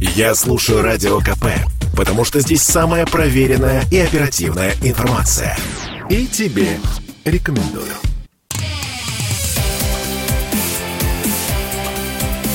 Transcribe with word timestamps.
Я 0.00 0.34
слушаю 0.34 0.80
Радио 0.80 1.18
КП, 1.20 1.44
потому 1.94 2.24
что 2.24 2.40
здесь 2.40 2.62
самая 2.62 3.04
проверенная 3.04 3.84
и 3.90 3.98
оперативная 3.98 4.72
информация. 4.82 5.58
И 6.08 6.26
тебе 6.26 6.78
рекомендую. 7.26 7.92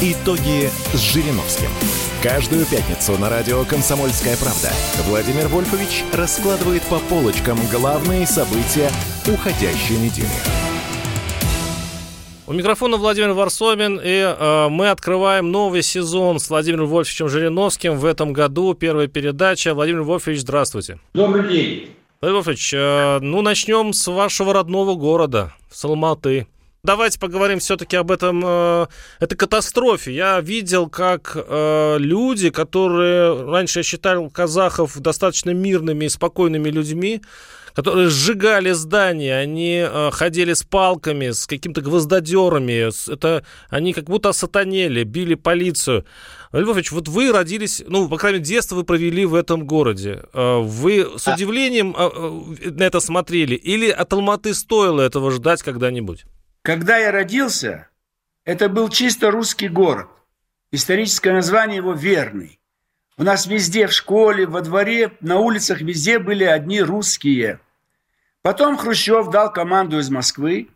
Итоги 0.01 0.71
с 0.93 0.97
Жириновским. 0.97 1.69
Каждую 2.23 2.65
пятницу 2.65 3.15
на 3.19 3.29
радио 3.29 3.63
«Комсомольская 3.65 4.35
правда» 4.37 4.71
Владимир 5.05 5.47
Вольфович 5.47 6.03
раскладывает 6.13 6.81
по 6.83 6.97
полочкам 6.97 7.59
главные 7.71 8.25
события 8.25 8.89
уходящей 9.27 9.97
недели. 9.97 10.74
У 12.47 12.53
микрофона 12.53 12.97
Владимир 12.97 13.31
Варсобин, 13.31 13.99
и 14.03 14.07
э, 14.07 14.67
мы 14.69 14.91
открываем 14.91 15.51
новый 15.51 15.81
сезон 15.81 16.39
с 16.39 16.47
Владимиром 16.51 16.85
Вольфовичем 16.85 17.27
Жириновским 17.27 17.97
в 17.97 18.05
этом 18.05 18.33
году. 18.33 18.75
Первая 18.75 19.07
передача. 19.07 19.73
Владимир 19.73 20.03
Вольфович, 20.03 20.41
здравствуйте. 20.41 20.99
Добрый 21.15 21.49
день. 21.49 21.89
Владимир 22.21 22.35
Вольфович, 22.35 22.73
э, 22.75 23.19
ну 23.19 23.41
начнем 23.41 23.93
с 23.93 24.05
вашего 24.05 24.53
родного 24.53 24.93
города, 24.93 25.53
с 25.71 25.83
Алматы. 25.85 26.45
Давайте 26.83 27.19
поговорим 27.19 27.57
все-таки 27.57 27.95
об 27.95 28.11
этом, 28.11 28.43
э, 28.45 28.85
этой 29.19 29.35
катастрофе. 29.35 30.13
Я 30.13 30.39
видел, 30.39 30.87
как 30.87 31.35
э, 31.35 31.95
люди, 31.97 32.51
которые 32.51 33.43
раньше 33.49 33.79
я 33.79 33.83
считал 33.83 34.29
казахов 34.29 34.95
достаточно 34.99 35.49
мирными 35.49 36.05
и 36.05 36.09
спокойными 36.09 36.69
людьми, 36.69 37.23
которые 37.75 38.09
сжигали 38.09 38.71
здания, 38.71 39.35
они 39.35 39.85
э, 39.85 40.09
ходили 40.11 40.53
с 40.53 40.63
палками, 40.63 41.31
с 41.31 41.45
какими-то 41.45 41.81
гвоздодерами, 41.81 43.11
это, 43.11 43.45
они 43.69 43.91
как 43.91 44.05
будто 44.05 44.31
сатанели, 44.31 45.03
били 45.03 45.35
полицию. 45.35 46.05
Львович, 46.53 46.93
вот 46.93 47.09
вы 47.09 47.33
родились, 47.33 47.83
ну, 47.85 48.07
по 48.07 48.17
крайней 48.17 48.39
мере, 48.39 48.49
детство 48.49 48.75
вы 48.75 48.85
провели 48.85 49.25
в 49.25 49.35
этом 49.35 49.67
городе. 49.67 50.23
Э, 50.33 50.59
вы 50.61 51.05
с 51.17 51.27
удивлением 51.27 51.93
э, 51.97 52.09
э, 52.65 52.71
на 52.71 52.83
это 52.83 53.01
смотрели 53.01 53.55
или 53.55 53.89
от 53.89 54.13
Алматы 54.13 54.53
стоило 54.53 55.01
этого 55.01 55.29
ждать 55.31 55.61
когда-нибудь? 55.61 56.25
Когда 56.61 56.97
я 56.97 57.11
родился, 57.11 57.89
это 58.45 58.69
был 58.69 58.87
чисто 58.87 59.31
русский 59.31 59.67
город. 59.67 60.07
Историческое 60.71 61.33
название 61.33 61.77
его 61.77 61.91
Верный. 61.91 62.57
У 63.17 63.23
нас 63.23 63.47
везде, 63.47 63.87
в 63.87 63.93
школе, 63.93 64.45
во 64.45 64.61
дворе, 64.61 65.11
на 65.19 65.39
улицах, 65.39 65.81
везде 65.81 66.19
были 66.19 66.43
одни 66.43 66.81
русские. 66.81 67.59
Потом 68.45 68.77
Хрущев 68.77 69.31
дал 69.31 69.51
команду 69.51 69.97
из 69.97 70.11
Москвы. 70.11 70.69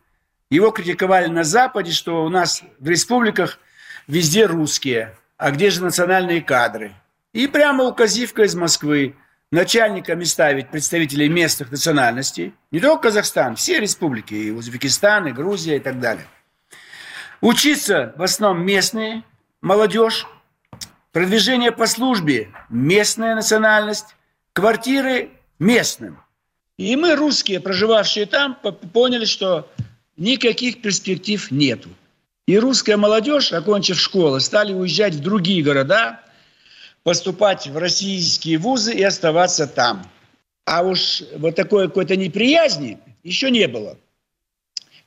Его 0.49 0.71
критиковали 0.71 1.27
на 1.27 1.43
Западе, 1.43 1.91
что 1.91 2.25
у 2.25 2.29
нас 2.29 2.63
в 2.79 2.89
республиках 2.89 3.59
везде 4.07 4.47
русские. 4.47 5.15
А 5.37 5.51
где 5.51 5.69
же 5.69 5.83
национальные 5.83 6.41
кадры? 6.41 6.95
И 7.31 7.45
прямо 7.45 7.83
указивка 7.83 8.41
из 8.41 8.55
Москвы 8.55 9.15
начальниками 9.51 10.23
ставить 10.23 10.69
представителей 10.69 11.29
местных 11.29 11.69
национальностей, 11.69 12.55
не 12.71 12.79
только 12.79 13.03
Казахстан, 13.03 13.55
все 13.55 13.79
республики, 13.79 14.33
и 14.33 14.49
Узбекистан, 14.49 15.27
и 15.27 15.31
Грузия, 15.31 15.75
и 15.75 15.79
так 15.79 15.99
далее. 15.99 16.25
Учиться 17.39 18.15
в 18.17 18.23
основном 18.23 18.65
местные, 18.65 19.21
молодежь, 19.61 20.25
продвижение 21.11 21.71
по 21.71 21.85
службе– 21.85 22.49
местная 22.69 23.35
национальность, 23.35 24.15
квартиры– 24.53 25.29
местным. 25.59 26.17
И 26.79 26.95
мы, 26.95 27.15
русские, 27.15 27.59
проживавшие 27.59 28.25
там, 28.25 28.57
поняли, 28.93 29.25
что 29.25 29.69
никаких 30.15 30.81
перспектив 30.81 31.51
нету. 31.51 31.89
И 32.47 32.57
русская 32.57 32.95
молодежь, 32.95 33.51
окончив 33.51 33.99
школу, 33.99 34.39
стали 34.39 34.71
уезжать 34.71 35.15
в 35.15 35.19
другие 35.19 35.61
города, 35.61 36.21
поступать 37.03 37.67
в 37.67 37.77
российские 37.77 38.59
вузы 38.59 38.93
и 38.93 39.03
оставаться 39.03 39.67
там. 39.67 40.09
А 40.63 40.83
уж 40.83 41.23
вот 41.35 41.53
такой 41.55 41.89
какой-то 41.89 42.15
неприязни 42.15 42.97
еще 43.23 43.51
не 43.51 43.67
было. 43.67 43.97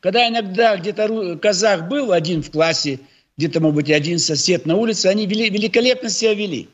Когда 0.01 0.29
иногда 0.29 0.77
где-то 0.77 1.39
казах 1.41 1.89
был 1.89 2.13
один 2.13 2.43
в 2.43 2.51
классе, 2.51 3.01
где-то, 3.39 3.61
может 3.61 3.77
быть, 3.77 3.91
один 3.91 4.19
сосед 4.19 4.67
на 4.67 4.77
улице, 4.77 5.07
они 5.07 5.25
вели, 5.25 5.49
великолепно 5.49 6.11
себя 6.11 6.35
вели. 6.35 6.69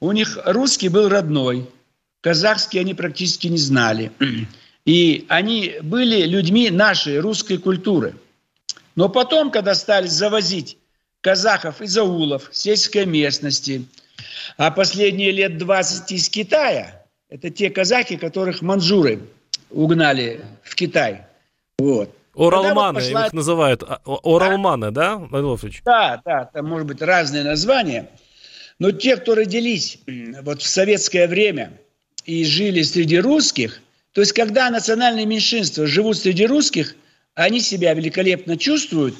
У 0.00 0.10
них 0.10 0.40
русский 0.44 0.88
был 0.88 1.08
родной, 1.08 1.68
казахский 2.28 2.80
они 2.80 2.94
практически 2.94 3.46
не 3.48 3.58
знали. 3.58 4.12
И 4.84 5.26
они 5.28 5.74
были 5.82 6.22
людьми 6.22 6.70
нашей 6.70 7.20
русской 7.20 7.58
культуры. 7.58 8.14
Но 8.96 9.08
потом, 9.08 9.50
когда 9.50 9.74
стали 9.74 10.06
завозить 10.06 10.78
казахов 11.20 11.82
из 11.82 11.96
аулов, 11.98 12.48
сельской 12.52 13.06
местности– 13.06 13.84
а 14.56 14.70
последние 14.70 15.30
лет 15.30 15.58
20 15.58 16.12
из 16.12 16.28
Китая, 16.28 17.04
это 17.28 17.50
те 17.50 17.70
казахи, 17.70 18.16
которых 18.16 18.62
манжуры 18.62 19.20
угнали 19.70 20.44
в 20.62 20.74
Китай. 20.74 21.22
Вот. 21.78 22.14
Оралманы, 22.34 23.00
вот 23.00 23.04
пошла... 23.04 23.26
их 23.26 23.32
называют. 23.32 23.82
А, 23.82 24.00
оралманы, 24.04 24.90
да, 24.90 25.16
Владимир 25.16 25.82
Да, 25.84 26.22
да, 26.24 26.44
там 26.46 26.66
может 26.66 26.86
быть 26.86 27.02
разные 27.02 27.42
названия. 27.42 28.08
Но 28.78 28.92
те, 28.92 29.16
кто 29.16 29.34
родились 29.34 29.98
вот 30.42 30.62
в 30.62 30.66
советское 30.66 31.26
время 31.26 31.72
и 32.28 32.44
жили 32.44 32.82
среди 32.82 33.20
русских, 33.20 33.80
то 34.12 34.20
есть 34.20 34.34
когда 34.34 34.68
национальные 34.68 35.24
меньшинства 35.24 35.86
живут 35.86 36.18
среди 36.18 36.44
русских, 36.44 36.94
они 37.34 37.58
себя 37.58 37.94
великолепно 37.94 38.58
чувствуют, 38.58 39.14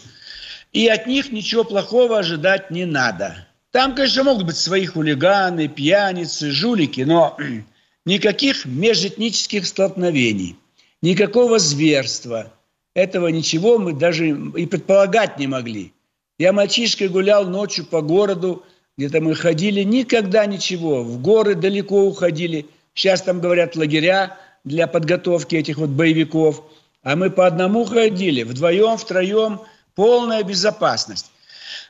и 0.74 0.86
от 0.88 1.06
них 1.06 1.32
ничего 1.32 1.64
плохого 1.64 2.19
ожидать 2.19 2.70
не 2.70 2.84
надо. 2.84 3.48
Там, 3.70 3.94
конечно, 3.94 4.24
могут 4.24 4.44
быть 4.44 4.58
свои 4.58 4.84
хулиганы, 4.84 5.69
пьяницы, 5.69 6.50
жулики, 6.50 7.00
но 7.00 7.34
никаких 8.04 8.66
межэтнических 8.66 9.66
столкновений, 9.66 10.56
никакого 11.00 11.58
зверства. 11.58 12.52
Этого 12.92 13.28
ничего 13.28 13.78
мы 13.78 13.94
даже 13.94 14.28
и 14.28 14.66
предполагать 14.66 15.38
не 15.38 15.46
могли. 15.46 15.94
Я 16.38 16.52
мальчишкой 16.52 17.08
гулял 17.08 17.46
ночью 17.46 17.86
по 17.86 18.02
городу, 18.02 18.66
где-то 18.98 19.22
мы 19.22 19.34
ходили, 19.34 19.82
никогда 19.82 20.44
ничего. 20.44 21.02
В 21.02 21.22
горы 21.22 21.54
далеко 21.54 22.02
уходили. 22.02 22.66
Сейчас 22.98 23.22
там, 23.22 23.41
говорят, 23.41 23.76
лагеря 23.76 24.36
для 24.64 24.88
подготовки 24.88 25.54
этих 25.54 25.76
вот 25.76 25.91
боевиков. 25.91 26.64
А 27.04 27.14
мы 27.14 27.31
по 27.31 27.47
одному 27.47 27.84
ходили, 27.84 28.42
вдвоем, 28.42 28.97
втроем, 28.97 29.60
полная 29.94 30.42
безопасность. 30.42 31.31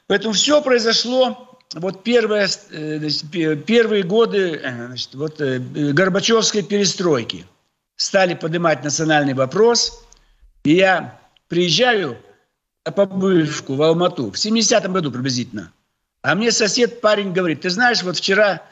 Поэтому 0.06 0.34
все 0.34 0.60
произошло 0.60 1.56
вот 1.72 2.04
первые, 2.04 2.47
э, 2.72 3.56
первые 3.56 4.02
годы 4.02 4.60
э, 4.62 4.86
значит, 4.88 5.14
вот, 5.14 5.41
э, 5.41 5.58
Горбачевской 5.58 6.62
перестройки 6.62 7.47
стали 7.97 8.34
поднимать 8.34 8.84
национальный 8.84 9.32
вопрос. 9.32 10.04
И 10.64 10.74
я 10.74 11.18
приезжаю 11.48 12.18
по 12.84 13.06
бывшку 13.06 13.76
в 13.76 13.82
Алмату 13.82 14.30
в 14.30 14.34
70-м 14.34 14.92
году 14.92 15.10
приблизительно. 15.10 15.72
А 16.20 16.34
мне 16.34 16.52
сосед, 16.52 17.00
парень, 17.00 17.32
говорит, 17.32 17.62
ты 17.62 17.70
знаешь, 17.70 18.02
вот 18.02 18.18
вчера 18.18 18.62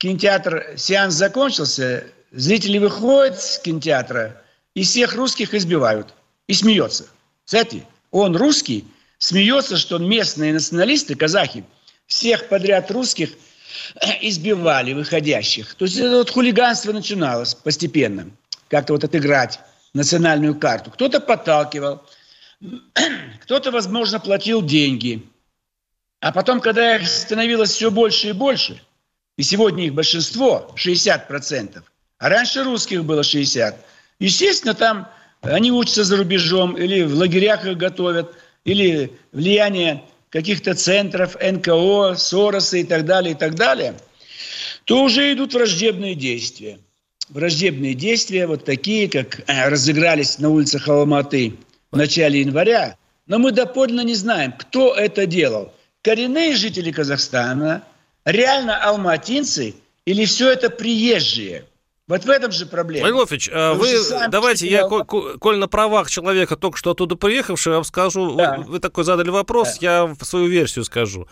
кинотеатр, 0.00 0.74
сеанс 0.76 1.14
закончился, 1.14 2.04
зрители 2.32 2.78
выходят 2.78 3.40
с 3.40 3.58
кинотеатра 3.58 4.42
и 4.74 4.82
всех 4.82 5.14
русских 5.14 5.54
избивают. 5.54 6.14
И 6.48 6.54
смеется. 6.54 7.06
Кстати, 7.44 7.86
он 8.10 8.36
русский, 8.36 8.84
смеется, 9.18 9.76
что 9.76 9.98
местные 9.98 10.52
националисты, 10.52 11.14
казахи– 11.14 11.64
всех 12.10 12.48
подряд 12.48 12.90
русских 12.90 13.30
избивали 14.20 14.92
выходящих. 14.92 15.74
То 15.76 15.84
есть 15.86 15.96
это 15.96 16.16
вот 16.16 16.30
хулиганство 16.30 16.92
начиналось 16.92 17.54
постепенно. 17.54 18.28
Как-то 18.68 18.92
вот 18.92 19.04
отыграть 19.04 19.60
национальную 19.94 20.56
карту. 20.56 20.90
Кто-то 20.90 21.20
подталкивал, 21.20 22.02
кто-то, 23.42 23.70
возможно, 23.70 24.18
платил 24.18 24.60
деньги. 24.60 25.22
А 26.20 26.32
потом, 26.32 26.60
когда 26.60 26.96
их 26.96 27.08
становилось 27.08 27.70
все 27.70 27.90
больше 27.90 28.30
и 28.30 28.32
больше, 28.32 28.82
и 29.40 29.42
сегодня 29.42 29.86
их 29.86 29.94
большинство, 29.94 30.70
60%, 30.76 31.82
а 32.18 32.28
раньше 32.28 32.62
русских 32.62 33.06
было 33.06 33.22
60%, 33.22 33.74
естественно, 34.18 34.74
там 34.74 35.08
они 35.40 35.72
учатся 35.72 36.04
за 36.04 36.18
рубежом, 36.18 36.76
или 36.76 37.04
в 37.04 37.14
лагерях 37.14 37.64
их 37.64 37.78
готовят, 37.78 38.34
или 38.66 39.10
влияние 39.32 40.04
каких-то 40.28 40.74
центров, 40.74 41.38
НКО, 41.40 42.16
Сороса 42.18 42.76
и 42.76 42.84
так 42.84 43.06
далее, 43.06 43.32
и 43.32 43.34
так 43.34 43.54
далее, 43.54 43.94
то 44.84 45.02
уже 45.02 45.32
идут 45.32 45.54
враждебные 45.54 46.14
действия. 46.14 46.78
Враждебные 47.30 47.94
действия 47.94 48.46
вот 48.46 48.66
такие, 48.66 49.08
как 49.08 49.40
э, 49.48 49.68
разыгрались 49.70 50.38
на 50.38 50.50
улицах 50.50 50.86
Алматы 50.86 51.54
в 51.90 51.96
начале 51.96 52.40
января, 52.40 52.98
но 53.26 53.38
мы 53.38 53.52
доподлинно 53.52 54.02
не 54.02 54.16
знаем, 54.16 54.52
кто 54.52 54.94
это 54.94 55.24
делал. 55.24 55.72
Коренные 56.02 56.56
жители 56.56 56.90
Казахстана, 56.90 57.84
реально 58.30 58.82
алматинцы 58.82 59.74
или 60.04 60.24
все 60.24 60.50
это 60.50 60.70
приезжие. 60.70 61.64
Вот 62.10 62.24
в 62.24 62.28
этом 62.28 62.50
же 62.50 62.66
проблема. 62.66 63.02
Владимир 63.02 63.18
Вольфович, 63.18 63.50
а 63.52 63.74
вы, 63.74 64.28
давайте, 64.30 64.66
я, 64.66 64.88
коль, 64.88 65.04
коль 65.38 65.58
на 65.58 65.68
правах 65.68 66.10
человека, 66.10 66.56
только 66.56 66.76
что 66.76 66.90
оттуда 66.90 67.14
приехавшего, 67.14 67.74
я 67.74 67.76
вам 67.76 67.84
скажу, 67.84 68.34
да. 68.34 68.56
вы, 68.56 68.64
вы 68.64 68.80
такой 68.80 69.04
задали 69.04 69.30
вопрос, 69.30 69.78
да. 69.78 70.08
я 70.08 70.16
свою 70.24 70.48
версию 70.48 70.84
скажу. 70.84 71.28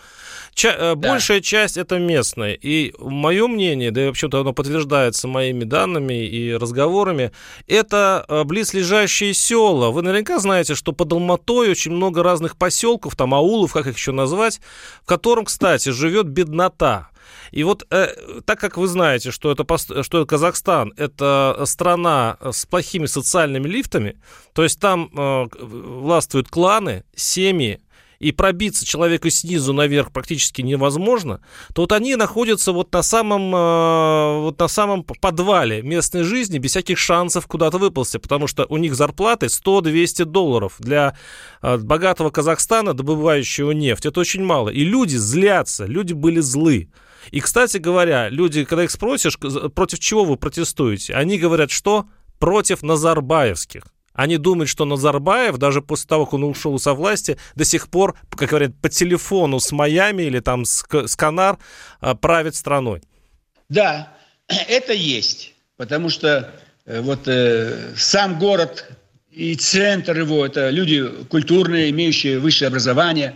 Ча- 0.59 0.75
э, 0.77 0.95
да. 0.95 1.11
Большая 1.11 1.39
часть 1.39 1.77
это 1.77 1.99
местная, 1.99 2.51
и 2.51 2.93
мое 2.99 3.47
мнение, 3.47 3.91
да 3.91 4.03
и 4.03 4.07
вообще-то 4.07 4.41
оно 4.41 4.51
подтверждается 4.51 5.29
моими 5.29 5.63
данными 5.63 6.25
и 6.25 6.53
разговорами, 6.53 7.31
это 7.65 8.25
э, 8.27 8.43
близлежащие 8.43 9.33
села. 9.33 9.91
Вы 9.91 10.01
наверняка 10.01 10.37
знаете, 10.39 10.75
что 10.75 10.91
под 10.91 11.13
Алматой 11.13 11.69
очень 11.69 11.93
много 11.93 12.23
разных 12.23 12.57
поселков, 12.57 13.15
там 13.15 13.33
аулов, 13.33 13.71
как 13.71 13.87
их 13.87 13.95
еще 13.95 14.11
назвать, 14.11 14.59
в 15.01 15.05
котором, 15.05 15.45
кстати, 15.45 15.91
живет 15.91 16.27
беднота. 16.27 17.07
И 17.51 17.63
вот 17.63 17.85
э, 17.89 18.41
так 18.45 18.59
как 18.59 18.75
вы 18.75 18.87
знаете, 18.87 19.31
что 19.31 19.53
это, 19.53 20.03
что 20.03 20.25
Казахстан 20.25 20.93
это 20.97 21.61
страна 21.67 22.37
с 22.41 22.65
плохими 22.65 23.05
социальными 23.05 23.67
лифтами, 23.69 24.17
то 24.53 24.63
есть 24.63 24.77
там 24.81 25.09
э, 25.15 25.45
властвуют 25.61 26.49
кланы, 26.49 27.05
семьи, 27.15 27.79
и 28.19 28.31
пробиться 28.31 28.85
человека 28.85 29.29
снизу 29.29 29.73
наверх 29.73 30.11
практически 30.11 30.61
невозможно, 30.61 31.41
то 31.73 31.83
вот 31.83 31.93
они 31.93 32.15
находятся 32.15 32.73
вот 32.73 32.91
на 32.91 33.01
самом, 33.01 33.55
э, 33.55 34.39
вот 34.41 34.59
на 34.59 34.67
самом 34.67 35.03
подвале 35.03 35.81
местной 35.81 36.23
жизни 36.23 36.57
без 36.57 36.71
всяких 36.71 36.97
шансов 36.97 37.47
куда-то 37.47 37.77
выползти, 37.77 38.17
потому 38.17 38.47
что 38.47 38.65
у 38.69 38.77
них 38.77 38.95
зарплаты 38.95 39.47
100-200 39.47 40.25
долларов. 40.25 40.75
Для 40.79 41.15
э, 41.61 41.77
богатого 41.77 42.29
Казахстана, 42.29 42.93
добывающего 42.93 43.71
нефть, 43.71 44.05
это 44.05 44.19
очень 44.19 44.43
мало. 44.43 44.69
И 44.69 44.83
люди 44.83 45.15
злятся, 45.15 45.85
люди 45.85 46.13
были 46.13 46.41
злы. 46.41 46.89
И, 47.31 47.39
кстати 47.39 47.77
говоря, 47.77 48.29
люди, 48.29 48.65
когда 48.65 48.83
их 48.83 48.91
спросишь, 48.91 49.37
против 49.37 49.99
чего 49.99 50.25
вы 50.25 50.35
протестуете, 50.35 51.13
они 51.13 51.37
говорят, 51.37 51.71
что 51.71 52.05
против 52.39 52.81
Назарбаевских. 52.81 53.83
Они 54.19 54.35
думают, 54.35 54.69
что 54.69 54.83
Назарбаев, 54.83 55.57
даже 55.57 55.81
после 55.81 56.05
того, 56.05 56.25
как 56.25 56.33
он 56.33 56.43
ушел 56.43 56.77
со 56.77 56.93
власти, 56.93 57.37
до 57.55 57.63
сих 57.63 57.87
пор, 57.87 58.17
как 58.29 58.49
говорят, 58.49 58.75
по 58.81 58.89
телефону 58.89 59.61
с 59.61 59.71
Майами 59.71 60.23
или 60.23 60.41
там 60.41 60.65
с, 60.65 60.83
с 60.91 61.15
Канар 61.15 61.57
а, 62.01 62.15
правит 62.15 62.55
страной. 62.55 63.01
Да, 63.69 64.11
это 64.47 64.91
есть. 64.91 65.53
Потому 65.77 66.09
что 66.09 66.53
э, 66.85 66.99
вот 66.99 67.29
э, 67.29 67.93
сам 67.95 68.37
город 68.39 68.91
и 69.31 69.55
центр 69.55 70.19
его– 70.19 70.45
это 70.47 70.69
люди 70.69 71.01
культурные, 71.29 71.89
имеющие 71.91 72.39
высшее 72.39 72.67
образование, 72.67 73.35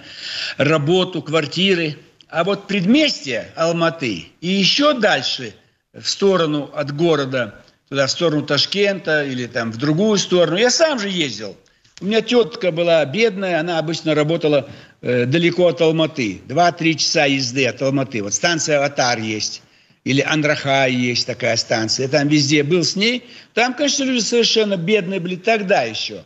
работу, 0.58 1.22
квартиры– 1.22 1.98
а 2.34 2.44
вот 2.44 2.66
предместье 2.66 3.52
Алматы 3.56 4.30
и 4.42 4.48
еще 4.48 4.96
дальше 4.96 5.54
в 5.94 6.10
сторону 6.10 6.72
от 6.74 6.92
города, 6.92 7.63
туда 7.94 8.08
в 8.08 8.12
сторону 8.12 8.42
Ташкента 8.42 9.24
или 9.24 9.46
там 9.46 9.72
в 9.72 9.78
другую 9.78 10.18
сторону. 10.18 10.58
Я 10.58 10.72
сам 10.72 10.98
же 10.98 11.10
ездил. 11.10 11.56
У 12.02 12.06
меня 12.06 12.22
тетка 12.22 12.72
была 12.72 13.06
бедная, 13.06 13.60
она 13.60 13.78
обычно 13.78 14.16
работала 14.16 14.68
э, 15.04 15.26
далеко 15.28 15.68
от 15.68 15.80
Алматы. 15.80 16.42
Два-три 16.48 16.98
часа 16.98 17.26
езды 17.26 17.68
от 17.68 17.84
Алматы. 17.84 18.24
Вот 18.24 18.34
станция 18.34 18.84
Атар 18.84 19.20
есть. 19.20 19.62
Или 20.06 20.22
Андрахай 20.22 20.92
есть 20.92 21.28
такая 21.28 21.56
станция. 21.56 22.06
Я 22.06 22.10
там 22.10 22.28
везде 22.30 22.64
был 22.64 22.84
с 22.84 22.96
ней. 22.96 23.30
Там, 23.54 23.76
конечно, 23.76 24.06
люди 24.06 24.22
совершенно 24.22 24.76
бедные 24.76 25.20
были 25.20 25.36
тогда 25.36 25.84
еще. 25.84 26.26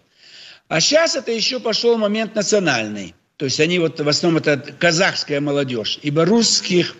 А 0.69 0.79
сейчас 0.79 1.17
это 1.17 1.33
еще 1.33 1.59
пошел 1.59 1.97
момент 1.97 2.33
национальный. 2.33 3.13
То 3.35 3.43
есть 3.43 3.59
они 3.59 3.77
вот 3.79 3.99
в 3.99 4.07
основном 4.07 4.41
это 4.41 4.57
казахская 4.57 5.41
молодежь, 5.41 5.99
ибо 6.01 6.23
русских 6.23 6.95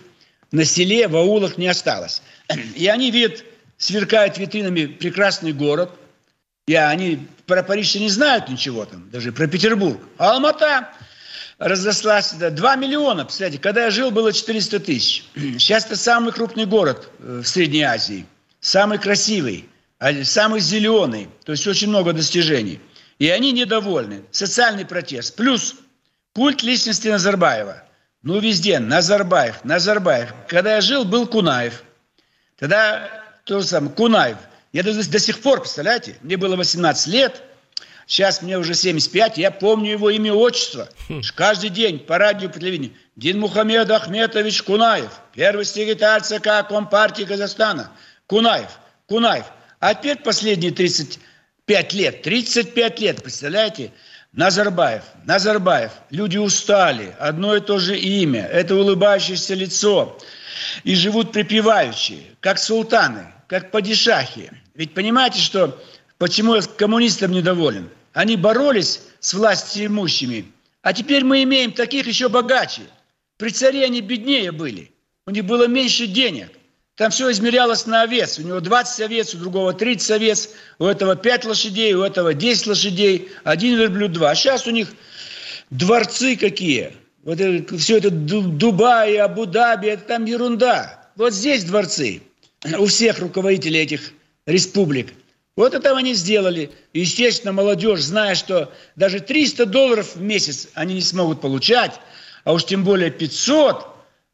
на 0.52 0.66
селе, 0.66 1.08
в 1.08 1.16
аулах 1.16 1.58
не 1.58 1.68
осталось. 1.68 2.22
И 2.76 2.88
они 2.88 3.12
видят, 3.12 3.46
сверкают 3.78 4.38
витринами 4.38 4.86
прекрасный 4.86 5.54
город. 5.54 5.92
И 6.68 6.76
они 6.76 7.28
про 7.46 7.64
Париж 7.64 7.96
не 7.96 8.10
знают 8.10 8.50
ничего 8.50 8.86
там, 8.86 9.10
даже 9.10 9.32
про 9.32 9.48
Петербург. 9.48 10.00
А 10.18 10.32
Алмата 10.32 10.90
разослась, 11.60 12.34
да, 12.34 12.50
2 12.50 12.76
миллиона, 12.76 13.24
представляете, 13.24 13.60
когда 13.60 13.86
я 13.86 13.92
жил, 13.92 14.12
было 14.12 14.34
400 14.34 14.80
тысяч. 14.82 15.24
Сейчас 15.36 15.86
это 15.86 15.96
самый 15.96 16.34
крупный 16.34 16.66
город 16.66 17.10
э, 17.20 17.42
в 17.44 17.48
Средней 17.48 17.84
Азии, 17.84 18.26
самый 18.60 18.98
красивый, 18.98 19.70
а, 20.00 20.24
самый 20.24 20.60
зеленый, 20.60 21.30
то 21.46 21.54
есть 21.54 21.66
очень 21.66 21.88
много 21.88 22.14
достижений. 22.14 22.82
И 23.18 23.30
они 23.30 23.52
недовольны. 23.52 24.24
Социальный 24.32 24.86
протест. 24.86 25.36
Плюс 25.36 25.76
Культ 26.34 26.62
личности 26.62 27.08
Назарбаева. 27.08 27.84
Ну, 28.22 28.40
везде. 28.40 28.78
Назарбаев, 28.78 29.64
Назарбаев. 29.64 30.36
Когда 30.48 30.76
я 30.76 30.82
жил, 30.82 31.04
был 31.04 31.26
Кунаев. 31.26 31.82
Тогда 32.60 33.27
то 33.48 33.62
же 33.62 33.68
самое. 33.68 33.94
Кунаев. 33.94 34.38
Я 34.74 34.84
до, 34.84 34.94
до 34.94 35.20
сих 35.20 35.42
пор, 35.42 35.62
представляете, 35.62 36.18
мне 36.22 36.38
было 36.38 36.56
18 36.56 37.08
лет, 37.08 37.42
сейчас 38.06 38.42
мне 38.42 38.58
уже 38.58 38.76
75, 38.76 39.38
я 39.38 39.50
помню 39.50 39.92
его 39.92 40.10
имя, 40.10 40.34
отчество. 40.34 40.90
Хм. 41.08 41.22
Каждый 41.36 41.70
день 41.70 42.00
по 42.00 42.18
радио, 42.18 42.50
по 42.50 42.60
телевидению. 42.60 42.94
Дин 43.16 43.40
Мухаммед 43.40 43.90
Ахметович 43.90 44.62
Кунаев, 44.64 45.12
первый 45.34 45.66
секретарь 45.66 46.22
ЦК 46.22 46.68
Компартии 46.68 47.24
Казахстана. 47.24 47.92
Кунаев, 48.28 48.70
Кунаев. 49.08 49.46
А 49.80 49.96
теперь 49.96 50.18
последние 50.18 50.72
35 50.72 51.94
лет, 51.94 52.22
35 52.22 53.00
лет, 53.00 53.24
представляете, 53.24 53.92
Назарбаев, 54.34 55.04
Назарбаев. 55.24 55.92
Люди 56.10 56.38
устали, 56.38 57.16
одно 57.20 57.56
и 57.56 57.62
то 57.62 57.80
же 57.80 57.98
имя, 57.98 58.46
это 58.46 58.76
улыбающееся 58.76 59.56
лицо. 59.56 60.18
И 60.84 60.94
живут 60.96 61.32
припеваючи, 61.32 62.24
как 62.42 62.60
султаны, 62.60 63.34
как 63.48 63.72
падишахи. 63.72 64.52
Ведь 64.76 64.94
понимаете, 64.94 65.40
что 65.40 65.82
почему 66.18 66.56
я 66.56 66.62
коммунистам 66.62 67.32
недоволен? 67.32 67.90
Они 68.14 68.36
боролись 68.36 69.02
с 69.20 69.34
властимущими, 69.34 70.46
а 70.82 70.94
теперь 70.94 71.24
мы 71.24 71.44
имеем 71.44 71.72
таких 71.72 72.08
еще 72.08 72.30
богаче. 72.30 72.84
При 73.38 73.50
царе 73.50 73.86
они 73.86 74.02
беднее 74.02 74.52
были, 74.52 74.92
у 75.26 75.32
них 75.32 75.46
было 75.46 75.68
меньше 75.68 76.08
денег. 76.08 76.50
Там 76.96 77.12
все 77.12 77.32
измерялось 77.32 77.86
на 77.86 78.02
овец. 78.02 78.40
У 78.40 78.42
него 78.42 78.60
20 78.60 79.02
овец, 79.02 79.36
у 79.36 79.38
другого 79.38 79.72
30 79.72 80.12
овец, 80.12 80.50
у 80.80 80.86
этого 80.86 81.16
5 81.16 81.46
лошадей, 81.46 81.94
у 81.94 82.02
этого 82.02 82.34
10 82.34 82.66
лошадей, 82.66 83.30
один 83.44 83.78
верблюд 83.78 84.14
2. 84.14 84.32
А 84.32 84.34
сейчас 84.34 84.66
у 84.66 84.72
них 84.72 84.88
дворцы 85.70 86.36
какие. 86.36 86.94
Вот 87.24 87.40
это, 87.40 87.78
все 87.78 87.98
это 87.98 88.10
Дубай, 88.10 89.16
Абу-Даби, 89.18 89.90
это 89.90 90.04
там 90.06 90.26
ерунда. 90.26 91.12
Вот 91.16 91.34
здесь 91.34 91.66
дворцы 91.66 92.24
у 92.78 92.86
всех 92.86 93.20
руководителей 93.20 93.80
этих 93.80 94.12
республик. 94.46 95.14
Вот 95.56 95.74
это 95.74 95.96
они 95.96 96.14
сделали. 96.14 96.72
Естественно, 96.94 97.52
молодежь, 97.52 98.02
зная, 98.02 98.36
что 98.36 98.72
даже 98.96 99.20
300 99.20 99.66
долларов 99.66 100.16
в 100.16 100.22
месяц 100.22 100.70
они 100.74 100.96
не 100.96 101.02
смогут 101.02 101.42
получать, 101.42 102.00
а 102.44 102.54
уж 102.54 102.66
тем 102.66 102.84
более 102.84 103.10
500, 103.10 103.88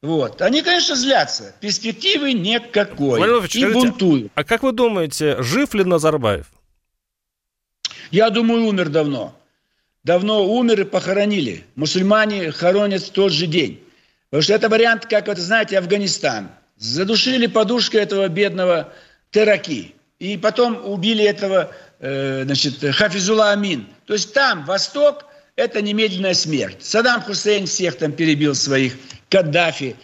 вот. 0.04 0.42
Они, 0.42 0.62
конечно, 0.62 0.96
злятся. 0.96 1.56
Перспективы 1.62 2.34
никакой. 2.34 3.20
Владимир 3.20 3.70
и 3.70 3.74
бунтуют. 3.74 4.32
А 4.36 4.44
как 4.44 4.62
вы 4.62 4.74
думаете, 4.74 5.42
жив 5.42 5.74
ли 5.74 5.86
Назарбаев? 5.86 6.52
Я 8.12 8.30
думаю, 8.30 8.66
умер 8.66 8.90
давно. 8.90 9.34
Давно 10.04 10.46
умер 10.46 10.82
и 10.82 10.84
похоронили. 10.84 11.64
Мусульмане 11.76 12.52
хоронят 12.52 13.02
в 13.02 13.12
тот 13.12 13.32
же 13.32 13.48
день. 13.48 13.82
Потому 14.30 14.44
что 14.44 14.54
это 14.54 14.68
вариант, 14.68 15.06
как 15.06 15.28
вот 15.28 15.38
знаете, 15.38 15.78
Афганистан. 15.78 16.52
Задушили 16.84 17.48
подушкой 17.48 18.02
этого 18.02 18.28
бедного 18.28 18.92
Тераки. 19.32 19.96
И 20.20 20.38
потом 20.38 20.86
убили 20.86 21.24
этого, 21.24 21.72
э, 22.00 22.44
значит, 22.44 22.84
Хафизула 22.96 23.52
Амин. 23.52 23.88
То 24.06 24.14
есть 24.14 24.34
там, 24.34 24.66
Восток, 24.66 25.24
это 25.56 25.82
немедленная 25.82 26.34
смерть. 26.34 26.84
Саддам 26.84 27.22
Хусейн 27.22 27.68
всех 27.68 27.96
там 27.96 28.12
перебил 28.12 28.54
своих 28.54 28.98
Каддафи. 29.30 29.96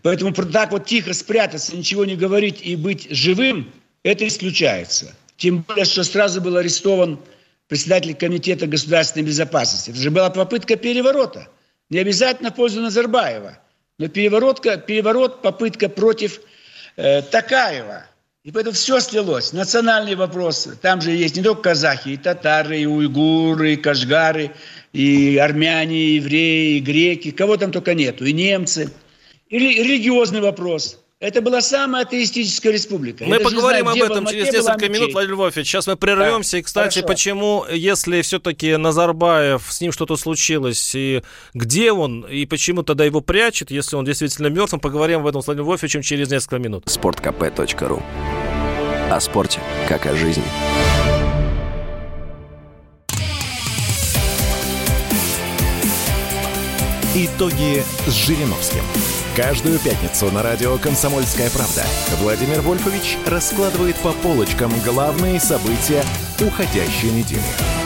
Поэтому 0.00 0.32
так 0.32 0.72
вот 0.72 0.86
тихо 0.86 1.12
спрятаться, 1.12 1.76
ничего 1.76 2.06
не 2.06 2.16
говорить 2.16 2.60
и 2.62 2.74
быть 2.74 3.06
живым, 3.10 3.70
это 4.02 4.26
исключается. 4.26 5.14
Тем 5.36 5.58
более, 5.60 5.84
что 5.84 6.04
сразу 6.04 6.40
был 6.40 6.56
арестован 6.56 7.20
председатель 7.68 8.14
Комитета 8.14 8.66
государственной 8.66 9.26
безопасности. 9.26 9.90
Это 9.90 9.98
же 9.98 10.10
была 10.10 10.30
попытка 10.30 10.76
переворота. 10.76 11.48
Не 11.90 11.98
обязательно 11.98 12.50
в 12.50 12.54
пользу 12.54 12.80
Назарбаева. 12.80 13.58
Но 13.98 14.08
переворотка, 14.08 14.76
переворот, 14.76 15.40
попытка 15.42 15.88
против 15.88 16.40
э, 16.96 17.22
Такаева. 17.22 18.06
И 18.42 18.50
поэтому 18.50 18.74
все 18.74 19.00
слилось. 19.00 19.52
Национальные 19.52 20.16
вопросы. 20.16 20.76
Там 20.76 21.00
же 21.00 21.12
есть 21.12 21.36
не 21.36 21.42
только 21.42 21.62
казахи, 21.62 22.10
и 22.10 22.16
татары, 22.16 22.80
и 22.80 22.86
уйгуры, 22.86 23.74
и 23.74 23.76
кашгары, 23.76 24.50
и 24.92 25.38
армяне, 25.38 25.96
и 25.96 26.14
евреи, 26.16 26.76
и 26.76 26.80
греки, 26.80 27.30
кого 27.30 27.56
там 27.56 27.72
только 27.72 27.94
нету, 27.94 28.24
и 28.24 28.32
немцы. 28.32 28.90
И 29.48 29.58
религиозный 29.58 30.40
вопрос. 30.40 31.03
Это 31.20 31.40
была 31.40 31.60
самая 31.60 32.02
атеистическая 32.02 32.72
республика. 32.72 33.24
Мы 33.24 33.38
поговорим 33.38 33.88
знаю, 33.88 34.04
об 34.04 34.10
этом 34.10 34.26
через 34.26 34.52
несколько 34.52 34.88
минут, 34.88 35.12
Владимир 35.12 35.36
Львович. 35.36 35.66
Сейчас 35.66 35.86
мы 35.86 35.96
прервемся. 35.96 36.52
Да, 36.52 36.58
и, 36.58 36.62
кстати, 36.62 36.98
хорошо. 36.98 37.08
почему, 37.08 37.64
если 37.70 38.20
все-таки 38.22 38.76
Назарбаев, 38.76 39.64
с 39.70 39.80
ним 39.80 39.92
что-то 39.92 40.16
случилось, 40.16 40.94
и 40.94 41.22
где 41.54 41.92
он, 41.92 42.22
и 42.22 42.46
почему 42.46 42.82
тогда 42.82 43.04
его 43.04 43.20
прячет, 43.20 43.70
если 43.70 43.96
он 43.96 44.04
действительно 44.04 44.48
мертв, 44.48 44.72
мы 44.74 44.80
поговорим 44.80 45.20
об 45.20 45.26
этом 45.28 45.40
с 45.40 45.46
Владимиром 45.46 45.68
Львовичем 45.68 46.02
через 46.02 46.30
несколько 46.30 46.58
минут. 46.58 46.84
sportkp.ru 46.86 48.02
О 49.10 49.20
спорте, 49.20 49.60
как 49.88 50.06
о 50.06 50.16
жизни. 50.16 50.44
Итоги 57.14 57.84
с 58.08 58.12
Жириновским. 58.12 58.82
Каждую 59.36 59.80
пятницу 59.80 60.30
на 60.30 60.44
радио 60.44 60.78
«Комсомольская 60.78 61.50
правда» 61.50 61.82
Владимир 62.20 62.60
Вольфович 62.60 63.18
раскладывает 63.26 63.96
по 63.96 64.12
полочкам 64.12 64.70
главные 64.84 65.40
события 65.40 66.04
уходящей 66.40 67.10
недели. 67.10 67.83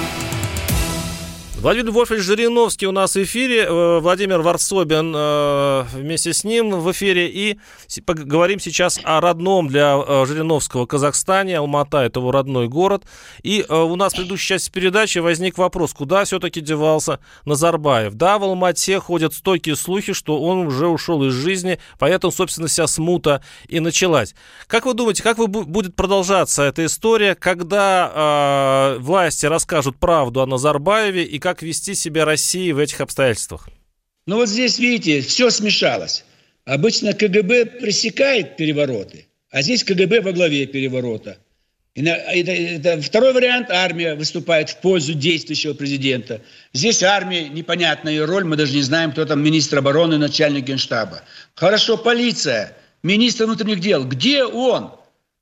Владимир 1.60 1.90
Вольфович 1.90 2.22
Жириновский 2.22 2.86
у 2.86 2.92
нас 2.92 3.16
в 3.16 3.22
эфире, 3.24 3.64
э, 3.64 3.98
Владимир 3.98 4.42
Варсобин 4.42 5.12
э, 5.12 5.84
вместе 5.92 6.32
с 6.32 6.44
ним 6.44 6.70
в 6.70 6.92
эфире. 6.92 7.28
И 7.28 7.58
поговорим 8.06 8.60
сейчас 8.60 9.00
о 9.02 9.20
родном 9.20 9.66
для 9.66 9.98
э, 9.98 10.24
Жириновского 10.24 10.86
Казахстане. 10.86 11.58
Алмата– 11.58 11.98
это 12.04 12.20
его 12.20 12.30
родной 12.30 12.68
город. 12.68 13.06
И 13.42 13.66
у 13.68 13.96
нас 13.96 14.12
в 14.12 14.16
предыдущей 14.16 14.46
части 14.46 14.70
передачи 14.70 15.18
возник 15.18 15.58
вопрос, 15.58 15.92
куда 15.94 16.24
все-таки 16.24 16.60
девался 16.60 17.18
Назарбаев. 17.44 18.14
Да, 18.14 18.38
в 18.38 18.44
Алмате 18.44 19.00
ходят 19.00 19.34
стойкие 19.34 19.74
слухи, 19.74 20.12
что 20.12 20.40
он 20.40 20.68
уже 20.68 20.86
ушел 20.86 21.24
из 21.24 21.32
жизни, 21.32 21.80
поэтому, 21.98 22.30
собственно, 22.30 22.68
вся 22.68 22.86
смута 22.86 23.42
и 23.66 23.80
началась. 23.80 24.36
Как 24.68 24.86
вы 24.86 24.94
думаете, 24.94 25.24
как 25.24 25.38
будет 25.38 25.96
продолжаться 25.96 26.62
эта 26.62 26.86
история, 26.86 27.34
когда 27.34 28.94
э, 28.94 28.98
власти 29.00 29.46
расскажут 29.46 29.96
правду 29.96 30.40
о 30.40 30.46
Назарбаеве 30.46 31.24
и 31.24 31.40
как 31.48 31.62
вести 31.62 31.94
себя 31.94 32.26
России 32.26 32.72
в 32.72 32.78
этих 32.78 33.00
обстоятельствах? 33.00 33.70
Ну 34.26 34.36
вот 34.36 34.50
здесь, 34.50 34.78
видите, 34.78 35.22
все 35.22 35.48
смешалось. 35.48 36.24
Обычно 36.66 37.14
КГБ 37.14 37.64
пресекает 37.80 38.58
перевороты, 38.58 39.28
а 39.50 39.62
здесь 39.62 39.82
КГБ 39.82 40.20
во 40.20 40.32
главе 40.32 40.66
переворота. 40.66 41.38
И 41.94 42.02
на, 42.02 42.10
это, 42.10 42.52
это, 42.52 43.00
второй 43.00 43.32
вариант– 43.32 43.70
армия 43.70 44.14
выступает 44.14 44.68
в 44.68 44.80
пользу 44.82 45.14
действующего 45.14 45.72
президента. 45.72 46.42
Здесь 46.74 47.02
армия, 47.02 47.48
непонятная 47.48 48.12
ее 48.12 48.26
роль, 48.26 48.44
мы 48.44 48.56
даже 48.56 48.74
не 48.74 48.82
знаем, 48.82 49.12
кто 49.12 49.24
там 49.24 49.42
министр 49.42 49.78
обороны, 49.78 50.18
начальник 50.18 50.66
генштаба. 50.66 51.22
Хорошо, 51.54 51.96
полиция, 51.96 52.76
министр 53.02 53.46
внутренних 53.46 53.80
дел. 53.80 54.04
Где 54.04 54.44
он? 54.44 54.90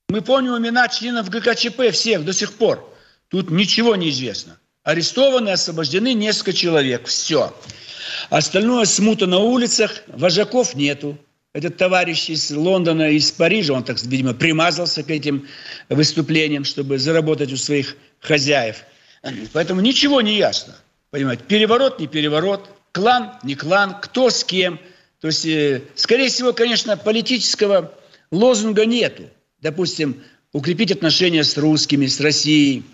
Мы 0.07 0.21
помним 0.21 0.57
имена 0.57 0.87
членов 0.87 1.29
ГКЧП 1.29 1.91
всех 1.91 2.23
до 2.23 2.31
сих 2.31 2.53
пор. 2.53 2.97
Тут 3.27 3.51
ничего 3.51 3.97
не 3.97 4.09
известно. 4.09 4.57
Арестованы, 4.87 5.49
освобождены 5.49 6.13
несколько 6.13 6.53
человек. 6.53 7.07
Все. 7.07 7.53
Остальное 8.29 8.85
смута 8.85 9.27
на 9.27 9.37
улицах, 9.37 10.03
вожаков 10.07 10.75
нету. 10.75 11.17
Этот 11.51 11.75
товарищ 11.75 12.29
из 12.29 12.51
Лондона, 12.51 13.09
из 13.09 13.29
Парижа, 13.33 13.73
он 13.73 13.83
так, 13.83 14.01
видимо, 14.03 14.33
примазался 14.33 15.03
к 15.03 15.09
этим 15.09 15.45
выступлениям, 15.89 16.63
чтобы 16.63 16.99
заработать 16.99 17.51
у 17.51 17.57
своих 17.57 17.97
хозяев. 18.21 18.85
Поэтому 19.51 19.81
ничего 19.81 20.21
не 20.21 20.37
ясно. 20.37 20.73
Понимаете, 21.09 21.43
переворот, 21.45 21.99
не 21.99 22.07
переворот, 22.07 22.69
клан, 22.93 23.33
не 23.43 23.55
клан, 23.55 23.97
кто 23.99 24.29
с 24.29 24.45
кем. 24.45 24.79
То 25.19 25.27
есть, 25.27 25.45
э, 25.45 25.81
скорее 25.95 26.29
всего, 26.29 26.53
конечно, 26.53 26.95
политического 26.95 27.93
лозунга 28.31 28.85
нету. 28.85 29.23
Допустим, 29.59 30.23
укрепить 30.53 30.93
отношения 30.93 31.43
с 31.43 31.57
русскими, 31.57 32.05
с 32.05 32.21
Россией. 32.21 32.85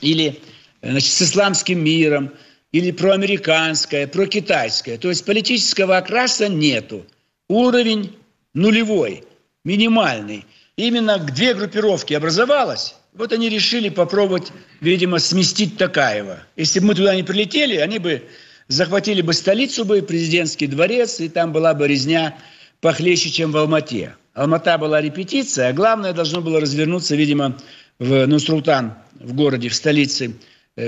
Или 0.00 0.40
значит, 0.90 1.10
с 1.10 1.22
исламским 1.22 1.82
миром, 1.82 2.32
или 2.72 2.90
проамериканское, 2.90 4.06
прокитайское. 4.06 4.98
То 4.98 5.08
есть 5.08 5.24
политического 5.24 5.96
окраса 5.96 6.48
нету. 6.48 7.06
Уровень 7.48 8.14
нулевой, 8.54 9.24
минимальный. 9.64 10.44
Именно 10.76 11.18
две 11.18 11.54
группировки 11.54 12.12
образовалось, 12.12 12.94
вот 13.14 13.32
они 13.32 13.48
решили 13.48 13.88
попробовать, 13.88 14.52
видимо, 14.80 15.18
сместить 15.20 15.78
Такаева. 15.78 16.40
Если 16.56 16.80
бы 16.80 16.88
мы 16.88 16.94
туда 16.94 17.14
не 17.14 17.22
прилетели, 17.22 17.76
они 17.76 17.98
бы 17.98 18.24
захватили 18.68 19.22
бы 19.22 19.32
столицу, 19.32 19.86
бы 19.86 20.02
президентский 20.02 20.66
дворец, 20.66 21.20
и 21.20 21.30
там 21.30 21.52
была 21.52 21.72
бы 21.72 21.88
резня 21.88 22.36
похлеще, 22.82 23.30
чем 23.30 23.52
в 23.52 23.56
Алмате. 23.56 24.16
Алмата 24.34 24.76
была 24.76 25.00
репетиция, 25.00 25.68
а 25.68 25.72
главное 25.72 26.12
должно 26.12 26.42
было 26.42 26.60
развернуться, 26.60 27.16
видимо, 27.16 27.56
в 27.98 28.26
Нусрултан, 28.26 28.92
в 29.18 29.32
городе, 29.32 29.70
в 29.70 29.74
столице 29.74 30.34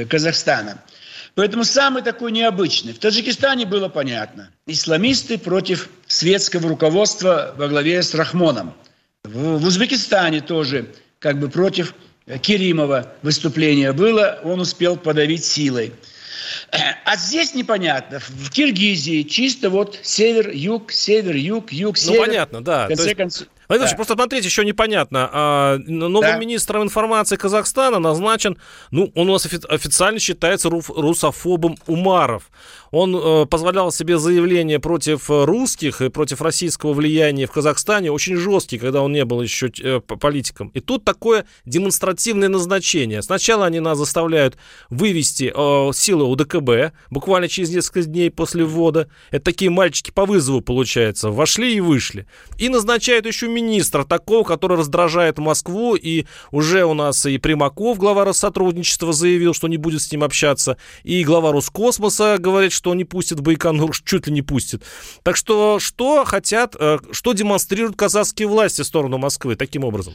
Казахстана. 0.09 0.83
Поэтому 1.35 1.65
самый 1.65 2.03
такой 2.03 2.33
необычный. 2.33 2.93
В 2.93 2.99
Таджикистане 2.99 3.65
было 3.65 3.89
понятно. 3.89 4.51
Исламисты 4.67 5.39
против 5.39 5.89
светского 6.07 6.69
руководства 6.69 7.55
во 7.57 7.69
главе 7.69 8.03
с 8.03 8.15
Рахмоном. 8.15 8.75
В, 9.25 9.59
в 9.59 9.65
Узбекистане 9.65 10.41
тоже 10.41 10.87
как 11.21 11.39
бы 11.39 11.49
против 11.49 11.95
Керимова 12.43 13.13
выступление 13.23 13.93
было. 13.93 14.41
Он 14.43 14.61
успел 14.61 14.97
подавить 14.97 15.45
силой. 15.45 15.93
А 17.05 17.17
здесь 17.17 17.55
непонятно. 17.55 18.21
В 18.21 18.51
Киргизии 18.51 19.23
чисто 19.23 19.71
вот 19.71 19.99
север-юг, 20.03 20.93
север-юг, 20.93 21.73
юг-север. 21.73 22.21
Ну, 22.21 22.27
понятно, 22.27 22.65
да. 22.65 22.85
В 22.87 22.89
конце 22.89 23.05
есть... 23.05 23.17
концов... 23.17 23.49
Владимир 23.69 23.91
да. 23.91 23.97
просто 23.97 24.15
смотрите, 24.15 24.47
еще 24.47 24.65
непонятно. 24.65 25.29
А, 25.33 25.79
новым 25.87 26.21
да. 26.23 26.39
министром 26.39 26.83
информации 26.83 27.37
Казахстана 27.37 27.99
назначен, 27.99 28.57
ну, 28.91 29.13
он 29.15 29.29
у 29.29 29.33
нас 29.33 29.47
официально 29.47 30.19
считается 30.19 30.71
русофобом 30.71 31.77
Умаров. 31.87 32.51
Он 32.91 33.15
э, 33.15 33.47
позволял 33.47 33.93
себе 33.93 34.19
заявления 34.19 34.79
против 34.79 35.29
русских 35.29 36.01
и 36.01 36.09
против 36.09 36.41
российского 36.41 36.95
влияния 36.95 37.47
в 37.47 37.53
Казахстане 37.53 38.11
очень 38.11 38.37
жесткие, 38.37 38.81
когда 38.81 39.03
он 39.03 39.13
не 39.13 39.25
был 39.27 39.43
еще 39.43 39.71
э, 39.83 40.01
политиком. 40.01 40.69
И 40.69 40.81
тут 40.81 41.05
такое 41.05 41.45
демонстративное 41.67 42.49
назначение. 42.49 43.21
Сначала 43.21 43.67
они 43.67 43.81
нас 43.81 43.99
заставляют 43.99 44.57
вывести 44.89 45.53
э, 45.55 45.93
силы 45.93 46.25
УДКБ, 46.25 46.95
буквально 47.11 47.49
через 47.49 47.71
несколько 47.71 48.03
дней 48.03 48.31
после 48.31 48.65
ввода. 48.65 49.11
Это 49.31 49.45
такие 49.45 49.71
мальчики 49.71 50.11
по 50.11 50.25
вызову, 50.25 50.63
получается, 50.63 51.31
вошли 51.31 51.75
и 51.75 51.81
вышли. 51.81 52.27
И 52.57 52.71
назначают 52.71 53.27
еще 53.27 53.49
министра 53.61 54.05
такого, 54.05 54.45
который 54.45 54.77
раздражает 54.77 55.39
Москву, 55.39 55.95
и 55.95 56.25
уже 56.51 56.85
у 56.85 56.95
нас 56.95 57.27
и 57.27 57.39
Примаков, 57.39 57.99
глава 57.99 58.25
Россотрудничества, 58.25 59.13
заявил, 59.13 59.55
что 59.55 59.69
не 59.69 59.77
будет 59.77 60.03
с 60.03 60.13
ним 60.13 60.25
общаться, 60.25 60.77
и 61.03 61.25
глава 61.25 61.53
Роскосмоса 61.53 62.37
говорит, 62.39 62.73
что 62.73 62.95
не 62.95 63.05
пустит 63.05 63.41
Байконур, 63.41 63.97
чуть 64.05 64.27
ли 64.27 64.33
не 64.33 64.43
пустит. 64.43 64.83
Так 65.23 65.37
что 65.37 65.79
что 65.79 66.25
хотят, 66.25 66.77
э, 66.79 66.99
что 67.11 67.33
демонстрируют 67.33 67.97
казахские 67.97 68.49
власти 68.49 68.83
в 68.83 68.87
сторону 68.87 69.19
Москвы 69.19 69.57
таким 69.57 69.85
образом? 69.85 70.15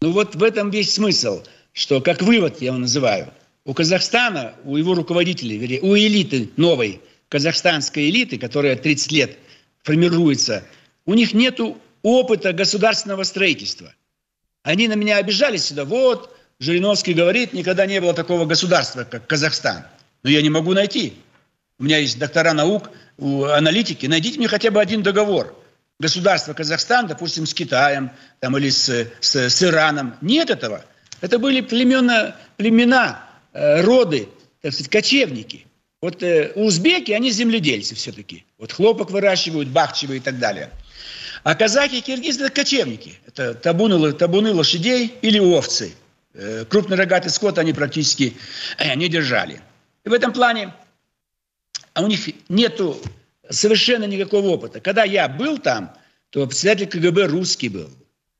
Ну 0.00 0.12
вот 0.12 0.34
в 0.34 0.42
этом 0.42 0.70
весь 0.70 0.94
смысл, 0.94 1.42
что 1.72 2.00
как 2.00 2.22
вывод 2.22 2.60
я 2.60 2.68
его 2.68 2.78
называю. 2.78 3.32
У 3.64 3.74
Казахстана, 3.74 4.54
у 4.64 4.76
его 4.76 4.94
руководителей, 4.94 5.58
вернее, 5.58 5.80
у 5.82 5.94
элиты 5.96 6.50
новой, 6.56 7.00
казахстанской 7.28 8.08
элиты, 8.08 8.38
которая 8.38 8.76
30 8.76 9.12
лет 9.12 9.38
формируется, 9.82 10.64
у 11.04 11.14
них 11.14 11.34
нету 11.34 11.76
опыта 12.02 12.52
государственного 12.52 13.22
строительства. 13.24 13.94
Они 14.62 14.88
на 14.88 14.94
меня 14.94 15.16
обижались 15.16 15.66
сюда. 15.66 15.84
Вот, 15.84 16.36
Жириновский 16.58 17.14
говорит, 17.14 17.52
никогда 17.52 17.86
не 17.86 18.00
было 18.00 18.14
такого 18.14 18.44
государства, 18.44 19.04
как 19.04 19.26
Казахстан. 19.26 19.84
Но 20.22 20.30
я 20.30 20.42
не 20.42 20.50
могу 20.50 20.74
найти. 20.74 21.14
У 21.78 21.84
меня 21.84 21.98
есть 21.98 22.18
доктора 22.18 22.52
наук, 22.52 22.90
аналитики. 23.18 24.06
Найдите 24.06 24.38
мне 24.38 24.48
хотя 24.48 24.70
бы 24.70 24.80
один 24.80 25.02
договор. 25.02 25.56
Государство 26.00 26.52
Казахстан, 26.52 27.06
допустим, 27.06 27.46
с 27.46 27.54
Китаем 27.54 28.10
там, 28.40 28.56
или 28.56 28.70
с, 28.70 29.08
с, 29.20 29.36
с 29.36 29.62
Ираном. 29.62 30.16
Нет 30.20 30.50
этого. 30.50 30.84
Это 31.20 31.38
были 31.38 31.60
племена, 31.60 32.36
племена, 32.56 33.24
э, 33.52 33.80
роды, 33.82 34.28
так 34.60 34.72
сказать, 34.72 34.90
кочевники. 34.90 35.66
Вот 36.00 36.22
э, 36.22 36.52
узбеки, 36.54 37.10
они 37.10 37.30
земледельцы 37.30 37.96
все-таки. 37.96 38.44
Вот 38.58 38.72
хлопок 38.72 39.10
выращивают, 39.10 39.68
бахчевые 39.68 40.18
и 40.18 40.22
так 40.22 40.38
далее. 40.38 40.70
А 41.44 41.54
казахи 41.54 41.96
и 41.96 42.00
киргизы– 42.00 42.44
это 42.44 42.52
кочевники. 42.52 43.18
Это 43.26 43.54
табуны, 43.54 44.12
табуны 44.12 44.52
лошадей 44.52 45.14
или 45.22 45.38
овцы. 45.38 45.94
Э, 46.34 46.64
крупный 46.64 46.96
рогатый 46.96 47.30
скот 47.30 47.58
они 47.58 47.72
практически 47.72 48.36
э, 48.78 48.94
не 48.94 49.08
держали. 49.08 49.60
И 50.04 50.08
в 50.08 50.12
этом 50.12 50.32
плане 50.32 50.72
а 51.94 52.02
у 52.02 52.06
них 52.06 52.28
нету 52.48 53.00
совершенно 53.50 54.04
никакого 54.04 54.46
опыта. 54.48 54.80
Когда 54.80 55.02
я 55.02 55.28
был 55.28 55.58
там, 55.58 55.92
то 56.30 56.46
председатель 56.46 56.86
КГБ 56.86 57.26
русский 57.26 57.68
был. 57.68 57.90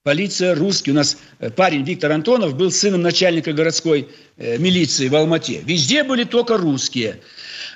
Полиция 0.04 0.54
русский. 0.54 0.92
У 0.92 0.94
нас 0.94 1.18
э, 1.40 1.50
парень 1.50 1.82
Виктор 1.82 2.12
Антонов 2.12 2.54
был 2.54 2.70
сыном 2.70 3.02
начальника 3.02 3.52
городской 3.52 4.08
милиции 4.36 5.08
в 5.08 5.16
Алмате. 5.16 5.62
Везде 5.64 6.04
были 6.04 6.22
только 6.22 6.56
русские, 6.56 7.20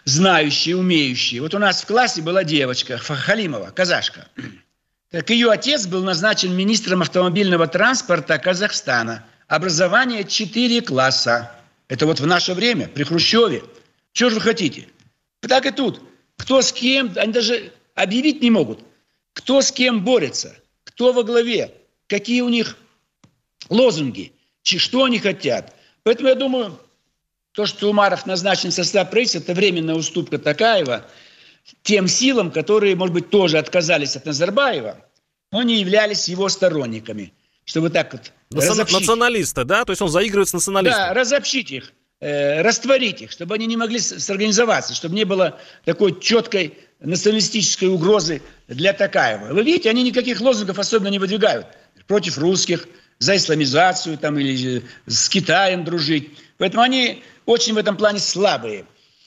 знающие, 0.04 0.76
умеющие. 0.76 1.40
Вот 1.40 1.54
у 1.54 1.58
нас 1.58 1.82
в 1.82 1.86
классе 1.86 2.22
была 2.22 2.44
девочка 2.44 2.96
Халимова, 2.96 3.72
казашка. 3.74 4.28
Так 5.12 5.28
ее 5.28 5.50
отец 5.50 5.86
был 5.86 6.02
назначен 6.02 6.56
министром 6.56 7.02
автомобильного 7.02 7.66
транспорта 7.66 8.38
Казахстана. 8.38 9.22
Образование 9.46 10.24
4 10.24 10.80
класса. 10.80 11.52
Это 11.88 12.06
вот 12.06 12.18
в 12.18 12.26
наше 12.26 12.54
время, 12.54 12.88
при 12.88 13.04
Хрущеве. 13.04 13.62
Что 14.14 14.30
же 14.30 14.36
вы 14.36 14.40
хотите? 14.40 14.88
Так 15.40 15.66
и 15.66 15.70
тут. 15.70 16.00
Кто 16.38 16.62
с 16.62 16.72
кем, 16.72 17.12
они 17.16 17.30
даже 17.30 17.72
объявить 17.94 18.40
не 18.40 18.50
могут. 18.50 18.80
Кто 19.34 19.60
с 19.60 19.70
кем 19.70 20.02
борется, 20.02 20.56
кто 20.84 21.12
во 21.12 21.24
главе, 21.24 21.74
какие 22.06 22.40
у 22.40 22.48
них 22.48 22.78
лозунги, 23.68 24.32
что 24.62 25.04
они 25.04 25.18
хотят. 25.18 25.74
Поэтому 26.04 26.30
я 26.30 26.34
думаю, 26.36 26.80
то, 27.52 27.66
что 27.66 27.90
Умаров 27.90 28.24
назначен 28.24 28.70
в 28.70 28.74
состав 28.74 29.10
правительства, 29.10 29.40
это 29.40 29.52
временная 29.52 29.94
уступка 29.94 30.38
Такаева 30.38 31.04
тем 31.82 32.08
силам, 32.08 32.50
которые, 32.50 32.96
может 32.96 33.14
быть, 33.14 33.30
тоже 33.30 33.58
отказались 33.58 34.16
от 34.16 34.26
Назарбаева, 34.26 34.98
но 35.50 35.62
не 35.62 35.80
являлись 35.80 36.28
его 36.28 36.48
сторонниками. 36.48 37.32
Чтобы 37.64 37.90
так 37.90 38.12
вот 38.12 38.32
разобщить. 38.50 39.00
Националисты, 39.00 39.64
да? 39.64 39.84
То 39.84 39.92
есть 39.92 40.02
он 40.02 40.08
заигрывает 40.08 40.48
с 40.48 40.52
националистами. 40.52 41.08
Да, 41.08 41.14
разобщить 41.14 41.70
их, 41.70 41.92
э, 42.20 42.60
растворить 42.60 43.22
их, 43.22 43.30
чтобы 43.30 43.54
они 43.54 43.66
не 43.66 43.76
могли 43.76 44.00
сорганизоваться, 44.00 44.94
чтобы 44.94 45.14
не 45.14 45.24
было 45.24 45.60
такой 45.84 46.18
четкой 46.18 46.76
националистической 46.98 47.88
угрозы 47.88 48.42
для 48.66 48.92
Такаева. 48.92 49.52
Вы 49.52 49.62
видите, 49.62 49.90
они 49.90 50.02
никаких 50.02 50.40
лозунгов 50.40 50.78
особенно 50.80 51.08
не 51.08 51.20
выдвигают 51.20 51.68
против 52.08 52.36
русских, 52.38 52.88
за 53.22 53.36
исламизацию 53.36 54.18
там, 54.18 54.36
или 54.36 54.82
с 55.06 55.28
Китаем 55.28 55.84
дружить. 55.84 56.30
Поэтому 56.58 56.82
они 56.82 57.22
очень 57.46 57.72
в 57.72 57.78
этом 57.78 57.96
плане 57.96 58.18
слабые. 58.18 58.84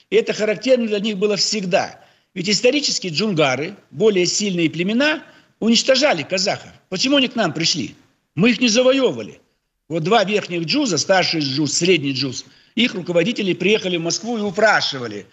И 0.10 0.18
это 0.18 0.34
характерно 0.34 0.88
для 0.88 1.00
них 1.00 1.18
было 1.18 1.38
всегда. 1.38 2.01
Ведь 2.36 2.50
исторически 2.50 3.08
джунгары, 3.08 3.75
более 3.92 4.25
сильные 4.25 4.70
племена, 4.70 5.24
уничтожали 5.60 6.22
казахов. 6.22 6.70
Почему 6.89 7.15
они 7.15 7.30
к 7.30 7.36
нам 7.36 7.54
пришли? 7.54 7.96
Мы 8.36 8.51
их 8.51 8.60
не 8.60 8.68
завоевывали. 8.68 9.39
Вот 9.88 10.04
два 10.04 10.24
верхних 10.25 10.65
джуза, 10.65 10.98
старший 10.98 11.39
джуз, 11.39 11.74
средний 11.74 12.12
джуз, 12.12 12.46
их 12.75 12.94
руководители 12.94 13.54
приехали 13.54 13.96
в 13.96 14.01
Москву 14.01 14.38
и 14.38 14.42
упрашивали, 14.42 15.27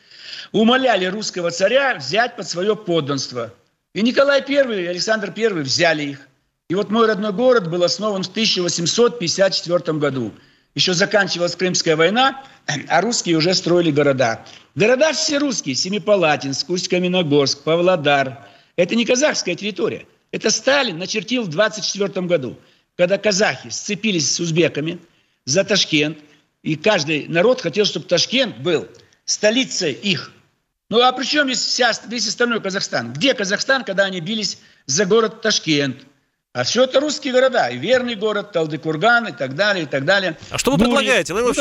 умоляли 0.52 1.06
русского 1.06 1.50
царя 1.50 1.96
взять 1.96 2.36
под 2.36 2.48
свое 2.48 2.76
подданство. 2.76 3.52
И 3.94 4.02
Николай 4.02 4.40
I 4.40 4.84
и 4.84 4.86
Александр 4.86 5.34
I 5.36 5.48
взяли 5.62 6.04
их. 6.04 6.28
И 6.68 6.76
вот 6.76 6.90
мой 6.90 7.06
родной 7.06 7.32
город 7.32 7.68
был 7.68 7.82
основан 7.82 8.22
в 8.22 8.28
1854 8.28 9.98
году. 9.98 10.32
Еще 10.74 10.94
заканчивалась 10.94 11.54
Крымская 11.54 11.96
война, 11.96 12.42
а 12.88 13.00
русские 13.00 13.36
уже 13.36 13.54
строили 13.54 13.90
города. 13.90 14.44
Города 14.74 15.12
все 15.12 15.38
русские. 15.38 15.74
Семипалатинск, 15.74 16.70
Усть-Каменогорск, 16.70 17.62
Павлодар. 17.62 18.46
Это 18.76 18.94
не 18.94 19.04
казахская 19.04 19.54
территория. 19.54 20.06
Это 20.30 20.50
Сталин 20.50 20.98
начертил 20.98 21.42
в 21.42 21.48
24 21.48 22.26
году, 22.26 22.56
когда 22.96 23.18
казахи 23.18 23.68
сцепились 23.68 24.34
с 24.34 24.40
узбеками 24.40 24.98
за 25.44 25.62
Ташкент. 25.62 26.18
И 26.62 26.76
каждый 26.76 27.28
народ 27.28 27.60
хотел, 27.60 27.84
чтобы 27.84 28.06
Ташкент 28.06 28.58
был 28.58 28.88
столицей 29.26 29.92
их. 29.92 30.32
Ну 30.88 31.02
а 31.02 31.12
при 31.12 31.24
чем 31.24 31.52
вся, 31.52 31.92
весь 32.08 32.28
остальной 32.28 32.62
Казахстан? 32.62 33.12
Где 33.12 33.34
Казахстан, 33.34 33.84
когда 33.84 34.04
они 34.04 34.20
бились 34.20 34.58
за 34.86 35.04
город 35.04 35.42
Ташкент? 35.42 36.06
А 36.54 36.64
все 36.64 36.84
это 36.84 37.00
русские 37.00 37.32
города. 37.32 37.68
И 37.68 37.78
Верный 37.78 38.14
город, 38.14 38.52
Талдыкурган 38.52 39.28
и 39.28 39.32
так 39.32 39.54
далее, 39.54 39.84
и 39.84 39.86
так 39.86 40.04
далее. 40.04 40.36
А 40.50 40.58
что 40.58 40.72
вы 40.72 40.76
Дури. 40.76 40.88
предлагаете? 40.88 41.32
Вы, 41.32 41.44
вы, 41.44 41.52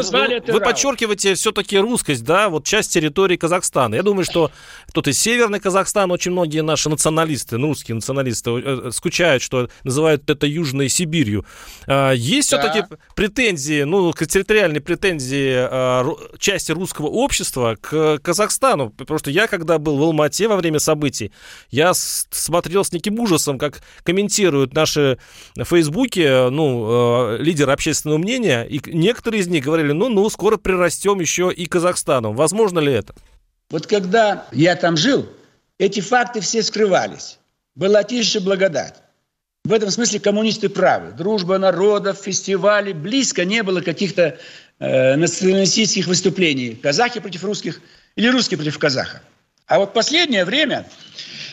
вы 0.45 0.59
подчеркиваете 0.59 1.35
все-таки 1.35 1.77
русскость, 1.77 2.25
да, 2.25 2.49
вот 2.49 2.65
часть 2.65 2.91
территории 2.91 3.37
Казахстана. 3.37 3.95
Я 3.95 4.03
думаю, 4.03 4.25
что 4.25 4.51
тут 4.93 5.07
и 5.07 5.13
Северный 5.13 5.61
Казахстан, 5.61 6.11
очень 6.11 6.31
многие 6.31 6.61
наши 6.61 6.89
националисты, 6.89 7.57
ну, 7.57 7.67
русские 7.67 7.95
националисты, 7.95 8.51
э, 8.51 8.91
скучают, 8.91 9.41
что 9.41 9.69
называют 9.85 10.29
это 10.29 10.45
Южной 10.45 10.89
Сибирью. 10.89 11.45
А, 11.87 12.11
есть 12.11 12.51
да. 12.51 12.59
все-таки 12.59 12.93
претензии, 13.15 13.83
ну, 13.83 14.11
территориальные 14.11 14.81
претензии 14.81 15.53
а, 15.55 16.05
части 16.37 16.73
русского 16.73 17.07
общества 17.07 17.77
к 17.79 18.17
Казахстану? 18.17 18.89
Потому 18.89 19.19
что 19.19 19.31
я, 19.31 19.47
когда 19.47 19.77
был 19.77 19.95
в 19.95 20.03
Алмате 20.03 20.49
во 20.49 20.57
время 20.57 20.79
событий, 20.79 21.31
я 21.69 21.93
смотрел 21.93 22.83
с 22.83 22.91
неким 22.91 23.17
ужасом, 23.21 23.57
как 23.57 23.79
комментируют 24.03 24.73
наши 24.81 25.17
в 25.55 25.63
Фейсбуке, 25.65 26.49
ну, 26.49 27.35
э, 27.35 27.37
лидеры 27.37 27.71
общественного 27.71 28.17
мнения, 28.17 28.63
и 28.63 28.81
некоторые 28.85 29.41
из 29.41 29.47
них 29.47 29.63
говорили, 29.63 29.91
ну, 29.91 30.09
ну, 30.09 30.29
скоро 30.29 30.57
прирастем 30.57 31.19
еще 31.19 31.51
и 31.51 31.65
Казахстаном. 31.65 32.35
Возможно 32.35 32.79
ли 32.79 32.93
это? 32.93 33.13
Вот 33.69 33.87
когда 33.87 34.45
я 34.51 34.75
там 34.75 34.97
жил, 34.97 35.27
эти 35.79 36.01
факты 36.01 36.41
все 36.41 36.61
скрывались. 36.61 37.39
Была 37.75 38.03
тише 38.03 38.39
благодать. 38.39 38.95
В 39.63 39.73
этом 39.73 39.91
смысле 39.91 40.19
коммунисты 40.19 40.69
правы. 40.69 41.11
Дружба 41.11 41.57
народов, 41.57 42.17
фестивали. 42.17 42.93
Близко 42.93 43.45
не 43.45 43.63
было 43.63 43.81
каких-то 43.81 44.37
э, 44.79 45.15
националистических 45.15 46.07
выступлений. 46.07 46.75
Казахи 46.75 47.19
против 47.19 47.43
русских 47.43 47.81
или 48.15 48.27
русские 48.27 48.57
против 48.57 48.77
казахов. 48.79 49.21
А 49.67 49.79
вот 49.79 49.93
последнее 49.93 50.43
время 50.45 50.85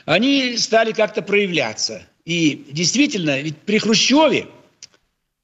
они 0.07 0.57
стали 0.57 0.93
как-то 0.93 1.23
проявляться. 1.23 2.03
И 2.29 2.67
действительно, 2.73 3.41
ведь 3.41 3.57
при 3.57 3.79
Хрущеве 3.79 4.49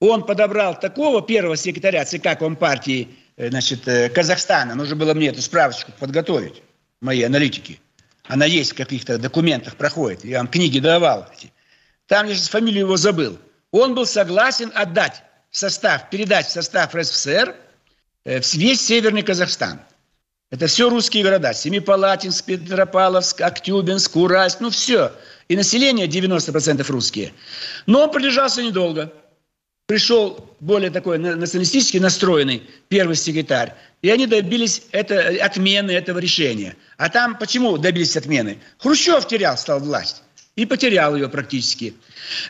он 0.01 0.23
подобрал 0.23 0.79
такого 0.79 1.23
первого 1.23 1.57
секретаря 1.57 2.05
ЦК 2.05 2.39
Компартии 2.39 3.09
э, 3.39 3.49
значит, 3.49 3.89
э, 3.89 4.11
Казахстана. 4.11 4.75
Нужно 4.75 4.95
было 4.95 5.15
мне 5.15 5.29
эту 5.29 5.41
справочку 5.41 5.93
подготовить, 5.99 6.63
мои 7.01 7.23
аналитики. 7.23 7.81
Она 8.25 8.45
есть 8.45 8.73
в 8.73 8.75
каких-то 8.75 9.17
документах, 9.17 9.77
проходит. 9.77 10.27
Я 10.27 10.39
вам 10.39 10.49
книги 10.49 10.79
давал. 10.79 11.27
Там 12.07 12.27
я 12.27 12.35
сейчас 12.35 12.49
фамилию 12.49 12.85
его 12.85 12.99
забыл. 12.99 13.39
Он 13.71 13.95
был 13.95 14.05
согласен 14.05 14.71
отдать 14.75 15.23
состав, 15.51 16.11
передать 16.11 16.49
в 16.49 16.51
состав 16.51 16.95
РСФСР 16.95 17.57
э, 18.27 18.41
весь 18.53 18.83
Северный 18.83 19.23
Казахстан. 19.23 19.81
Это 20.51 20.67
все 20.67 20.91
русские 20.91 21.25
города. 21.25 21.55
Семипалатинск, 21.55 22.45
Петропавловск, 22.45 23.41
Актюбинск, 23.41 24.15
Уральск, 24.17 24.61
ну 24.61 24.69
все– 24.69 25.13
и 25.49 25.57
население 25.57 26.07
90% 26.07 26.85
русские. 26.91 27.33
Но 27.87 28.05
он 28.05 28.11
продержался 28.11 28.63
недолго. 28.63 29.13
Пришел 29.87 30.51
более 30.61 30.91
такой 30.91 31.19
националистически 31.19 31.99
настроенный 31.99 32.63
первый 32.89 33.17
секретарь, 33.17 33.75
и 34.01 34.09
они 34.09 34.27
добились 34.27 34.83
это, 34.93 35.29
отмены 35.45 35.91
этого 35.91 36.19
решения. 36.19 36.75
А 36.97 37.11
там 37.11 37.37
почему 37.39 37.77
добились 37.77 38.17
отмены? 38.17 38.59
Хрущев 38.79 39.27
терял, 39.27 39.59
стал 39.59 39.81
власть, 39.81 40.23
и 40.57 40.65
потерял 40.65 41.15
ее 41.15 41.29
практически. 41.29 41.95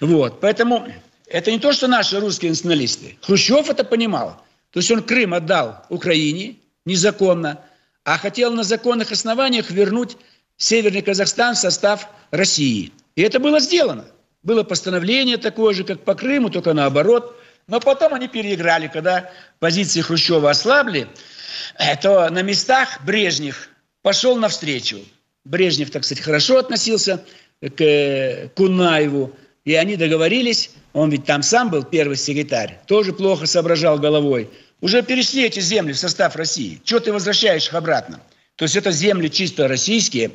Вот, 0.01 0.41
поэтому 0.41 0.87
это 1.27 1.51
не 1.51 1.59
то, 1.59 1.73
что 1.73 1.89
наши 1.89 2.21
русские 2.21 2.51
националисты. 2.51 3.19
Хрущев 3.23 3.69
это 3.69 3.83
понимал. 3.83 4.41
То 4.71 4.79
есть 4.79 4.91
он 4.93 5.03
Крым 5.03 5.35
отдал 5.35 5.85
Украине 5.89 6.57
незаконно, 6.85 7.61
а 8.05 8.19
хотел 8.19 8.53
на 8.53 8.63
законных 8.63 9.11
основаниях 9.11 9.71
вернуть 9.71 10.17
Северный 10.65 11.03
Казахстан 11.03 11.55
в 11.55 11.59
состав 11.59 12.09
России. 12.31 12.91
И 13.17 13.23
это 13.23 13.39
было 13.39 13.61
сделано. 13.61 14.07
Было 14.43 14.63
постановление 14.63 15.37
такое 15.37 15.75
же, 15.75 15.85
как 15.85 16.05
по 16.05 16.15
Крыму, 16.15 16.49
только 16.49 16.73
наоборот. 16.73 17.39
Но 17.67 17.81
потом 17.81 18.15
они 18.15 18.29
переиграли, 18.29 18.89
когда 18.89 19.31
позиции 19.59 20.01
Хрущева 20.01 20.49
ослабли, 20.49 21.07
э, 21.79 21.97
то 21.97 22.31
на 22.31 22.41
местах 22.41 23.01
Брежнев 23.05 23.69
пошел 24.01 24.37
навстречу. 24.39 25.01
Брежнев, 25.45 25.91
так 25.91 26.03
сказать, 26.03 26.25
хорошо 26.25 26.57
относился 26.61 27.23
к 27.61 27.81
э, 27.83 28.49
Кунаеву, 28.57 29.37
и 29.67 29.75
они 29.75 29.97
договорились, 29.97 30.71
он 30.95 31.11
ведь 31.11 31.27
там 31.27 31.43
сам 31.43 31.69
был 31.69 31.83
первый 31.85 32.17
секретарь, 32.17 32.81
тоже 32.87 33.13
плохо 33.13 33.45
соображал 33.45 33.99
головой. 33.99 34.49
Уже 34.81 35.03
перешли 35.03 35.45
эти 35.45 35.61
земли 35.61 35.93
в 35.93 35.99
состав 35.99 36.37
России. 36.37 36.81
Чего 36.85 37.01
ты 37.01 37.13
возвращаешь 37.13 37.67
их 37.67 37.75
обратно? 37.75 38.21
То 38.57 38.65
есть 38.65 38.77
это 38.77 38.93
земли 38.93 39.29
чисто 39.29 39.67
российские. 39.67 40.31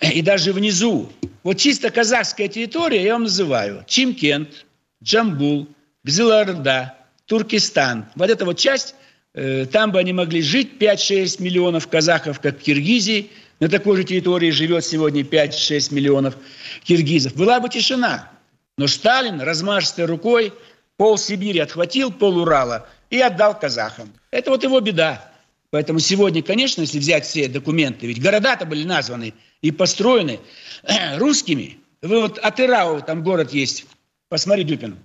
И 0.00 0.20
даже 0.20 0.52
внизу, 0.52 1.10
вот 1.42 1.54
чисто 1.54 1.90
казахская 1.90 2.48
территория, 2.48 3.02
я 3.02 3.14
вам 3.14 3.22
называю, 3.22 3.84
Чимкент, 3.86 4.66
Джамбул, 5.02 5.68
Гзиларда, 6.04 6.94
Туркестан. 7.26 8.06
Вот 8.16 8.28
эта 8.28 8.44
вот 8.44 8.58
часть, 8.58 8.94
э, 9.34 9.66
там 9.66 9.92
бы 9.92 9.98
они 9.98 10.12
могли 10.12 10.42
жить 10.42 10.72
5-6 10.78 11.42
миллионов 11.42 11.88
казахов, 11.88 12.40
как 12.40 12.58
в 12.58 12.62
Киргизии. 12.62 13.30
На 13.60 13.68
такой 13.68 13.96
же 13.96 14.04
территории 14.04 14.50
живет 14.50 14.84
сегодня 14.84 15.22
5-6 15.22 15.92
миллионов 15.92 16.36
киргизов. 16.84 17.34
Была 17.34 17.60
бы 17.60 17.68
тишина. 17.68 18.30
Но 18.76 18.86
Сталин 18.86 19.40
размашистой 19.40 20.04
рукой 20.04 20.52
пол 20.96 21.18
Сибири 21.18 21.58
отхватил, 21.58 22.12
пол 22.12 22.38
Урала 22.38 22.86
и 23.10 23.18
отдал 23.20 23.58
казахам. 23.58 24.12
Это 24.30 24.50
вот 24.50 24.62
его 24.62 24.78
беда. 24.80 25.32
Поэтому 25.70 25.98
сегодня, 25.98 26.42
конечно, 26.42 26.80
если 26.80 26.98
взять 26.98 27.26
все 27.26 27.46
документы, 27.48 28.06
ведь 28.06 28.22
города-то 28.22 28.64
были 28.64 28.84
названы 28.84 29.34
и 29.60 29.70
построены 29.70 30.40
русскими. 31.16 31.78
Вы 32.00 32.22
вот 32.22 32.38
Атырау, 32.38 33.02
там 33.02 33.22
город 33.22 33.52
есть, 33.52 33.86
посмотри, 34.28 34.64
Дюпин, 34.64 34.96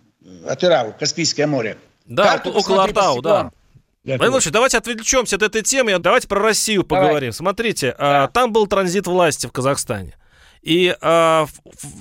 Атырау, 0.47 0.93
Каспийское 0.97 1.47
море. 1.47 1.78
Да, 2.06 2.23
Карту 2.23 2.52
около 2.52 2.84
Артау, 2.84 3.21
да. 3.21 3.52
Владимир 4.04 4.52
давайте 4.52 4.78
отвлечемся 4.78 5.38
от 5.38 5.43
этой 5.43 5.62
темы, 5.62 5.97
давайте 5.97 6.28
про 6.28 6.41
Россию 6.41 6.84
поговорим. 6.84 7.30
Давай. 7.30 7.34
Смотрите, 7.34 7.95
а, 7.97 8.26
да. 8.26 8.28
там 8.28 8.52
был 8.52 8.67
транзит 8.67 9.08
власти 9.08 9.47
в 9.47 9.52
Казахстане. 9.52 10.17
И 10.63 10.95
э, 10.99 11.45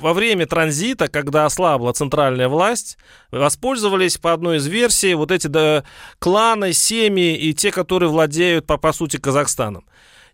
во 0.01 0.12
время 0.14 0.46
транзита, 0.46 1.09
когда 1.09 1.46
ослабла 1.46 1.92
центральная 1.92 2.48
власть, 2.48 2.96
воспользовались 3.33 4.18
по 4.18 4.33
одной 4.33 4.59
из 4.59 4.66
версий 4.68 5.14
вот 5.14 5.33
эти 5.33 5.48
да, 5.48 5.83
кланы, 6.20 6.72
семьи 6.72 7.37
и 7.37 7.55
те, 7.55 7.72
которые 7.72 8.09
владеют, 8.09 8.64
по, 8.66 8.77
по 8.77 8.92
сути, 8.92 9.16
Казахстаном. 9.16 9.85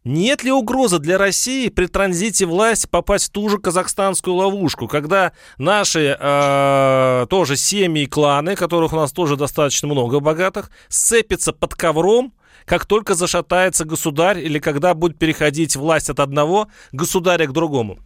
Нет 0.05 0.45
ли 0.45 0.53
угрозы 0.53 0.99
для 0.99 1.17
России 1.17 1.69
при 1.69 1.87
транзите 1.87 2.45
власти 2.45 2.87
попасть 2.87 3.29
в 3.29 3.31
ту 3.31 3.49
же 3.49 3.59
казахстанскую 3.59 4.37
ловушку, 4.37 4.89
когда 4.89 5.33
наши 5.57 6.17
э, 6.19 7.27
тоже 7.31 7.57
семьи 7.57 8.05
и 8.05 8.07
кланы, 8.07 8.57
которых 8.57 8.93
у 8.93 8.97
нас 8.97 9.11
тоже 9.11 9.37
достаточно 9.37 9.89
много 9.89 10.21
богатых, 10.21 10.71
сцепятся 10.89 11.55
под 11.55 11.75
ковром, 11.75 12.35
как 12.67 12.85
только 12.85 13.15
зашатается 13.15 13.87
государь 13.87 14.39
или 14.39 14.59
когда 14.59 14.93
будет 14.93 15.19
переходить 15.19 15.77
власть 15.77 16.11
от 16.11 16.21
одного 16.21 16.69
государя 16.93 17.47
к 17.47 17.53
другому? 17.53 17.99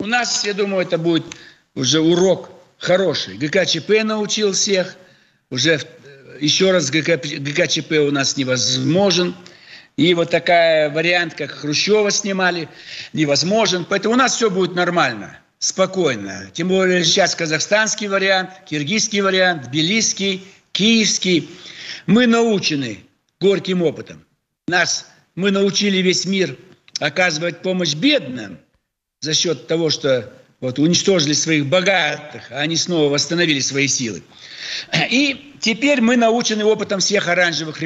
У 0.00 0.06
нас, 0.06 0.44
я 0.44 0.54
думаю, 0.54 0.86
это 0.86 0.96
будет 0.96 1.24
уже 1.74 2.00
урок 2.00 2.50
хороший. 2.78 3.36
ГКЧП 3.36 4.04
научил 4.04 4.52
всех. 4.52 4.96
Уже 5.50 5.80
еще 6.40 6.70
раз 6.70 6.90
ГК, 6.90 7.16
ГКЧП 7.16 7.92
у 8.06 8.12
нас 8.12 8.36
невозможен. 8.36 9.34
И 9.96 10.14
вот 10.14 10.30
такая 10.30 10.88
вариант, 10.90 11.34
как 11.34 11.50
Хрущева 11.50 12.12
снимали, 12.12 12.68
невозможен. 13.12 13.84
Поэтому 13.84 14.14
у 14.14 14.16
нас 14.16 14.36
все 14.36 14.50
будет 14.50 14.76
нормально, 14.76 15.40
спокойно. 15.58 16.48
Тем 16.52 16.68
более 16.68 17.02
сейчас 17.02 17.34
казахстанский 17.34 18.06
вариант, 18.06 18.50
киргизский 18.70 19.20
вариант, 19.20 19.64
тбилисский, 19.64 20.46
киевский. 20.70 21.50
Мы 22.06 22.28
научены 22.28 23.00
горьким 23.40 23.82
опытом. 23.82 24.24
Нас, 24.68 25.10
мы 25.34 25.50
научили 25.50 25.96
весь 25.96 26.24
мир 26.24 26.56
оказывать 27.00 27.62
помощь 27.62 27.94
бедным 27.94 28.60
за 29.20 29.34
счет 29.34 29.66
того, 29.66 29.90
что 29.90 30.32
вот, 30.60 30.78
уничтожили 30.78 31.32
своих 31.32 31.66
богатых, 31.66 32.50
а 32.50 32.60
они 32.60 32.76
снова 32.76 33.10
восстановили 33.10 33.60
свои 33.60 33.88
силы. 33.88 34.22
И 35.10 35.54
теперь 35.60 36.00
мы 36.00 36.16
научены 36.16 36.64
опытом 36.64 37.00
всех 37.00 37.28
оранжевых 37.28 37.80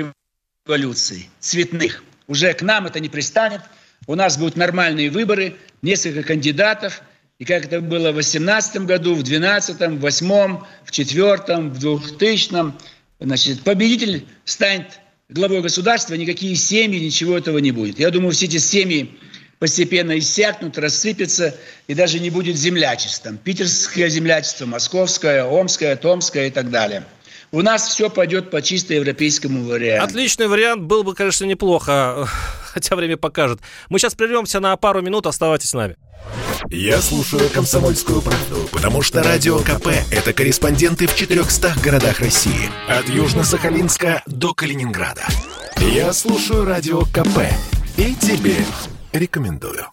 революций 0.66 1.28
цветных. 1.40 2.02
Уже 2.28 2.52
к 2.54 2.62
нам 2.62 2.86
это 2.86 3.00
не 3.00 3.08
пристанет. 3.08 3.60
У 4.06 4.14
нас 4.14 4.38
будут 4.38 4.56
нормальные 4.56 5.10
выборы, 5.10 5.56
несколько 5.82 6.22
кандидатов. 6.22 7.02
И 7.38 7.44
как 7.44 7.66
это 7.66 7.80
было 7.80 8.10
в 8.10 8.14
2018 8.14 8.82
году, 8.82 9.14
в 9.14 9.22
2012, 9.22 9.76
в 9.76 10.00
2008, 10.00 10.56
в 10.84 10.92
2004, 10.92 11.58
в 11.68 11.78
2000, 11.78 12.72
значит, 13.20 13.62
победитель 13.62 14.26
станет 14.44 15.00
главой 15.28 15.60
государства, 15.60 16.14
никакие 16.14 16.54
семьи, 16.56 16.98
ничего 17.00 17.36
этого 17.36 17.58
не 17.58 17.72
будет. 17.72 17.98
Я 17.98 18.10
думаю, 18.10 18.32
все 18.32 18.46
эти 18.46 18.58
семьи 18.58 19.18
постепенно 19.62 20.18
иссякнут, 20.18 20.76
рассыпятся, 20.76 21.54
и 21.86 21.94
даже 21.94 22.18
не 22.18 22.30
будет 22.30 22.56
землячества. 22.56 23.32
Питерское 23.44 24.08
землячество, 24.08 24.66
московское, 24.66 25.44
омское, 25.44 25.94
томское 25.94 26.48
и 26.48 26.50
так 26.50 26.68
далее– 26.68 27.04
у 27.54 27.60
нас 27.60 27.86
все 27.86 28.08
пойдет 28.08 28.50
по 28.50 28.62
чисто 28.62 28.94
европейскому 28.94 29.64
варианту. 29.68 30.06
Отличный 30.06 30.48
вариант, 30.48 30.84
был 30.84 31.04
бы, 31.04 31.14
конечно, 31.14 31.44
неплохо, 31.44 32.26
хотя 32.72 32.96
время 32.96 33.18
покажет. 33.18 33.60
Мы 33.90 33.98
сейчас 33.98 34.14
прервемся 34.14 34.58
на 34.58 34.74
пару 34.78 35.02
минут, 35.02 35.26
оставайтесь 35.26 35.68
с 35.68 35.74
нами. 35.74 35.96
Я 36.70 37.02
слушаю 37.02 37.50
«Комсомольскую 37.50 38.22
правду», 38.22 38.70
потому 38.72 39.02
что 39.02 39.22
«Радио 39.22 39.58
КП»— 39.58 39.88
это 40.10 40.32
корреспонденты 40.32 41.06
в 41.06 41.14
400 41.14 41.74
городах 41.84 42.20
России. 42.20 42.70
От 42.88 43.10
Южно-Сахалинска 43.10 44.22
до 44.24 44.54
Калининграда. 44.54 45.26
Я 45.76 46.14
слушаю 46.14 46.64
«Радио 46.64 47.02
КП» 47.02 47.52
и 47.98 48.14
тебе 48.14 48.56
рекомендую. 49.12 49.86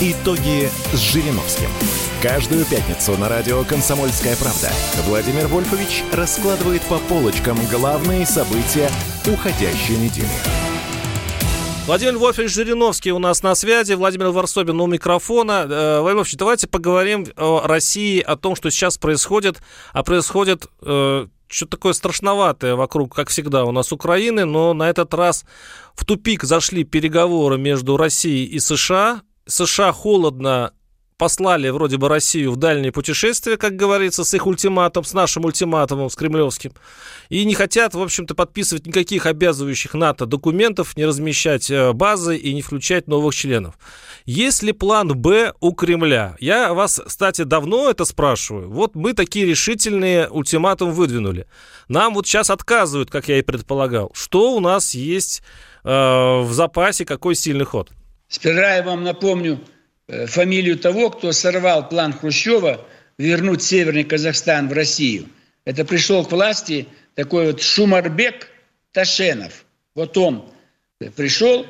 Итоги 0.00 0.68
с 0.92 0.98
Жириновским. 0.98 1.68
Каждую 2.22 2.64
пятницу 2.64 3.16
на 3.16 3.28
радио 3.28 3.64
«Комсомольская 3.64 4.36
правда» 4.36 4.70
Владимир 5.06 5.46
Вольфович 5.46 6.04
раскладывает 6.12 6.82
по 6.82 6.98
полочкам 6.98 7.58
главные 7.70 8.26
события 8.26 8.90
уходящей 9.26 9.96
недели. 9.96 10.28
Владимир 11.86 12.16
Вольфович 12.16 12.50
Жириновский 12.50 13.12
у 13.12 13.18
нас 13.18 13.42
на 13.42 13.54
связи, 13.54 13.92
Владимир 13.92 14.30
Варсобин 14.30 14.80
у 14.80 14.86
микрофона. 14.86 15.66
Э, 15.68 16.00
Владимир 16.00 16.16
Вольфович, 16.16 16.38
давайте 16.38 16.66
поговорим 16.66 17.26
о 17.36 17.66
России, 17.66 18.20
о 18.20 18.36
том, 18.36 18.56
что 18.56 18.70
сейчас 18.70 18.96
происходит. 18.96 19.60
А 19.92 20.02
происходит 20.02 20.66
э, 20.80 21.26
что-то 21.48 21.76
такое 21.76 21.92
страшноватое 21.92 22.74
вокруг, 22.74 23.14
как 23.14 23.28
всегда, 23.28 23.64
у 23.64 23.72
нас 23.72 23.92
Украины, 23.92 24.44
но 24.44 24.74
на 24.74 24.88
этот 24.88 25.14
раз 25.14 25.44
в 25.94 26.04
тупик 26.04 26.44
зашли 26.44 26.84
переговоры 26.84 27.58
между 27.58 27.96
Россией 27.96 28.46
и 28.46 28.58
США. 28.58 29.22
США 29.46 29.92
холодно 29.92 30.72
послали 31.16 31.68
вроде 31.68 31.96
бы 31.96 32.08
Россию 32.08 32.52
в 32.52 32.56
дальние 32.56 32.92
путешествия, 32.92 33.56
как 33.56 33.76
говорится, 33.76 34.24
с 34.24 34.34
их 34.34 34.46
ультиматом, 34.46 35.04
с 35.04 35.12
нашим 35.12 35.44
ультиматумом, 35.44 36.10
с 36.10 36.16
кремлевским. 36.16 36.72
И 37.28 37.44
не 37.44 37.54
хотят, 37.54 37.94
в 37.94 38.02
общем-то, 38.02 38.34
подписывать 38.34 38.86
никаких 38.86 39.26
обязывающих 39.26 39.94
НАТО 39.94 40.26
документов, 40.26 40.96
не 40.96 41.04
размещать 41.04 41.70
э, 41.70 41.92
базы 41.92 42.36
и 42.36 42.52
не 42.52 42.62
включать 42.62 43.06
новых 43.06 43.34
членов. 43.34 43.78
Есть 44.24 44.62
ли 44.62 44.72
план 44.72 45.08
«Б» 45.16 45.52
у 45.60 45.72
Кремля? 45.72 46.36
Я 46.40 46.74
вас, 46.74 47.00
кстати, 47.04 47.42
давно 47.42 47.90
это 47.90 48.04
спрашиваю. 48.04 48.70
Вот 48.70 48.94
мы 48.94 49.12
такие 49.12 49.46
решительные 49.46 50.28
ультиматум 50.28 50.92
выдвинули. 50.92 51.46
Нам 51.88 52.14
вот 52.14 52.26
сейчас 52.26 52.50
отказывают, 52.50 53.10
как 53.10 53.28
я 53.28 53.38
и 53.38 53.42
предполагал. 53.42 54.10
Что 54.14 54.54
у 54.54 54.60
нас 54.60 54.94
есть 54.94 55.42
э, 55.84 55.88
в 55.88 56.52
запасе, 56.52 57.04
какой 57.04 57.34
сильный 57.34 57.64
ход? 57.64 57.90
Сперва 58.28 58.74
я 58.74 58.82
вам 58.82 59.04
напомню, 59.04 59.60
фамилию 60.08 60.78
того, 60.78 61.10
кто 61.10 61.32
сорвал 61.32 61.88
план 61.88 62.12
Хрущева 62.12 62.86
вернуть 63.18 63.62
Северный 63.62 64.04
Казахстан 64.04 64.68
в 64.68 64.72
Россию. 64.72 65.28
Это 65.64 65.84
пришел 65.84 66.24
к 66.24 66.32
власти 66.32 66.86
такой 67.14 67.46
вот 67.46 67.62
Шумарбек 67.62 68.48
Ташенов. 68.92 69.64
Вот 69.94 70.16
он 70.18 70.50
пришел, 71.16 71.66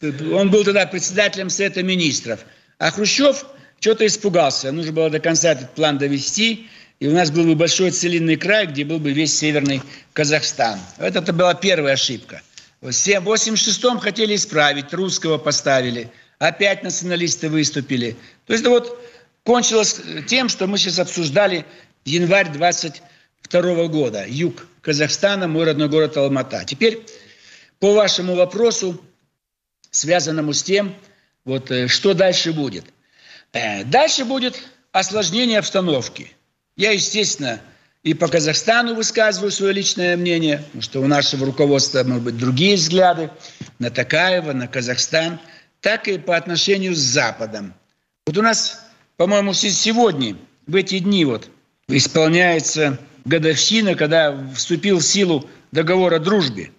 он 0.00 0.50
был 0.50 0.64
тогда 0.64 0.86
председателем 0.86 1.50
Совета 1.50 1.82
Министров. 1.82 2.44
А 2.78 2.90
Хрущев 2.90 3.46
что-то 3.80 4.06
испугался. 4.06 4.70
Нужно 4.70 4.92
было 4.92 5.10
до 5.10 5.18
конца 5.18 5.52
этот 5.52 5.74
план 5.74 5.98
довести. 5.98 6.68
И 6.98 7.08
у 7.08 7.12
нас 7.12 7.30
был 7.30 7.44
бы 7.44 7.56
большой 7.56 7.90
целинный 7.90 8.36
край, 8.36 8.66
где 8.66 8.84
был 8.84 8.98
бы 8.98 9.12
весь 9.12 9.36
Северный 9.36 9.82
Казахстан. 10.12 10.78
Это, 10.96 11.32
была 11.32 11.54
первая 11.54 11.94
ошибка. 11.94 12.40
В 12.80 12.88
86-м 12.88 13.98
хотели 13.98 14.36
исправить, 14.36 14.92
русского 14.92 15.38
поставили– 15.38 16.10
опять 16.38 16.82
националисты 16.82 17.48
выступили. 17.48 18.16
То 18.46 18.52
есть 18.52 18.62
это 18.62 18.70
вот 18.70 19.00
кончилось 19.44 20.00
тем, 20.26 20.48
что 20.48 20.66
мы 20.66 20.78
сейчас 20.78 20.98
обсуждали 20.98 21.64
январь 22.04 22.50
22 22.52 23.86
года. 23.88 24.24
Юг 24.26 24.66
Казахстана, 24.82 25.48
мой 25.48 25.64
родной 25.64 25.88
город 25.88 26.16
Алмата. 26.16 26.64
Теперь 26.66 27.04
по 27.78 27.94
вашему 27.94 28.34
вопросу, 28.34 29.00
связанному 29.90 30.52
с 30.52 30.62
тем, 30.62 30.94
вот 31.44 31.70
э, 31.70 31.88
что 31.88 32.14
дальше 32.14 32.52
будет. 32.52 32.84
Э, 33.52 33.84
дальше 33.84 34.24
будет 34.24 34.60
осложнение 34.92 35.58
обстановки. 35.58 36.32
Я, 36.76 36.90
естественно, 36.90 37.60
и 38.02 38.14
по 38.14 38.28
Казахстану 38.28 38.94
высказываю 38.94 39.50
свое 39.50 39.72
личное 39.72 40.16
мнение, 40.16 40.62
что 40.80 41.00
у 41.00 41.06
нашего 41.06 41.46
руководства, 41.46 42.04
может 42.04 42.24
быть, 42.24 42.36
другие 42.36 42.76
взгляды 42.76 43.30
на 43.78 43.90
Такаева, 43.90 44.52
на 44.52 44.68
Казахстан– 44.68 45.40
так 45.86 46.08
и 46.08 46.18
по 46.18 46.36
отношению 46.36 46.96
с 46.96 46.98
Западом. 46.98 47.72
Вот 48.26 48.36
у 48.36 48.42
нас, 48.42 48.84
по-моему, 49.16 49.52
сегодня, 49.54 50.36
в 50.66 50.74
эти 50.74 50.98
дни 50.98 51.24
вот, 51.24 51.48
исполняется 51.86 52.98
годовщина, 53.24 53.94
когда 53.94 54.36
вступил 54.52 54.98
в 54.98 55.04
силу 55.04 55.48
договор 55.70 56.12
о 56.14 56.18
дружбе 56.18 56.72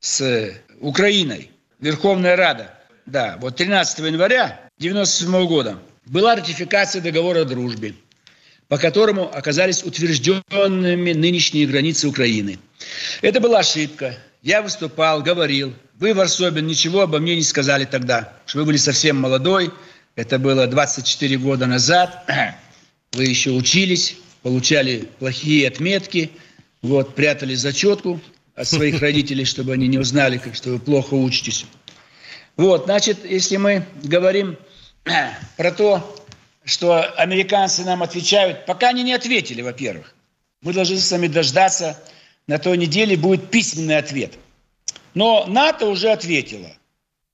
с 0.00 0.52
Украиной, 0.80 1.50
Верховная 1.80 2.36
Рада. 2.36 2.78
Да, 3.06 3.38
вот 3.40 3.56
13 3.56 4.00
января 4.00 4.60
1997 4.80 5.46
года 5.46 5.78
была 6.04 6.36
ратификация 6.36 7.00
договора 7.00 7.40
о 7.40 7.44
дружбе, 7.46 7.94
по 8.68 8.76
которому 8.76 9.34
оказались 9.34 9.82
утвержденными 9.82 11.14
нынешние 11.14 11.66
границы 11.66 12.06
Украины. 12.06 12.58
Это 13.22 13.40
была 13.40 13.60
ошибка. 13.60 14.14
Я 14.42 14.60
выступал, 14.60 15.22
говорил, 15.22 15.72
вы, 16.02 16.14
Варсобин, 16.14 16.66
ничего 16.66 17.02
обо 17.02 17.20
мне 17.20 17.36
не 17.36 17.44
сказали 17.44 17.84
тогда, 17.84 18.32
что 18.44 18.58
вы 18.58 18.64
были 18.64 18.76
совсем 18.76 19.20
молодой. 19.20 19.70
Это 20.16 20.40
было 20.40 20.66
24 20.66 21.38
года 21.38 21.66
назад. 21.66 22.28
Вы 23.12 23.24
еще 23.26 23.50
учились, 23.50 24.16
получали 24.42 25.08
плохие 25.20 25.68
отметки, 25.68 26.32
вот, 26.80 27.14
прятали 27.14 27.54
зачетку 27.54 28.20
от 28.56 28.66
своих 28.66 29.00
родителей, 29.00 29.44
чтобы 29.44 29.74
они 29.74 29.86
не 29.86 29.98
узнали, 29.98 30.38
как, 30.38 30.56
что 30.56 30.70
вы 30.70 30.80
плохо 30.80 31.14
учитесь. 31.14 31.66
Вот, 32.56 32.86
значит, 32.86 33.24
если 33.24 33.56
мы 33.58 33.86
говорим 34.02 34.56
про 35.56 35.70
то, 35.70 36.16
что 36.64 37.00
американцы 37.12 37.84
нам 37.84 38.02
отвечают, 38.02 38.66
пока 38.66 38.88
они 38.88 39.04
не 39.04 39.12
ответили, 39.12 39.62
во-первых. 39.62 40.16
Мы 40.62 40.72
должны 40.72 40.96
с 40.96 41.12
вами 41.12 41.28
дождаться, 41.28 41.96
на 42.48 42.58
той 42.58 42.76
неделе 42.76 43.16
будет 43.16 43.50
письменный 43.50 43.98
ответ– 43.98 44.32
но 45.14 45.46
НАТО 45.46 45.86
уже 45.86 46.10
ответило, 46.10 46.70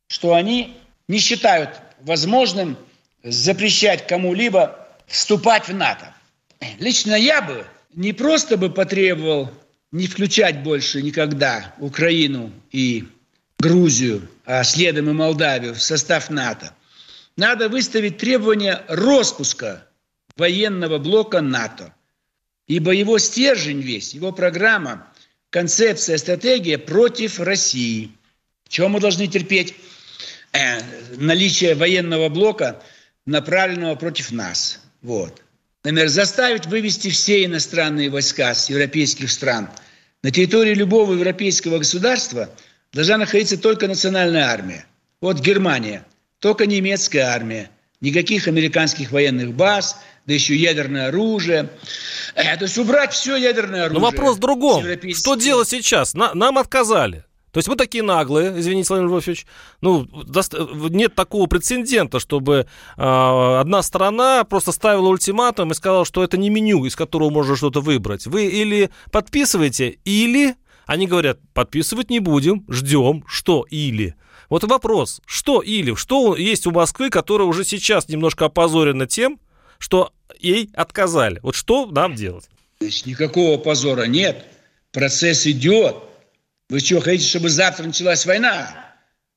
что 0.09 0.35
они 0.35 0.77
не 1.07 1.19
считают 1.19 1.71
возможным 2.01 2.77
запрещать 3.23 4.07
кому-либо 4.07 4.88
вступать 5.07 5.69
в 5.69 5.75
НАТО. 5.75 6.14
Лично 6.79 7.14
я 7.14 7.43
бы 7.43 7.67
не 7.95 8.12
просто 8.12 8.57
бы 8.57 8.71
потребовал 8.71 9.51
не 9.91 10.07
включать 10.07 10.62
больше 10.62 11.03
никогда 11.03 11.75
Украину 11.79 12.53
и 12.71 13.05
Грузию, 13.59 14.29
а 14.45 14.62
следом 14.62 15.11
и 15.11 15.12
Молдавию 15.12 15.75
в 15.75 15.83
состав 15.83 16.31
НАТО, 16.31 16.75
надо 17.37 17.69
выставить 17.69 18.19
требование 18.19 18.83
распуска 18.88 19.87
военного 20.37 20.99
блока 20.99 21.41
НАТО. 21.41 21.95
Ибо 22.67 22.93
его 22.93 23.19
стержень 23.19 23.81
весь, 23.81 24.12
его 24.12 24.31
программа, 24.31 25.07
концепция, 25.51 26.19
стратегия 26.19 26.79
против 26.79 27.41
России. 27.41 28.11
Чего 28.69 28.89
мы 28.89 29.01
должны 29.01 29.27
терпеть? 29.27 29.75
Э, 30.53 30.81
наличие 31.17 31.75
военного 31.75 32.29
блока, 32.29 32.83
направленного 33.27 33.95
против 33.95 34.33
нас. 34.33 34.81
Вот. 35.03 35.43
Например, 35.85 36.09
заставить 36.09 36.67
вывести 36.67 37.09
все 37.09 37.45
иностранные 37.45 38.11
войска 38.11 38.55
с 38.55 38.69
европейских 38.69 39.31
стран. 39.31 39.71
На 40.23 40.31
территории 40.31 40.75
любого 40.75 41.15
европейского 41.15 41.79
государства 41.79 42.51
должна 42.93 43.19
находиться 43.19 43.57
только 43.57 43.87
национальная 43.87 44.45
армия. 44.45 44.87
Вот 45.21 45.41
Германия, 45.41 46.05
только 46.41 46.67
немецкая 46.67 47.23
армия. 47.23 47.71
Никаких 48.01 48.49
американских 48.49 49.11
военных 49.11 49.53
баз, 49.55 49.97
да 50.29 50.35
еще 50.35 50.55
ядерное 50.55 51.09
оружие. 51.09 51.71
Э, 52.35 52.57
то 52.59 52.64
есть 52.64 52.77
убрать 52.77 53.14
все 53.14 53.35
ядерное 53.35 53.87
оружие. 53.87 53.99
Но 53.99 54.07
вопрос 54.07 54.37
в 54.37 54.41
другом. 54.41 54.85
Что 55.14 55.37
делать 55.37 55.69
сейчас? 55.69 56.12
На, 56.12 56.35
нам 56.35 56.59
отказали. 56.59 57.25
То 57.51 57.59
есть 57.59 57.69
мы 57.69 57.77
такие 57.77 58.05
наглые, 58.05 58.61
извините, 58.61 58.88
Владимир 58.91 59.11
Вольфович. 59.11 59.47
Ну, 59.81 60.07
нет 60.91 61.14
такого 61.14 61.47
прецедента, 61.47 62.21
чтобы 62.21 62.67
э, 62.99 63.03
одна 63.03 63.83
сторона 63.83 64.45
просто 64.45 64.71
ставила 64.73 65.09
ультиматум 65.09 65.71
и 65.71 65.75
сказала, 65.75 66.05
что 66.05 66.23
это 66.23 66.37
не 66.37 66.51
меню, 66.51 66.85
из 66.85 66.95
которого 66.95 67.31
можно 67.31 67.57
что-то 67.57 67.81
выбрать. 67.81 68.27
Вы 68.27 68.49
или 68.49 68.91
подписываете, 69.11 69.99
или 70.05 70.57
они 70.85 71.07
говорят, 71.07 71.38
подписывать 71.55 72.11
не 72.11 72.21
будем, 72.21 72.67
ждем, 72.69 73.25
что 73.27 73.64
или. 73.71 74.14
Вот 74.51 74.62
вопрос, 74.64 75.23
что 75.25 75.62
или, 75.62 75.95
что 75.95 76.37
есть 76.37 76.67
у 76.67 76.71
Москвы, 76.71 77.09
которая 77.09 77.49
уже 77.49 77.64
сейчас 77.64 78.09
немножко 78.09 78.45
опозорена 78.45 79.07
тем, 79.07 79.38
что 79.79 80.12
ей 80.38 80.71
отказали. 80.75 81.41
Вот 81.43 81.55
что 81.55 81.87
нам 81.87 82.14
делать? 82.14 82.49
Значит, 82.81 83.07
никакого 83.07 83.59
позора 83.59 84.05
нет. 84.05 84.45
Процесс 84.93 85.47
идет. 85.47 85.97
Вы 86.69 86.81
что, 86.81 87.01
хотите, 87.01 87.29
чтобы 87.29 87.49
завтра 87.49 87.85
началась 87.85 88.27
война? 88.27 88.95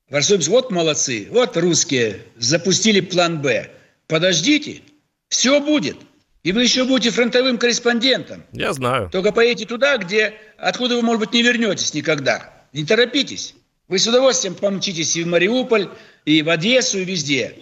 Варсобис, 0.10 0.50
вот 0.50 0.72
молодцы, 0.72 1.28
вот 1.32 1.56
русские, 1.56 2.22
запустили 2.38 3.00
план 3.00 3.42
«Б». 3.42 3.72
Подождите, 4.08 4.82
все 5.30 5.62
будет. 5.62 5.96
И 6.44 6.52
вы 6.52 6.64
еще 6.64 6.84
будете 6.84 7.12
фронтовым 7.12 7.58
корреспондентом. 7.58 8.44
Я 8.52 8.74
знаю. 8.74 9.10
Только 9.10 9.32
поедете 9.32 9.68
туда, 9.68 9.98
где, 9.98 10.34
откуда 10.58 10.98
вы, 10.98 11.02
может 11.02 11.22
быть, 11.22 11.34
не 11.34 11.44
вернетесь 11.44 11.94
никогда. 11.94 12.52
Не 12.74 12.84
торопитесь. 12.84 13.56
Вы 13.88 14.00
с 14.00 14.08
удовольствием 14.08 14.56
помчитесь 14.56 15.16
и 15.16 15.24
в 15.24 15.28
Мариуполь, 15.28 15.90
и 16.26 16.42
в 16.42 16.50
Одессу, 16.50 17.00
и 17.00 17.06
везде. 17.06 17.60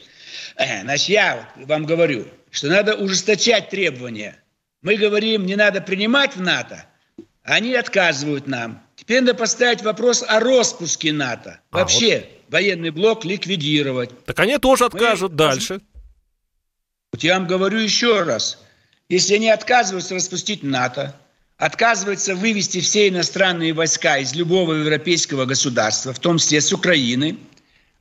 Э, 0.55 0.81
значит, 0.81 1.09
я 1.09 1.49
вам 1.55 1.85
говорю, 1.85 2.25
что 2.51 2.67
надо 2.67 2.95
ужесточать 2.95 3.69
требования. 3.69 4.41
Мы 4.81 4.95
говорим, 4.95 5.45
не 5.45 5.55
надо 5.55 5.81
принимать 5.81 6.35
в 6.35 6.41
НАТО, 6.41 6.85
они 7.43 7.73
отказывают 7.75 8.47
нам. 8.47 8.81
Теперь 8.95 9.21
надо 9.21 9.33
поставить 9.33 9.81
вопрос 9.81 10.23
о 10.27 10.39
распуске 10.39 11.11
НАТО. 11.11 11.59
А, 11.71 11.79
Вообще, 11.79 12.17
вот. 12.19 12.53
военный 12.53 12.91
блок 12.91 13.25
ликвидировать. 13.25 14.25
Так 14.25 14.39
они 14.39 14.57
тоже 14.57 14.85
откажут 14.85 15.31
Мы... 15.31 15.37
дальше. 15.37 15.81
Вот 17.11 17.23
я 17.23 17.39
вам 17.39 17.47
говорю 17.47 17.79
еще 17.79 18.21
раз. 18.21 18.59
Если 19.09 19.35
они 19.35 19.49
отказываются 19.49 20.13
распустить 20.15 20.61
НАТО, 20.61 21.15
отказываются 21.57 22.35
вывести 22.35 22.79
все 22.79 23.09
иностранные 23.09 23.73
войска 23.73 24.19
из 24.19 24.35
любого 24.35 24.73
европейского 24.73 25.45
государства, 25.45 26.13
в 26.13 26.19
том 26.19 26.37
числе 26.37 26.61
с 26.61 26.71
Украины, 26.71 27.37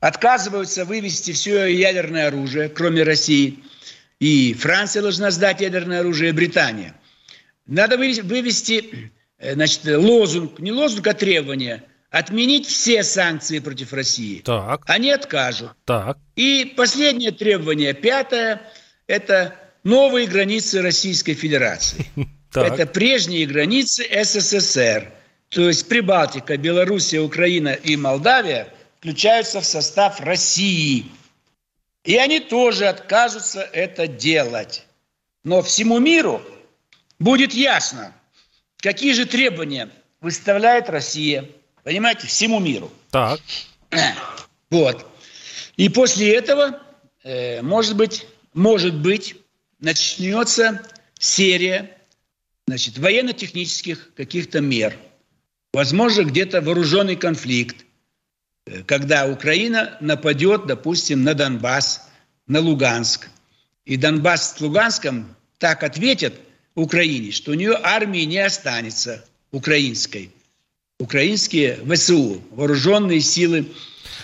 отказываются 0.01 0.85
вывести 0.85 1.33
все 1.33 1.67
ядерное 1.67 2.29
оружие, 2.29 2.69
кроме 2.69 3.03
России, 3.03 3.59
и 4.21 4.55
Франция 4.55 5.03
должна 5.03 5.31
сдать 5.31 5.61
ядерное 5.61 6.01
оружие, 6.01 6.31
и 6.31 6.33
Британия. 6.33 6.95
Надо 7.67 7.97
вывести 7.97 9.11
Э, 9.39 9.55
значит, 9.55 9.85
лозунг, 9.85 10.59
не 10.59 10.73
лозунг, 10.73 11.07
а 11.07 11.15
требование, 11.15 11.85
отменить 12.11 12.67
все 12.67 13.03
санкции 13.03 13.61
против 13.61 13.93
России. 13.93 14.41
Так. 14.41 14.83
Они 14.87 15.11
откажут. 15.11 15.73
Так. 15.85 16.19
И 16.37 16.75
последнее 16.77 17.31
требование, 17.31 17.95
пятое, 17.95 18.63
это 19.07 19.55
новые 19.85 20.27
границы 20.27 20.83
Российской 20.83 21.35
Федерации. 21.35 22.07
Так. 22.51 22.73
Это 22.73 22.87
прежние 22.87 23.45
границы 23.45 24.07
СССР. 24.11 25.13
То 25.51 25.69
есть 25.69 25.87
Прибалтика, 25.87 26.57
Белоруссия, 26.57 27.21
Украина 27.21 27.75
и 27.75 27.95
Молдавия 27.95 28.69
включаются 28.99 29.61
в 29.61 29.67
состав 29.67 30.19
России. 30.21 31.05
И 32.09 32.17
они 32.17 32.41
тоже 32.41 32.87
откажутся 32.87 33.61
это 33.61 34.07
делать. 34.07 34.87
Но 35.45 35.63
всему 35.63 35.99
миру 35.99 36.43
будет 37.19 37.53
ясно, 37.55 38.15
Какие 38.81 39.13
же 39.13 39.27
требования 39.27 39.91
выставляет 40.21 40.89
Россия, 40.89 41.49
понимаете, 41.83 42.27
всему 42.27 42.61
миру? 42.61 42.91
Так. 43.11 43.41
Вот. 44.71 45.07
И 45.79 45.89
после 45.89 46.35
этого, 46.35 46.83
э, 47.25 47.63
может 47.63 47.97
быть, 47.97 48.27
может 48.53 48.95
быть, 48.95 49.35
начнется 49.81 50.87
серия 51.19 51.97
значит, 52.67 52.99
военно-технических 52.99 54.13
каких-то 54.15 54.61
мер. 54.61 54.95
Возможно, 55.73 56.25
где-то 56.25 56.61
вооруженный 56.61 57.17
конфликт, 57.17 57.87
когда 58.87 59.27
Украина 59.27 59.97
нападет, 60.01 60.67
допустим, 60.67 61.25
на 61.25 61.35
Донбасс, 61.35 62.09
на 62.47 62.61
Луганск. 62.61 63.29
И 63.85 63.97
Донбасс 63.97 64.57
с 64.57 64.61
Луганском 64.61 65.35
так 65.59 65.83
ответят– 65.83 66.35
Украине, 66.79 67.33
что 67.33 67.53
у 67.53 67.55
нее 67.55 67.79
армии 67.83 68.23
не 68.23 68.39
останется 68.39 69.25
украинской. 69.51 70.31
Украинские 70.99 71.79
ВСУ, 71.85 72.43
вооруженные 72.51 73.21
силы 73.21 73.67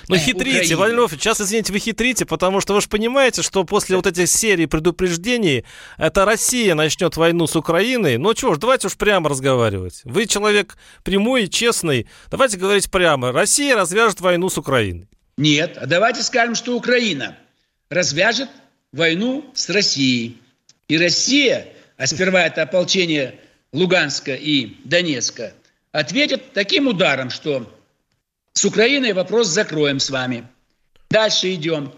ну, 0.08 0.16
хитрите, 0.16 0.76
Вольнов, 0.76 1.12
сейчас, 1.12 1.40
извините, 1.40 1.72
вы 1.72 1.78
хитрите, 1.78 2.24
потому 2.24 2.60
что 2.60 2.74
вы 2.74 2.80
же 2.80 2.88
понимаете, 2.88 3.42
что 3.42 3.64
после 3.64 3.96
вот 3.96 4.06
этих 4.06 4.28
серий 4.28 4.66
предупреждений 4.66 5.64
это 5.98 6.24
Россия 6.24 6.74
начнет 6.74 7.16
войну 7.16 7.46
с 7.46 7.56
Украиной. 7.56 8.18
Ну, 8.18 8.34
чего 8.34 8.54
ж, 8.54 8.58
давайте 8.58 8.86
уж 8.88 8.96
прямо 8.96 9.28
разговаривать. 9.28 10.00
Вы 10.04 10.26
человек 10.26 10.76
прямой 11.02 11.44
и 11.44 11.50
честный. 11.50 12.06
Давайте 12.30 12.56
говорить 12.56 12.90
прямо. 12.90 13.32
Россия 13.32 13.76
развяжет 13.76 14.20
войну 14.20 14.48
с 14.48 14.58
Украиной. 14.58 15.08
Нет, 15.36 15.76
а 15.78 15.86
давайте 15.86 16.22
скажем, 16.22 16.54
что 16.54 16.76
Украина 16.76 17.36
развяжет 17.90 18.48
войну 18.92 19.44
с 19.54 19.68
Россией. 19.70 20.38
И 20.86 20.98
Россия 20.98 21.68
а 21.96 22.06
сперва 22.06 22.46
это 22.46 22.62
ополчение 22.62 23.38
Луганска 23.72 24.34
и 24.34 24.76
Донецка, 24.84 25.52
ответят 25.92 26.52
таким 26.52 26.88
ударом, 26.88 27.30
что 27.30 27.70
с 28.54 28.64
Украиной 28.64 29.12
вопрос 29.12 29.48
закроем 29.48 30.00
с 30.00 30.10
вами. 30.10 30.48
Дальше 31.10 31.52
идем. 31.54 31.92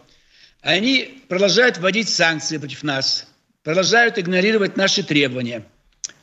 Они 0.60 1.22
продолжают 1.28 1.78
вводить 1.78 2.08
санкции 2.08 2.58
против 2.58 2.82
нас, 2.82 3.26
продолжают 3.62 4.18
игнорировать 4.18 4.76
наши 4.76 5.02
требования. 5.02 5.64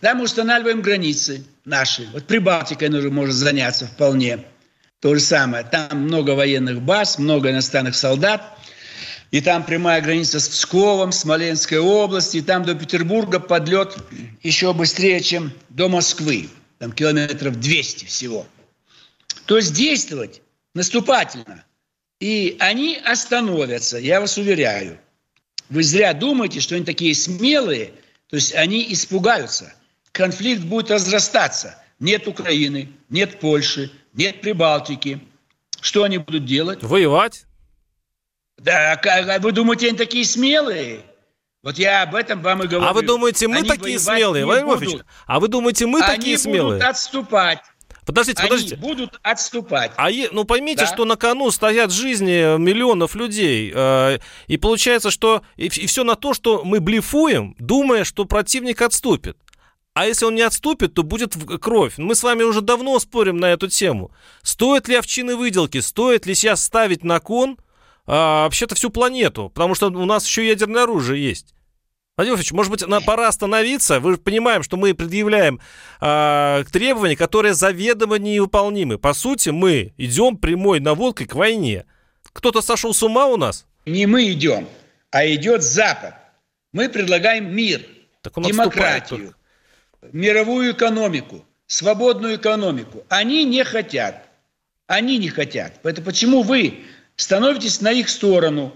Да, 0.01 0.13
мы 0.13 0.25
устанавливаем 0.25 0.81
границы 0.81 1.45
наши. 1.65 2.07
Вот 2.11 2.27
Прибалтикой 2.27 2.89
нужно 2.89 3.09
может 3.09 3.35
заняться 3.35 3.87
вполне. 3.87 4.43
То 4.99 5.15
же 5.15 5.21
самое. 5.21 5.63
Там 5.63 6.01
много 6.01 6.31
военных 6.31 6.81
баз, 6.81 7.17
много 7.17 7.49
иностранных 7.49 7.95
солдат– 7.95 8.57
и 9.33 9.41
там 9.41 9.63
прямая 9.63 9.99
граница 9.99 10.39
с 10.39 10.47
Псковом, 10.47 11.11
Смоленской 11.11 11.79
области, 11.79 12.37
и 12.37 12.41
там 12.41 12.63
до 12.65 12.75
Петербурга 12.75 13.39
подлет 13.39 13.97
еще 14.43 14.71
быстрее, 14.75 15.21
чем 15.21 15.51
до 15.69 15.89
Москвы, 15.89 16.49
там 16.77 16.91
километров 16.91 17.59
200 17.59 18.05
всего. 18.05 18.45
То 19.45 19.57
есть 19.57 19.73
действовать 19.73 20.41
наступательно. 20.73 21.63
И 22.19 22.55
они 22.59 22.97
остановятся, 23.03 23.97
я 23.97 24.21
вас 24.21 24.37
уверяю. 24.37 24.97
Вы 25.69 25.83
зря 25.83 26.13
думаете, 26.13 26.59
что 26.59 26.75
они 26.75 26.85
такие 26.85 27.13
смелые, 27.15 27.93
то 28.29 28.35
есть 28.35 28.53
они 28.53 28.91
испугаются. 28.93 29.73
Конфликт 30.11 30.63
будет 30.63 30.91
разрастаться. 30.91 31.77
Нет 31.99 32.27
Украины, 32.27 32.89
нет 33.09 33.39
Польши, 33.39 33.91
нет 34.13 34.41
Прибалтики. 34.41 35.21
Что 35.81 36.03
они 36.03 36.17
будут 36.17 36.45
делать? 36.45 36.81
Воевать. 36.81 37.45
Да, 38.57 38.93
а 38.93 39.39
вы 39.39 39.51
думаете, 39.51 39.89
они 39.89 39.97
такие 39.97 40.23
смелые? 40.23 41.01
Вот 41.63 41.77
я 41.77 42.03
об 42.03 42.13
этом 42.13 42.41
вам 42.41 42.63
и 42.63 42.67
говорю. 42.67 42.85
А 42.85 42.93
вы 42.93 43.03
думаете, 43.03 43.47
мы 43.47 43.57
они 43.57 43.69
такие 43.69 43.97
смелые, 43.97 44.45
Владимир 44.45 45.05
А 45.25 45.39
вы 45.39 45.47
думаете, 45.47 45.87
мы 45.87 46.01
они 46.01 46.17
такие 46.17 46.37
смелые? 46.37 46.61
Они 46.61 46.71
будут 46.71 46.83
отступать. 46.83 47.59
Подождите, 48.05 48.41
Они 48.41 48.49
подождите. 48.49 48.75
будут 48.75 49.19
отступать. 49.23 49.91
А 49.95 50.09
е, 50.11 50.29
ну 50.31 50.43
поймите, 50.43 50.81
да? 50.81 50.87
что 50.87 51.05
на 51.05 51.15
кону 51.15 51.51
стоят 51.51 51.91
жизни 51.91 52.57
миллионов 52.57 53.15
людей. 53.15 53.71
Э, 53.73 54.19
и 54.47 54.57
получается, 54.57 55.11
что 55.11 55.41
и, 55.55 55.65
и 55.67 55.87
все 55.87 56.03
на 56.03 56.15
то, 56.15 56.33
что 56.33 56.63
мы 56.63 56.79
блефуем, 56.79 57.55
думая, 57.59 58.03
что 58.03 58.25
противник 58.25 58.81
отступит. 58.81 59.37
А 59.93 60.07
если 60.07 60.25
он 60.25 60.35
не 60.35 60.41
отступит, 60.41 60.95
то 60.95 61.03
будет 61.03 61.35
кровь. 61.61 61.93
Мы 61.97 62.15
с 62.15 62.23
вами 62.23 62.43
уже 62.43 62.61
давно 62.61 62.97
спорим 62.99 63.37
на 63.37 63.51
эту 63.51 63.67
тему. 63.67 64.11
Стоит 64.41 64.87
ли 64.87 64.95
овчины 64.95 65.35
выделки, 65.35 65.79
стоит 65.79 66.25
ли 66.25 66.33
сейчас 66.33 66.63
ставить 66.63 67.03
на 67.03 67.19
кон 67.19 67.57
а, 68.07 68.45
вообще-то 68.45 68.73
всю 68.73 68.89
планету? 68.89 69.51
Потому 69.53 69.75
что 69.75 69.87
у 69.87 70.05
нас 70.05 70.25
еще 70.25 70.47
ядерное 70.47 70.83
оружие 70.83 71.23
есть. 71.23 71.53
Владимир 72.15 72.35
Владимирович, 72.35 72.51
может 72.51 72.71
быть, 72.71 72.87
на, 72.87 73.01
пора 73.01 73.27
остановиться? 73.27 73.99
Вы 73.99 74.17
понимаем, 74.17 74.61
что 74.61 74.77
мы 74.77 74.93
предъявляем 74.93 75.59
э, 75.99 76.63
требования, 76.71 77.15
которые 77.15 77.55
заведомо 77.55 78.19
невыполнимы. 78.19 78.99
По 78.99 79.13
сути, 79.13 79.49
мы 79.49 79.93
идем 79.97 80.37
прямой 80.37 80.79
наводкой 80.79 81.25
к 81.25 81.33
войне. 81.33 81.85
Кто-то 82.31 82.61
сошел 82.61 82.93
с 82.93 83.01
ума 83.01 83.25
у 83.25 83.35
нас? 83.35 83.65
Не 83.87 84.05
мы 84.05 84.31
идем, 84.31 84.67
а 85.09 85.25
идет 85.25 85.63
Запад. 85.63 86.13
Мы 86.71 86.87
предлагаем 86.87 87.53
мир, 87.55 87.81
так 88.21 88.33
демократию, 88.43 89.33
мировую 90.11 90.73
экономику, 90.73 91.43
свободную 91.65 92.35
экономику. 92.35 93.03
Они 93.09 93.43
не 93.43 93.63
хотят. 93.63 94.29
Они 94.85 95.17
не 95.17 95.29
хотят. 95.29 95.79
Поэтому 95.81 96.05
почему 96.05 96.43
вы 96.43 96.83
становитесь 97.15 97.81
на 97.81 97.91
их 97.91 98.07
сторону? 98.07 98.71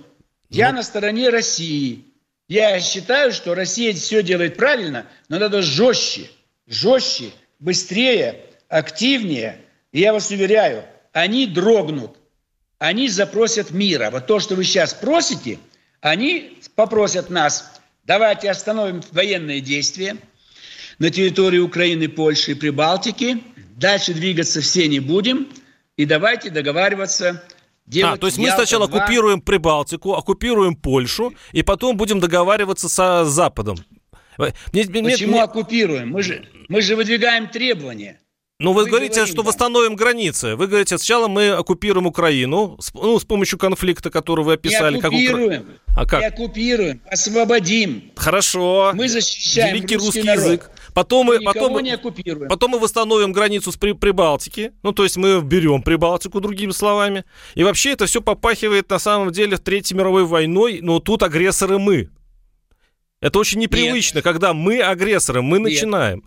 Я 0.49 0.71
ну... 0.71 0.77
на 0.77 0.83
стороне 0.83 1.29
России. 1.29 2.06
Я 2.47 2.79
считаю, 2.79 3.31
что 3.31 3.55
Россия 3.55 3.93
все 3.93 4.23
делает 4.23 4.57
правильно, 4.57 5.05
но 5.29 5.39
надо 5.39 5.61
жестче, 5.61 6.29
жестче, 6.65 7.31
быстрее, 7.59 8.45
активнее. 8.69 9.59
И 9.91 9.99
я 9.99 10.13
вас 10.13 10.29
уверяю, 10.31 10.85
они 11.11 11.45
дрогнут, 11.45 12.17
они 12.77 13.09
запросят 13.09 13.71
мира. 13.71 14.09
Вот 14.11 14.27
то, 14.27 14.39
что 14.39 14.55
вы 14.55 14.63
сейчас 14.63 14.93
просите, 14.93 15.59
они 16.01 16.59
попросят 16.75 17.29
нас, 17.29 17.71
давайте 18.05 18.49
остановим 18.49 19.01
военные 19.11 19.61
действия– 19.61 20.17
на 20.99 21.09
территории 21.09 21.59
Украины, 21.59 22.07
Польши 22.07 22.51
и 22.51 22.55
Прибалтики. 22.55 23.43
Дальше 23.75 24.13
двигаться 24.13 24.61
все 24.61 24.87
не 24.87 24.99
будем. 24.99 25.47
И 25.95 26.05
давайте 26.05 26.49
договариваться 26.49 27.43
а, 28.03 28.17
то 28.17 28.27
есть 28.27 28.37
мы 28.37 28.51
сначала 28.51 28.87
2. 28.87 28.97
оккупируем 28.97 29.41
Прибалтику, 29.41 30.13
оккупируем 30.13 30.75
Польшу, 30.75 31.33
и 31.51 31.63
потом 31.63 31.97
будем 31.97 32.19
договариваться 32.19 32.89
со 32.89 33.25
Западом. 33.25 33.77
Мне, 34.37 34.85
Почему 34.85 35.33
мне... 35.33 35.43
оккупируем? 35.43 36.09
Мы 36.11 36.21
же, 36.21 36.45
мы 36.69 36.81
же 36.81 36.95
выдвигаем 36.95 37.47
требования. 37.47 38.19
Ну, 38.59 38.73
вы, 38.73 38.83
вы 38.83 38.89
говорите, 38.89 39.15
говорим, 39.15 39.33
что 39.33 39.43
да. 39.43 39.47
восстановим 39.47 39.95
границы. 39.95 40.55
Вы 40.55 40.65
говорите, 40.65 40.97
сначала 40.97 41.27
мы 41.27 41.49
оккупируем 41.49 42.07
Украину, 42.07 42.75
с, 42.79 42.91
ну, 42.93 43.19
с 43.19 43.23
помощью 43.23 43.59
конфликта, 43.59 44.09
который 44.09 44.43
вы 44.43 44.53
описали. 44.53 44.95
Не 44.95 44.99
оккупируем, 44.99 45.49
как 45.51 45.61
Укра... 45.61 46.01
а 46.01 46.05
как? 46.07 46.19
не 46.21 46.25
оккупируем, 46.25 47.01
освободим. 47.05 48.11
Хорошо. 48.15 48.93
Мы 48.95 49.09
защищаем 49.09 49.75
Великий 49.75 49.97
русский, 49.97 50.21
русский 50.21 50.33
язык. 50.33 50.71
Потом 50.97 51.27
мы, 51.27 51.39
потом, 51.41 51.79
не 51.83 51.91
оккупируем. 51.91 52.49
потом 52.49 52.71
мы 52.71 52.79
восстановим 52.79 53.31
границу 53.31 53.71
с 53.71 53.75
При, 53.75 53.91
Прибалтики. 53.91 54.71
Ну, 54.81 54.93
то 54.93 55.03
есть 55.03 55.15
мы 55.15 55.41
берем 55.41 55.83
Прибалтику, 55.83 56.41
другими 56.41 56.71
словами. 56.71 57.23
И 57.53 57.63
вообще 57.63 57.91
это 57.91 58.07
все 58.07 58.19
попахивает 58.19 58.89
на 58.89 58.97
самом 58.97 59.31
деле 59.31 59.57
Третьей 59.57 59.95
мировой 59.95 60.25
войной, 60.25 60.79
но 60.81 60.99
тут 60.99 61.21
агрессоры 61.21 61.77
мы. 61.77 62.09
Это 63.21 63.37
очень 63.37 63.59
непривычно, 63.59 64.17
Нет. 64.17 64.23
когда 64.23 64.55
мы 64.55 64.81
агрессоры, 64.81 65.43
мы 65.43 65.59
Нет. 65.59 65.69
начинаем. 65.69 66.23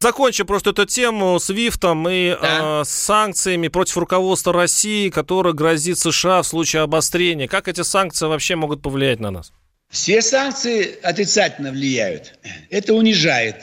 Закончим 0.00 0.46
просто 0.46 0.70
эту 0.70 0.84
тему 0.84 1.38
с 1.40 1.48
ВИФТом 1.48 2.06
и 2.06 2.36
да. 2.42 2.82
э, 2.82 2.84
санкциями 2.84 3.68
против 3.68 3.96
руководства 3.96 4.52
России, 4.52 5.08
которая 5.08 5.54
грозит 5.54 5.98
США 5.98 6.42
в 6.42 6.46
случае 6.46 6.82
обострения. 6.82 7.48
Как 7.48 7.68
эти 7.68 7.80
санкции 7.80 8.26
вообще 8.26 8.56
могут 8.56 8.82
повлиять 8.82 9.18
на 9.18 9.30
нас? 9.30 9.50
Все 9.88 10.20
санкции 10.20 10.98
отрицательно 11.02 11.70
влияют. 11.70 12.38
Это 12.68 12.92
унижает 12.92 13.56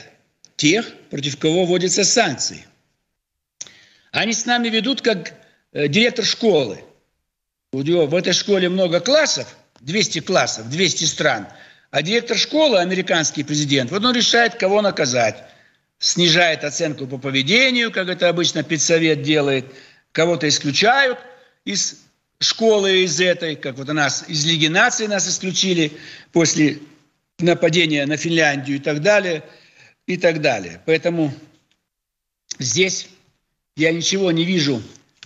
тех, 0.58 0.92
против 1.08 1.38
кого 1.38 1.64
вводятся 1.64 2.04
санкции. 2.04 2.66
Они 4.10 4.34
с 4.34 4.44
нами 4.44 4.68
ведут 4.68 5.00
как 5.00 5.32
э, 5.72 5.88
директор 5.88 6.24
школы. 6.24 6.84
У 7.72 7.80
него 7.82 8.06
в 8.06 8.14
этой 8.14 8.32
школе 8.32 8.68
много 8.68 9.00
классов, 9.00 9.56
200 9.80 10.20
классов, 10.20 10.68
200 10.68 11.04
стран. 11.04 11.46
А 11.90 12.02
директор 12.02 12.36
школы, 12.36 12.78
американский 12.78 13.44
президент, 13.44 13.90
вот 13.90 14.04
он 14.04 14.14
решает, 14.14 14.56
кого 14.56 14.82
наказать 14.82 15.44
снижает 15.98 16.64
оценку 16.64 17.06
по 17.06 17.18
поведению, 17.18 17.90
как 17.90 18.08
это 18.08 18.28
обычно 18.28 18.62
педсовет 18.62 19.22
делает, 19.22 19.66
кого-то 20.12 20.48
исключают 20.48 21.18
из 21.64 22.00
школы 22.40 23.04
из 23.04 23.20
этой, 23.20 23.56
как 23.56 23.76
вот 23.76 23.88
у 23.88 23.92
нас 23.92 24.24
из 24.28 24.44
Лиги 24.44 24.66
наций 24.66 25.06
нас 25.06 25.28
исключили 25.28 25.92
после 26.32 26.78
нападения 27.38 28.06
на 28.06 28.16
Финляндию 28.16 28.78
и 28.78 28.80
так 28.80 29.02
далее, 29.02 29.44
и 30.08 30.16
так 30.16 30.40
далее. 30.40 30.80
Поэтому 30.86 31.32
здесь 32.58 33.08
я 33.76 33.92
ничего 33.92 34.32
не 34.32 34.44
вижу, 34.44 34.82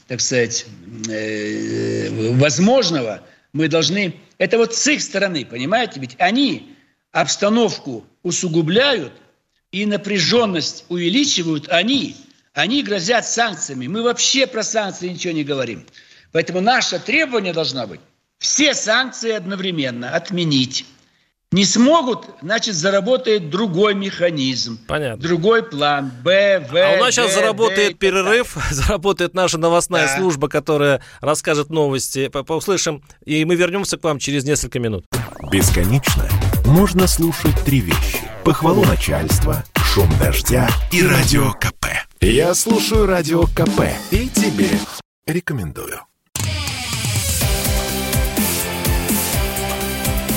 так 0.09 0.21
сказать, 0.21 0.67
э, 1.09 2.11
возможного. 2.35 3.23
Мы 3.53 3.69
должны... 3.69 4.15
Это 4.39 4.59
вот 4.59 4.75
с 4.75 4.87
их 4.89 5.01
стороны, 5.01 5.47
понимаете? 5.47 6.01
Ведь 6.01 6.17
они 6.19 6.77
обстановку 7.13 8.05
усугубляют, 8.25 9.13
и 9.71 9.87
напряженность 9.87 10.85
увеличивают 10.89 11.69
они, 11.69 12.17
они 12.53 12.83
грозят 12.83 13.27
санкциями. 13.27 13.87
Мы 13.87 14.03
вообще 14.03 14.47
про 14.47 14.63
санкции 14.63 15.09
ничего 15.09 15.33
не 15.33 15.45
говорим. 15.45 15.87
Поэтому 16.33 16.61
наше 16.61 16.99
требование 16.99 17.55
должно 17.55 17.87
быть 17.87 18.01
все 18.39 18.75
санкции 18.75 19.31
одновременно 19.31 20.11
отменить. 20.11 20.85
Не 21.53 21.67
смогут, 21.67 22.25
значит, 22.41 22.75
заработает 22.75 23.51
другой 23.51 23.95
механизм. 23.95 24.79
Понятно. 24.89 25.23
Другой 25.23 25.63
план. 25.63 26.11
Б, 26.25 26.67
В, 26.71 26.75
А 26.75 26.97
у 26.97 27.01
нас 27.01 27.15
сейчас 27.15 27.35
заработает 27.35 27.93
Д, 27.93 27.95
перерыв, 27.95 28.57
заработает 28.71 29.35
наша 29.35 29.59
новостная 29.59 30.07
да. 30.07 30.17
служба, 30.17 30.49
которая 30.49 31.03
расскажет 31.21 31.69
новости. 31.69 32.31
Услышим, 32.51 33.03
и 33.25 33.45
мы 33.45 33.55
вернемся 33.55 33.99
к 33.99 34.05
вам 34.05 34.19
через 34.19 34.45
несколько 34.45 34.79
минут. 34.79 35.05
Бесконечно 35.51 36.27
можно 36.65 37.07
слушать 37.07 37.55
три 37.67 37.81
вещи. 37.81 38.21
Похвалу 38.45 38.85
начальства, 38.85 39.63
шум 39.77 40.09
дождя 40.19 40.69
и 40.91 41.07
радио 41.07 41.53
КП. 41.53 41.87
Я 42.21 42.55
слушаю 42.55 43.07
радио 43.07 43.43
КП 43.43 43.91
и 44.11 44.29
тебе 44.29 44.71
рекомендую. 45.27 46.01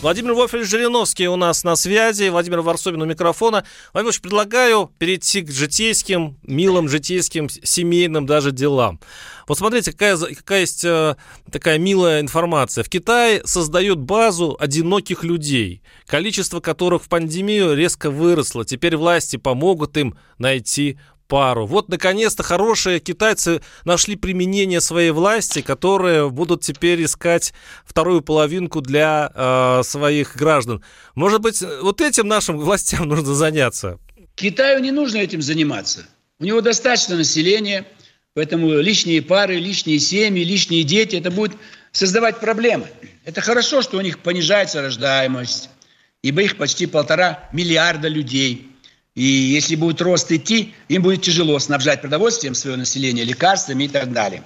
Владимир 0.00 0.32
Вольфович 0.34 0.68
Жириновский 0.68 1.26
у 1.26 1.34
нас 1.34 1.64
на 1.64 1.74
связи, 1.74 2.28
Владимир 2.28 2.60
Варсобин 2.60 3.02
у 3.02 3.04
микрофона. 3.04 3.64
Владимир 3.92 4.04
Вольфович, 4.06 4.20
предлагаю 4.20 4.92
перейти 4.96 5.40
к 5.42 5.50
житейским, 5.50 6.38
милым 6.44 6.88
житейским, 6.88 7.48
семейным 7.48 8.24
даже 8.24 8.52
делам. 8.52 9.00
Вот 9.48 9.58
смотрите, 9.58 9.90
какая, 9.90 10.16
какая 10.16 10.60
есть 10.60 10.84
э, 10.84 11.16
такая 11.50 11.78
милая 11.78 12.20
информация. 12.20 12.84
В 12.84 12.88
Китае 12.88 13.42
создают 13.44 13.98
базу 13.98 14.56
одиноких 14.60 15.24
людей, 15.24 15.82
количество 16.06 16.60
которых 16.60 17.02
в 17.02 17.08
пандемию 17.08 17.74
резко 17.74 18.08
выросло. 18.08 18.64
Теперь 18.64 18.96
власти 18.96 19.36
помогут 19.36 19.96
им 19.96 20.16
найти 20.38 20.96
пару. 21.28 21.66
Вот, 21.66 21.88
наконец-то, 21.88 22.42
хорошие 22.42 22.98
китайцы 22.98 23.60
нашли 23.84 24.16
применение 24.16 24.80
своей 24.80 25.10
власти, 25.10 25.60
которые 25.60 26.30
будут 26.30 26.62
теперь 26.62 27.04
искать 27.04 27.52
вторую 27.84 28.22
половинку 28.22 28.80
для 28.80 29.30
э, 29.34 29.82
своих 29.84 30.36
граждан. 30.36 30.82
Может 31.14 31.40
быть, 31.40 31.62
вот 31.82 32.00
этим 32.00 32.26
нашим 32.26 32.58
властям 32.58 33.06
нужно 33.06 33.34
заняться? 33.34 33.98
Китаю 34.34 34.80
не 34.80 34.90
нужно 34.90 35.18
этим 35.18 35.42
заниматься. 35.42 36.06
У 36.40 36.44
него 36.44 36.60
достаточно 36.60 37.16
населения, 37.16 37.86
поэтому 38.34 38.70
лишние 38.70 39.22
пары, 39.22 39.56
лишние 39.56 39.98
семьи, 39.98 40.42
лишние 40.44 40.82
дети, 40.82 41.16
это 41.16 41.30
будет 41.30 41.52
создавать 41.92 42.40
проблемы. 42.40 42.86
Это 43.24 43.40
хорошо, 43.40 43.82
что 43.82 43.98
у 43.98 44.00
них 44.00 44.20
понижается 44.20 44.80
рождаемость, 44.80 45.68
ибо 46.22 46.42
их 46.42 46.56
почти 46.56 46.86
полтора 46.86 47.48
миллиарда 47.52 48.08
людей– 48.08 48.72
и 49.14 49.22
если 49.22 49.74
будет 49.74 50.00
рост 50.00 50.30
идти, 50.30 50.74
им 50.88 51.02
будет 51.02 51.22
тяжело 51.22 51.58
снабжать 51.58 52.00
продовольствием 52.00 52.54
свое 52.54 52.76
население, 52.76 53.24
лекарствами 53.24 53.84
и 53.84 53.88
так 53.88 54.12
далее. 54.12 54.42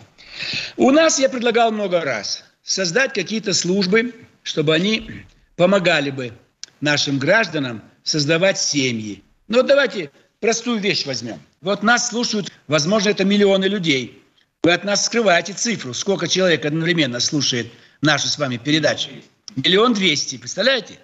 У 0.76 0.90
нас 0.90 1.18
я 1.18 1.28
предлагал 1.28 1.72
много 1.72 2.00
раз 2.00 2.44
создать 2.62 3.12
какие-то 3.12 3.52
службы, 3.52 4.14
чтобы 4.42 4.74
они 4.74 5.24
помогали 5.56 6.10
бы 6.10 6.32
нашим 6.80 7.18
гражданам 7.18 7.82
создавать 8.02 8.58
семьи. 8.58 9.22
Ну 9.48 9.58
вот 9.58 9.66
давайте 9.66 10.10
простую 10.40 10.80
вещь 10.80 11.06
возьмем. 11.06 11.40
Вот 11.60 11.82
нас 11.82 12.08
слушают, 12.08 12.50
возможно, 12.66 13.10
это 13.10 13.24
миллионы 13.24 13.66
людей. 13.66 14.22
Вы 14.62 14.72
от 14.72 14.84
нас 14.84 15.06
скрываете 15.06 15.52
цифру, 15.52 15.92
сколько 15.92 16.28
человек 16.28 16.64
одновременно 16.64 17.20
слушает 17.20 17.66
наши 18.00 18.28
с 18.28 18.38
вами 18.38 18.56
передачи. 18.56 19.10
Миллион 19.56 19.92
двести, 19.92 20.38
представляете? 20.38 20.98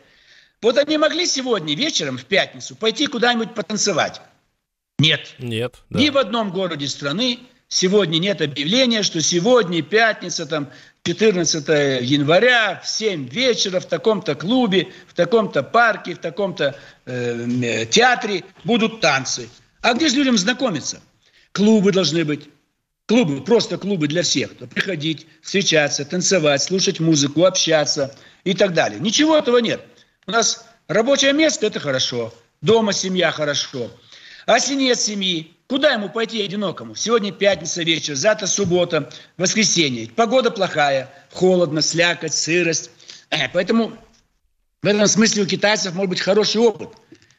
Вот 0.60 0.76
они 0.76 0.98
могли 0.98 1.26
сегодня 1.26 1.74
вечером, 1.74 2.18
в 2.18 2.24
пятницу, 2.24 2.74
пойти 2.74 3.06
куда-нибудь 3.06 3.54
потанцевать. 3.54 4.20
Нет. 4.98 5.34
Нет. 5.38 5.76
Да. 5.90 6.00
Ни 6.00 6.10
в 6.10 6.18
одном 6.18 6.50
городе 6.50 6.88
страны 6.88 7.38
сегодня 7.68 8.18
нет 8.18 8.42
объявления, 8.42 9.02
что 9.02 9.20
сегодня 9.20 9.82
пятница, 9.82 10.46
там, 10.46 10.70
14 11.04 12.02
января 12.02 12.80
в 12.84 12.88
7 12.88 13.28
вечера 13.28 13.80
в 13.80 13.86
таком-то 13.86 14.34
клубе, 14.34 14.88
в 15.06 15.14
таком-то 15.14 15.62
парке, 15.62 16.14
в 16.14 16.18
таком-то 16.18 16.76
э, 17.06 17.86
театре 17.86 18.44
будут 18.64 19.00
танцы. 19.00 19.48
А 19.80 19.94
где 19.94 20.08
же 20.08 20.16
людям 20.16 20.36
знакомиться? 20.36 21.00
Клубы 21.52 21.92
должны 21.92 22.24
быть. 22.24 22.48
Клубы, 23.06 23.42
просто 23.42 23.78
клубы 23.78 24.06
для 24.06 24.22
всех. 24.22 24.50
Приходить, 24.56 25.26
встречаться, 25.40 26.04
танцевать, 26.04 26.62
слушать 26.62 27.00
музыку, 27.00 27.44
общаться 27.44 28.14
и 28.44 28.52
так 28.52 28.74
далее. 28.74 29.00
Ничего 29.00 29.38
этого 29.38 29.58
нет. 29.58 29.80
У 30.28 30.30
нас 30.30 30.66
рабочее 30.88 31.32
место– 31.32 31.66
это 31.68 31.80
хорошо. 31.80 32.34
Дома 32.60 32.92
семья– 32.92 33.30
хорошо. 33.32 33.90
А 34.44 34.56
если 34.56 34.74
нет 34.74 35.00
семьи, 35.00 35.56
куда 35.68 35.94
ему 35.94 36.10
пойти 36.10 36.42
одинокому? 36.42 36.94
Сегодня 36.94 37.32
пятница 37.32 37.82
вечер, 37.82 38.14
завтра 38.14 38.46
суббота, 38.46 39.10
воскресенье. 39.38 40.10
Погода 40.14 40.50
плохая, 40.50 41.10
холодно, 41.32 41.80
слякоть, 41.80 42.34
сырость. 42.34 42.90
Э, 43.30 43.48
поэтому 43.48 43.96
в 44.82 44.86
этом 44.86 45.06
смысле 45.06 45.44
у 45.44 45.46
китайцев 45.46 45.94
может 45.94 46.10
быть 46.10 46.20
хороший 46.20 46.60
опыт. 46.60 46.90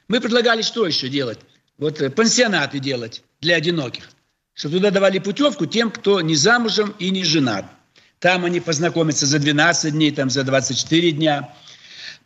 Мы 0.08 0.20
предлагали 0.20 0.64
что 0.64 0.88
еще 0.88 1.10
делать? 1.10 1.38
Вот 1.78 2.02
э, 2.02 2.10
пансионаты 2.10 2.80
делать 2.80 3.22
для 3.40 3.58
одиноких. 3.58 4.10
Чтобы 4.56 4.78
туда 4.78 4.90
давали 4.90 5.20
путевку 5.20 5.68
тем, 5.68 5.92
кто 5.92 6.22
не 6.22 6.34
замужем 6.34 6.96
и 6.98 7.12
не 7.12 7.24
женат. 7.24 7.66
Там 8.18 8.46
они 8.46 8.60
познакомятся 8.60 9.28
за 9.28 9.38
12 9.38 9.94
дней, 9.94 10.10
там 10.12 10.32
за 10.32 10.44
24 10.44 11.12
дня. 11.12 11.54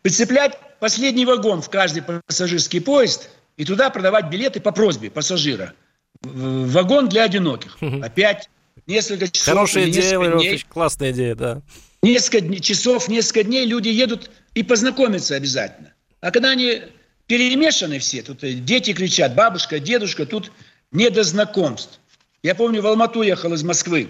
Прицеплять 0.04 0.58
последний 0.80 1.26
вагон 1.26 1.64
в 1.64 1.70
каждый 1.70 2.04
пассажирский 2.04 2.80
поезд– 2.80 3.30
и 3.58 3.66
туда 3.66 3.90
продавать 3.90 4.30
билеты 4.30 4.60
по 4.60 4.72
просьбе 4.72 5.10
пассажира. 5.10 5.74
Вагон 6.22 7.10
для 7.10 7.24
одиноких. 7.24 7.78
Опять 8.02 8.50
несколько 8.88 9.28
часов. 9.28 9.54
Хорошая 9.54 9.90
идея, 9.90 10.20
дней, 10.32 10.64
классная 10.68 11.12
идея, 11.12 11.36
да. 11.36 11.62
Несколько 12.02 12.60
часов, 12.60 13.08
несколько 13.08 13.44
дней 13.44 13.66
люди 13.66 13.90
едут 13.90 14.30
и 14.56 14.64
познакомятся 14.64 15.36
обязательно. 15.36 15.94
А 16.22 16.32
когда 16.32 16.50
они 16.50 16.84
перемешаны 17.28 18.00
все, 18.00 18.22
тут 18.22 18.40
дети 18.66 18.94
кричат, 18.94 19.36
бабушка, 19.36 19.80
дедушка, 19.80 20.26
тут 20.26 20.52
не 20.92 21.10
до 21.10 21.24
знакомств. 21.24 22.00
Я 22.42 22.56
помню, 22.56 22.82
в 22.82 22.88
Алмату 22.88 23.22
ехал 23.22 23.54
из 23.54 23.64
Москвы. 23.64 24.10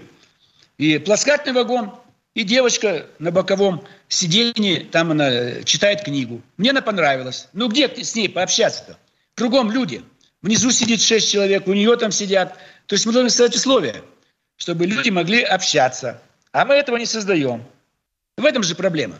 И 0.76 0.98
плоскательный 0.98 1.54
вагон, 1.54 1.92
и 2.34 2.42
девочка 2.42 3.06
на 3.18 3.30
боковом 3.30 3.84
сиденье, 4.08 4.80
там 4.80 5.12
она 5.12 5.62
читает 5.62 6.02
книгу. 6.02 6.42
Мне 6.56 6.70
она 6.70 6.82
понравилась. 6.82 7.48
Ну, 7.52 7.68
где 7.68 7.88
с 7.88 8.14
ней 8.14 8.28
пообщаться-то? 8.28 8.98
Кругом 9.34 9.70
люди. 9.70 10.02
Внизу 10.42 10.70
сидит 10.70 11.00
шесть 11.00 11.30
человек, 11.30 11.66
у 11.68 11.72
нее 11.72 11.96
там 11.96 12.10
сидят. 12.10 12.58
То 12.86 12.94
есть 12.94 13.06
мы 13.06 13.12
должны 13.12 13.30
создать 13.30 13.56
условия, 13.56 14.02
чтобы 14.56 14.86
люди 14.86 15.10
могли 15.10 15.42
общаться. 15.42 16.20
А 16.52 16.64
мы 16.64 16.74
этого 16.74 16.96
не 16.96 17.06
создаем. 17.06 17.64
В 18.36 18.44
этом 18.44 18.62
же 18.62 18.74
проблема. 18.74 19.18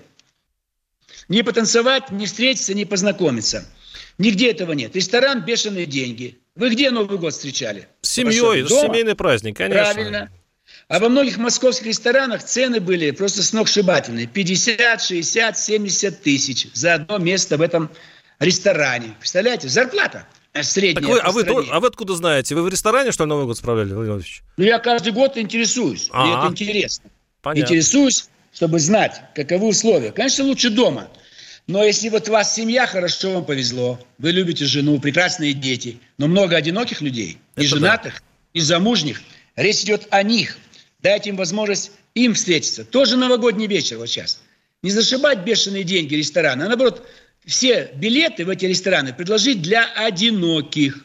Не 1.28 1.42
потанцевать, 1.42 2.10
не 2.10 2.26
встретиться, 2.26 2.74
не 2.74 2.84
познакомиться. 2.84 3.64
Нигде 4.18 4.50
этого 4.50 4.72
нет. 4.72 4.94
Ресторан– 4.94 5.44
бешеные 5.46 5.86
деньги. 5.86 6.38
Вы 6.54 6.70
где 6.70 6.90
Новый 6.90 7.18
год 7.18 7.32
встречали? 7.32 7.88
С 8.02 8.10
семьей, 8.10 8.66
семейный 8.68 9.14
праздник, 9.14 9.56
конечно. 9.56 9.94
Правильно. 9.94 10.30
А 10.88 10.98
во 10.98 11.08
многих 11.08 11.38
московских 11.38 11.86
ресторанах 11.86 12.42
цены 12.42 12.80
были 12.80 13.10
просто 13.10 13.42
сногсшибательные. 13.42 14.26
50, 14.26 15.00
60, 15.02 15.58
70 15.58 16.22
тысяч 16.22 16.68
за 16.74 16.94
одно 16.94 17.18
место 17.18 17.56
в 17.56 17.62
этом 17.62 17.90
ресторане. 18.38 19.14
Представляете, 19.18 19.68
зарплата 19.68 20.26
средняя. 20.62 20.94
Так 20.94 21.10
вы, 21.10 21.18
а, 21.18 21.32
вы, 21.32 21.66
а 21.70 21.80
вы 21.80 21.86
откуда 21.88 22.14
знаете? 22.14 22.54
Вы 22.54 22.62
в 22.62 22.68
ресторане, 22.68 23.12
что 23.12 23.24
ли, 23.24 23.28
Новый 23.28 23.46
год 23.46 23.56
справляли, 23.56 23.88
Владимир 23.88 24.16
Владимирович? 24.16 24.42
Ну, 24.56 24.64
я 24.64 24.78
каждый 24.78 25.12
год 25.12 25.36
интересуюсь. 25.36 26.08
А-а. 26.12 26.24
Мне 26.24 26.34
это 26.36 26.52
интересно. 26.52 27.10
Понятно. 27.42 27.72
Интересуюсь, 27.72 28.28
чтобы 28.52 28.78
знать, 28.78 29.20
каковы 29.34 29.68
условия. 29.68 30.12
Конечно, 30.12 30.44
лучше 30.44 30.70
дома. 30.70 31.08
Но 31.66 31.82
если 31.82 32.10
вот 32.10 32.28
у 32.28 32.32
вас 32.32 32.54
семья, 32.54 32.86
хорошо 32.86 33.32
вам 33.32 33.44
повезло. 33.44 33.98
Вы 34.18 34.32
любите 34.32 34.66
жену, 34.66 35.00
прекрасные 35.00 35.54
дети. 35.54 35.98
Но 36.18 36.28
много 36.28 36.56
одиноких 36.56 37.00
людей, 37.00 37.38
это 37.54 37.64
и 37.64 37.66
женатых, 37.66 38.14
да. 38.14 38.20
и 38.52 38.60
замужних. 38.60 39.22
Речь 39.56 39.82
идет 39.82 40.06
о 40.10 40.22
них. 40.22 40.58
Дайте 41.04 41.28
им 41.28 41.36
возможность 41.36 41.92
им 42.14 42.32
встретиться. 42.32 42.82
Тоже 42.82 43.18
новогодний 43.18 43.66
вечер 43.66 43.98
вот 43.98 44.08
сейчас. 44.08 44.40
Не 44.82 44.90
зашибать 44.90 45.40
бешеные 45.40 45.84
деньги 45.84 46.14
ресторана, 46.14 46.64
а 46.64 46.68
наоборот, 46.68 47.06
все 47.44 47.90
билеты 47.94 48.46
в 48.46 48.48
эти 48.48 48.64
рестораны 48.64 49.12
предложить 49.12 49.60
для 49.60 49.84
одиноких. 49.84 51.04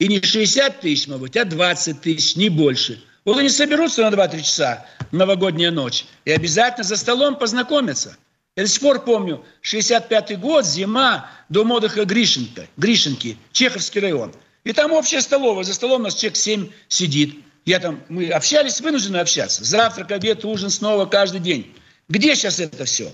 И 0.00 0.08
не 0.08 0.20
60 0.20 0.80
тысяч, 0.80 1.06
может 1.06 1.22
быть, 1.22 1.36
а 1.36 1.44
20 1.44 2.00
тысяч, 2.00 2.34
не 2.34 2.48
больше. 2.48 3.00
Вот 3.24 3.38
они 3.38 3.48
соберутся 3.48 4.02
на 4.02 4.14
2-3 4.14 4.38
часа, 4.40 4.84
новогодняя 5.12 5.70
ночь, 5.70 6.06
и 6.24 6.32
обязательно 6.32 6.82
за 6.82 6.96
столом 6.96 7.36
познакомятся. 7.36 8.16
Я 8.56 8.64
до 8.64 8.68
сих 8.68 8.80
пор 8.80 9.04
помню, 9.04 9.44
65-й 9.62 10.36
год, 10.36 10.66
зима, 10.66 11.30
дом 11.48 11.70
отдыха 11.70 12.04
Гришенка, 12.04 12.66
Гришенки, 12.76 13.36
Чеховский 13.52 14.00
район. 14.00 14.32
И 14.64 14.72
там 14.72 14.90
общая 14.90 15.20
столовая, 15.20 15.62
за 15.62 15.72
столом 15.72 16.00
у 16.00 16.04
нас 16.04 16.16
человек 16.16 16.36
7 16.36 16.68
сидит. 16.88 17.45
Я 17.66 17.80
там, 17.80 18.00
мы 18.08 18.28
общались, 18.30 18.80
вынуждены 18.80 19.16
общаться. 19.16 19.64
Завтрак, 19.64 20.12
обед, 20.12 20.44
ужин 20.44 20.70
снова 20.70 21.04
каждый 21.06 21.40
день. 21.40 21.74
Где 22.08 22.36
сейчас 22.36 22.60
это 22.60 22.84
все? 22.84 23.12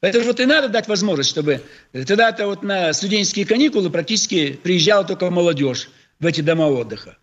Поэтому 0.00 0.24
вот 0.24 0.40
и 0.40 0.44
надо 0.44 0.68
дать 0.68 0.88
возможность, 0.88 1.30
чтобы 1.30 1.62
тогда-то 1.92 2.46
вот 2.46 2.64
на 2.64 2.92
студенческие 2.92 3.46
каникулы 3.46 3.88
практически 3.88 4.54
приезжала 4.54 5.04
только 5.04 5.30
молодежь 5.30 5.88
в 6.18 6.26
эти 6.26 6.40
дома 6.40 6.64
отдыха. 6.64 7.16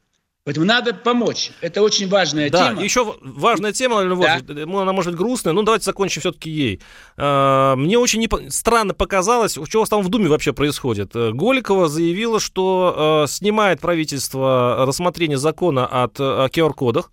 Поэтому 0.45 0.65
надо 0.65 0.93
помочь. 0.93 1.51
Это 1.61 1.81
очень 1.81 2.09
важная 2.09 2.49
да, 2.49 2.67
тема. 2.67 2.79
Да, 2.79 2.83
еще 2.83 3.15
важная 3.21 3.71
тема, 3.71 4.03
да. 4.03 4.41
она 4.81 4.91
может 4.91 5.13
быть 5.13 5.19
грустная, 5.19 5.53
но 5.53 5.61
давайте 5.61 5.85
закончим 5.85 6.19
все-таки 6.19 6.49
ей. 6.49 6.81
А, 7.15 7.77
мне 7.77 7.97
очень 7.97 8.19
не... 8.19 8.49
странно 8.49 8.93
показалось, 8.93 9.53
что 9.53 9.77
у 9.77 9.79
вас 9.79 9.89
там 9.89 10.01
в 10.01 10.09
Думе 10.09 10.27
вообще 10.27 10.51
происходит. 10.51 11.13
Голикова 11.13 11.87
заявила, 11.87 12.41
что 12.41 12.93
а, 13.23 13.27
снимает 13.27 13.79
правительство 13.79 14.83
рассмотрение 14.85 15.37
закона 15.37 15.85
от, 15.85 16.19
о 16.19 16.47
QR-кодах. 16.47 17.09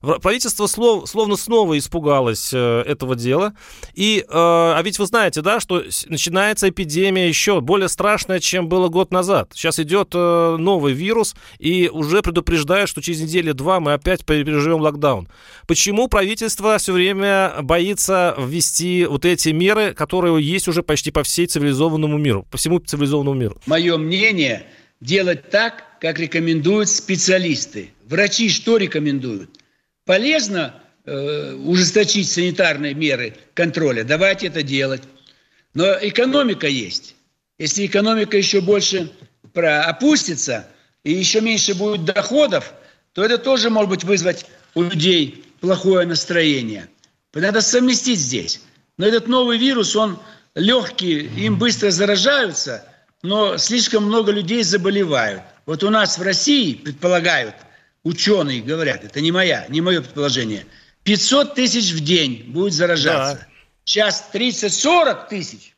Правительство 0.00 0.66
слов, 0.66 1.08
словно 1.10 1.36
снова 1.36 1.76
испугалось 1.76 2.52
э, 2.54 2.82
этого 2.86 3.14
дела. 3.16 3.52
И, 3.94 4.24
э, 4.26 4.32
а 4.32 4.80
ведь 4.82 4.98
вы 4.98 5.04
знаете, 5.04 5.42
да, 5.42 5.60
что 5.60 5.84
начинается 6.06 6.70
эпидемия 6.70 7.28
еще 7.28 7.60
более 7.60 7.90
страшная, 7.90 8.40
чем 8.40 8.66
было 8.66 8.88
год 8.88 9.12
назад. 9.12 9.50
Сейчас 9.54 9.78
идет 9.78 10.12
э, 10.14 10.56
новый 10.58 10.94
вирус, 10.94 11.34
и 11.58 11.90
уже 11.92 12.22
предупреждают, 12.22 12.88
что 12.88 13.02
через 13.02 13.20
неделю-два 13.20 13.78
мы 13.80 13.92
опять 13.92 14.24
переживем 14.24 14.80
локдаун. 14.80 15.28
Почему 15.66 16.08
правительство 16.08 16.78
все 16.78 16.94
время 16.94 17.56
боится 17.60 18.34
ввести 18.38 19.04
вот 19.04 19.26
эти 19.26 19.50
меры, 19.50 19.92
которые 19.92 20.42
есть 20.42 20.66
уже 20.66 20.82
почти 20.82 21.10
по 21.10 21.22
всей 21.24 21.46
цивилизованному 21.46 22.16
миру, 22.16 22.46
по 22.50 22.56
всему 22.56 22.78
цивилизованному 22.78 23.38
миру? 23.38 23.60
Мое 23.66 23.98
мнение– 23.98 24.64
делать 25.02 25.50
так, 25.50 25.84
как 26.00 26.18
рекомендуют 26.18 26.88
специалисты. 26.88 27.90
Врачи 28.06 28.48
что 28.48 28.78
рекомендуют? 28.78 29.59
Полезно 30.10 30.74
э, 31.04 31.54
ужесточить 31.54 32.28
санитарные 32.28 32.94
меры 32.94 33.36
контроля, 33.54 34.02
давайте 34.02 34.48
это 34.48 34.64
делать. 34.64 35.02
Но 35.72 35.86
экономика 36.00 36.66
есть. 36.66 37.14
Если 37.58 37.86
экономика 37.86 38.36
еще 38.36 38.60
больше 38.60 39.08
опустится 39.54 40.66
и 41.04 41.12
еще 41.12 41.40
меньше 41.40 41.76
будет 41.76 42.04
доходов, 42.04 42.74
то 43.12 43.24
это 43.24 43.38
тоже 43.38 43.70
может 43.70 43.88
быть 43.88 44.02
вызвать 44.02 44.46
у 44.74 44.82
людей 44.82 45.44
плохое 45.60 46.04
настроение. 46.08 46.88
Надо 47.32 47.60
совместить 47.60 48.18
здесь. 48.18 48.62
Но 48.98 49.06
этот 49.06 49.28
новый 49.28 49.58
вирус, 49.58 49.94
он 49.94 50.18
легкий, 50.56 51.20
им 51.20 51.56
быстро 51.56 51.92
заражаются, 51.92 52.84
но 53.22 53.58
слишком 53.58 54.06
много 54.06 54.32
людей 54.32 54.64
заболевают. 54.64 55.42
Вот 55.66 55.84
у 55.84 55.90
нас 55.90 56.18
в 56.18 56.22
России 56.22 56.74
предполагают– 56.74 57.54
ученые 58.02 58.62
говорят, 58.62 59.04
это 59.04 59.20
не 59.20 59.32
моя, 59.32 59.66
не 59.68 59.80
мое 59.80 60.00
предположение, 60.00 60.66
500 61.04 61.54
тысяч 61.54 61.92
в 61.92 62.00
день 62.02 62.44
будет 62.48 62.72
заражаться. 62.72 63.36
Да. 63.36 63.46
Сейчас 63.84 64.30
30-40 64.32 65.28
тысяч, 65.28 65.74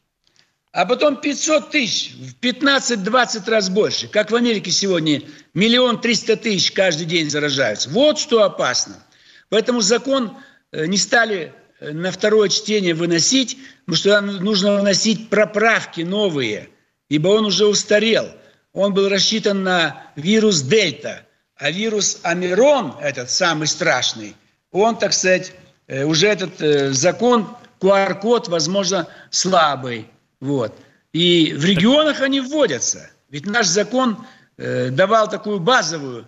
а 0.72 0.84
потом 0.86 1.16
500 1.16 1.70
тысяч, 1.70 2.12
в 2.14 2.38
15-20 2.40 3.50
раз 3.50 3.70
больше. 3.70 4.08
Как 4.08 4.30
в 4.30 4.36
Америке 4.36 4.70
сегодня 4.70 5.22
миллион 5.54 6.00
триста 6.00 6.36
тысяч 6.36 6.72
каждый 6.72 7.06
день 7.06 7.30
заражаются. 7.30 7.90
Вот 7.90 8.18
что 8.18 8.42
опасно. 8.42 9.02
Поэтому 9.48 9.80
закон 9.80 10.36
э, 10.72 10.86
не 10.86 10.96
стали 10.96 11.52
э, 11.78 11.92
на 11.92 12.10
второе 12.10 12.48
чтение 12.48 12.94
выносить, 12.94 13.58
потому 13.86 13.96
что 13.96 14.20
нужно 14.20 14.76
выносить 14.76 15.28
проправки 15.28 16.00
новые, 16.02 16.70
ибо 17.08 17.28
он 17.28 17.46
уже 17.46 17.66
устарел. 17.66 18.28
Он 18.72 18.94
был 18.94 19.08
рассчитан 19.08 19.62
на 19.62 20.10
вирус 20.16 20.62
Дельта– 20.62 21.26
а 21.62 21.70
вирус 21.70 22.18
Амирон, 22.24 22.96
этот 23.00 23.30
самый 23.30 23.68
страшный, 23.68 24.34
он, 24.72 24.98
так 24.98 25.12
сказать, 25.12 25.52
э, 25.86 26.02
уже 26.02 26.26
этот 26.26 26.60
э, 26.60 26.92
закон, 26.92 27.56
QR-код, 27.80 28.48
возможно, 28.48 29.06
слабый. 29.30 30.08
Вот. 30.40 30.76
И 31.12 31.54
в 31.56 31.64
регионах 31.64 32.20
они 32.20 32.40
вводятся. 32.40 33.08
Ведь 33.30 33.46
наш 33.46 33.68
закон 33.68 34.26
э, 34.56 34.88
давал 34.90 35.30
такую 35.30 35.60
базовую 35.60 36.26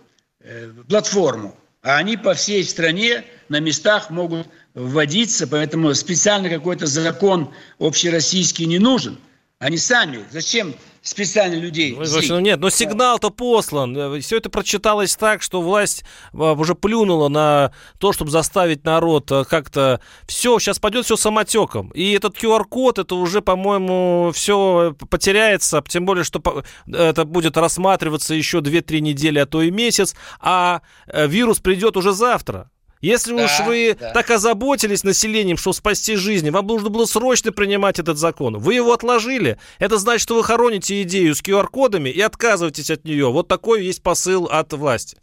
платформу, 0.89 1.57
а 1.83 1.97
они 1.97 2.17
по 2.17 2.35
всей 2.35 2.63
стране 2.63 3.25
на 3.49 3.59
местах 3.59 4.11
могут 4.11 4.47
вводиться, 4.75 5.49
поэтому 5.49 5.95
специально 5.95 6.49
какой-то 6.49 6.87
закон 6.87 7.53
общероссийский 7.81 8.67
не 8.67 8.79
нужен. 8.79 9.19
Они 9.59 9.79
сами. 9.79 10.25
Зачем 10.31 10.77
специально 11.05 11.55
людей. 11.55 11.97
Ну, 11.97 12.05
ну 12.29 12.41
нет, 12.41 12.59
но 12.59 12.71
сигнал-то 12.71 13.31
послан. 13.31 13.97
Э, 13.97 14.21
Все 14.21 14.39
это 14.39 14.51
прочиталось 14.51 15.15
так, 15.15 15.43
что 15.43 15.61
власть 15.61 16.03
э, 16.33 16.37
уже 16.37 16.75
плюнула 16.75 17.29
на 17.29 17.73
то, 17.99 18.13
чтобы 18.13 18.31
заставить 18.31 18.85
народ 18.85 19.31
э, 19.31 19.45
как-то... 19.45 20.01
Все, 20.27 20.59
сейчас 20.59 20.79
пойдет 20.79 21.05
все 21.05 21.17
самотеком. 21.17 21.91
И 21.91 22.13
этот 22.13 22.37
QR-код, 22.37 22.99
это 22.99 23.15
уже, 23.15 23.43
по-моему, 23.43 24.33
все 24.35 24.97
потеряется, 25.11 25.85
тем 25.87 26.07
более, 26.07 26.25
что 26.25 26.65
это 26.91 27.25
будет 27.25 27.57
рассматриваться 27.59 28.35
еще 28.35 28.59
2-3 28.59 29.01
недели, 29.01 29.39
а 29.39 29.47
то 29.47 29.61
и 29.61 29.71
месяц, 29.71 30.15
а 30.41 30.81
вирус 31.07 31.61
придет 31.61 31.99
уже 31.99 32.13
завтра. 32.13 32.71
Если 33.05 33.37
да, 33.37 33.45
уж 33.45 33.61
вы 33.67 33.95
да. 34.01 34.13
так 34.13 34.31
озаботились 34.31 35.05
населением, 35.05 35.59
что 35.59 35.75
спасти 35.75 36.17
жизни, 36.17 36.49
вам 36.49 36.67
нужно 36.67 36.89
было 36.89 37.05
срочно 37.05 37.53
принимать 37.53 37.99
этот 37.99 38.17
закон. 38.17 38.57
Вы 38.57 38.77
его 38.77 38.95
отложили. 38.95 39.59
Это 39.79 39.99
значит, 39.99 40.23
что 40.23 40.37
вы 40.37 40.43
хороните 40.43 41.03
идею 41.03 41.35
с 41.35 41.43
QR-кодами 41.43 42.09
и 42.09 42.23
отказываетесь 42.23 42.91
от 42.91 43.05
нее. 43.05 43.31
Вот 43.31 43.47
такой 43.47 43.85
есть 43.85 44.03
посыл 44.03 44.47
от 44.47 44.73
власти. 44.73 45.19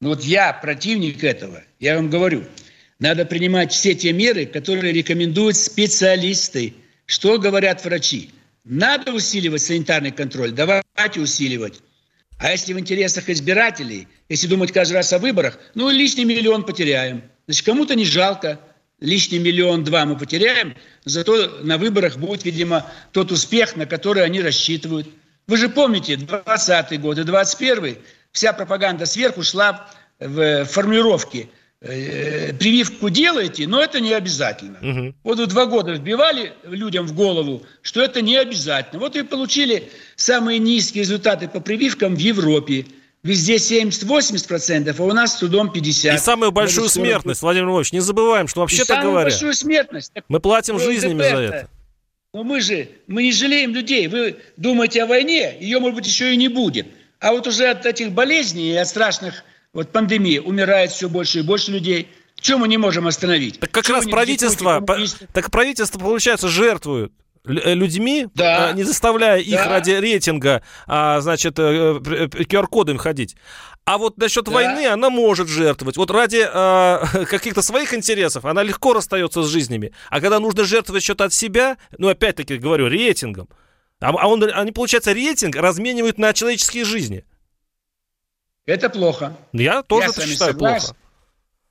Ну 0.00 0.08
вот 0.08 0.24
я 0.24 0.52
противник 0.52 1.22
этого. 1.22 1.62
Я 1.78 1.94
вам 1.94 2.10
говорю, 2.10 2.42
надо 2.98 3.24
принимать 3.24 3.70
все 3.70 3.94
те 3.94 4.12
меры, 4.12 4.44
которые 4.44 4.92
рекомендуют 4.92 5.56
специалисты. 5.56 6.74
Что 7.06 7.38
говорят 7.38 7.84
врачи? 7.84 8.30
Надо 8.64 9.12
усиливать 9.12 9.62
санитарный 9.62 10.10
контроль. 10.10 10.50
Давайте 10.50 11.20
усиливать. 11.20 11.80
А 12.40 12.50
если 12.50 12.72
в 12.72 12.78
интересах 12.80 13.28
избирателей, 13.28 14.08
если 14.28 14.46
думать 14.46 14.72
каждый 14.72 14.94
раз 14.94 15.12
о 15.12 15.18
выборах, 15.18 15.58
ну, 15.74 15.90
лишний 15.90 16.24
миллион 16.24 16.64
потеряем. 16.64 17.22
Значит, 17.46 17.66
кому-то 17.66 17.94
не 17.94 18.06
жалко, 18.06 18.58
лишний 18.98 19.38
миллион-два 19.38 20.06
мы 20.06 20.16
потеряем, 20.16 20.74
зато 21.04 21.58
на 21.62 21.76
выборах 21.76 22.16
будет, 22.16 22.44
видимо, 22.44 22.90
тот 23.12 23.30
успех, 23.30 23.76
на 23.76 23.84
который 23.84 24.24
они 24.24 24.40
рассчитывают. 24.40 25.06
Вы 25.46 25.58
же 25.58 25.68
помните, 25.68 26.16
20 26.16 27.00
год 27.00 27.18
и 27.18 27.24
21 27.24 27.98
вся 28.32 28.52
пропаганда 28.54 29.04
сверху 29.04 29.42
шла 29.42 29.90
в 30.18 30.40
Э, 30.40 30.64
прививку 31.80 33.08
делаете, 33.08 33.66
но 33.66 33.80
это 33.82 34.00
не 34.00 34.12
обязательно. 34.12 34.78
Угу. 34.82 35.14
Вот 35.24 35.38
вы 35.38 35.46
два 35.46 35.64
года 35.66 35.92
вбивали 35.92 36.52
людям 36.64 37.06
в 37.06 37.14
голову, 37.14 37.62
что 37.80 38.02
это 38.02 38.20
не 38.20 38.36
обязательно. 38.36 39.00
Вот 39.00 39.16
и 39.16 39.22
получили 39.22 39.88
самые 40.14 40.58
низкие 40.58 41.02
результаты 41.02 41.48
по 41.48 41.60
прививкам 41.60 42.14
в 42.14 42.18
Европе. 42.18 42.84
Везде 43.22 43.56
70-80%, 43.56 44.94
а 44.98 45.02
у 45.02 45.12
нас 45.12 45.34
с 45.34 45.36
трудом 45.36 45.70
50%. 45.70 46.14
И 46.14 46.18
самую 46.18 46.52
большую 46.52 46.88
смертность, 46.88 47.42
Владимир 47.42 47.68
Львович, 47.68 47.92
не 47.92 48.00
забываем, 48.00 48.48
что 48.48 48.60
вообще-то 48.60 48.94
говоря... 48.94 49.02
самую 49.02 49.24
большую 49.24 49.54
смертность. 49.54 50.12
Мы 50.28 50.40
платим 50.40 50.78
жизнями 50.78 51.22
за 51.22 51.36
это. 51.36 51.68
Но 52.32 52.44
мы 52.44 52.60
же, 52.60 52.88
мы 53.08 53.24
не 53.24 53.32
жалеем 53.32 53.74
людей. 53.74 54.06
Вы 54.06 54.36
думаете 54.56 55.02
о 55.02 55.06
войне, 55.06 55.56
ее, 55.60 55.80
может 55.80 55.96
быть, 55.96 56.06
еще 56.06 56.32
и 56.32 56.36
не 56.36 56.48
будет. 56.48 56.86
А 57.18 57.32
вот 57.32 57.46
уже 57.46 57.66
от 57.68 57.84
этих 57.84 58.12
болезней 58.12 58.72
и 58.72 58.76
от 58.76 58.88
страшных 58.88 59.44
вот 59.72 59.92
пандемия, 59.92 60.40
умирает 60.40 60.90
все 60.90 61.08
больше 61.08 61.40
и 61.40 61.42
больше 61.42 61.72
людей. 61.72 62.08
Чего 62.40 62.58
мы 62.58 62.68
не 62.68 62.78
можем 62.78 63.06
остановить? 63.06 63.60
Так 63.60 63.70
как 63.70 63.84
Чего 63.84 63.96
раз 63.96 64.06
правительство, 64.06 64.80
по, 64.80 64.96
так 65.32 65.50
правительство, 65.50 65.98
получается, 65.98 66.48
жертвует 66.48 67.12
э, 67.44 67.74
людьми, 67.74 68.28
да. 68.34 68.70
Э, 68.70 68.74
не 68.74 68.82
заставляя 68.82 69.38
их 69.38 69.56
да. 69.56 69.68
ради 69.68 69.90
рейтинга, 69.90 70.62
а, 70.86 71.20
значит, 71.20 71.58
QR-кодами 71.58 72.96
э, 72.96 72.98
ходить. 72.98 73.36
А 73.84 73.98
вот 73.98 74.16
насчет 74.18 74.46
да. 74.46 74.52
войны 74.52 74.86
она 74.86 75.10
может 75.10 75.48
жертвовать. 75.48 75.98
Вот 75.98 76.10
ради 76.10 76.46
э, 76.50 77.24
каких-то 77.26 77.60
своих 77.60 77.92
интересов 77.92 78.46
она 78.46 78.62
легко 78.62 78.94
расстается 78.94 79.42
с 79.42 79.48
жизнями. 79.48 79.92
А 80.08 80.20
когда 80.20 80.40
нужно 80.40 80.64
жертвовать 80.64 81.02
что-то 81.04 81.24
от 81.24 81.34
себя, 81.34 81.76
ну, 81.98 82.08
опять-таки 82.08 82.56
говорю, 82.56 82.88
рейтингом, 82.88 83.48
а, 84.00 84.10
а 84.10 84.26
он, 84.28 84.42
они, 84.54 84.72
получается, 84.72 85.12
рейтинг 85.12 85.56
разменивают 85.56 86.16
на 86.16 86.32
человеческие 86.32 86.84
жизни. 86.84 87.24
Это 88.70 88.88
плохо. 88.88 89.36
Я 89.52 89.82
тоже 89.82 90.06
Я 90.06 90.10
это 90.10 90.26
считаю 90.26 90.52
согласен. 90.52 90.86
плохо. 90.86 90.96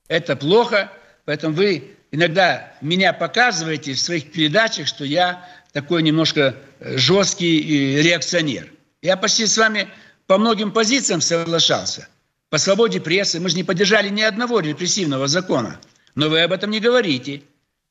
Это 0.08 0.36
плохо, 0.36 0.92
поэтому 1.24 1.54
вы 1.54 1.96
иногда 2.10 2.74
меня 2.82 3.14
показываете 3.14 3.94
в 3.94 3.98
своих 3.98 4.30
передачах, 4.30 4.86
что 4.86 5.06
я 5.06 5.48
такой 5.72 6.02
немножко 6.02 6.56
э, 6.80 6.98
жесткий 6.98 8.02
реакционер. 8.02 8.70
Я 9.00 9.16
почти 9.16 9.46
с 9.46 9.56
вами 9.56 9.88
по 10.26 10.36
многим 10.36 10.72
позициям 10.72 11.22
соглашался. 11.22 12.06
По 12.50 12.58
свободе 12.58 13.00
прессы 13.00 13.40
мы 13.40 13.48
же 13.48 13.56
не 13.56 13.64
поддержали 13.64 14.10
ни 14.10 14.20
одного 14.20 14.60
репрессивного 14.60 15.26
закона. 15.26 15.80
Но 16.14 16.28
вы 16.28 16.42
об 16.42 16.52
этом 16.52 16.70
не 16.70 16.80
говорите. 16.80 17.42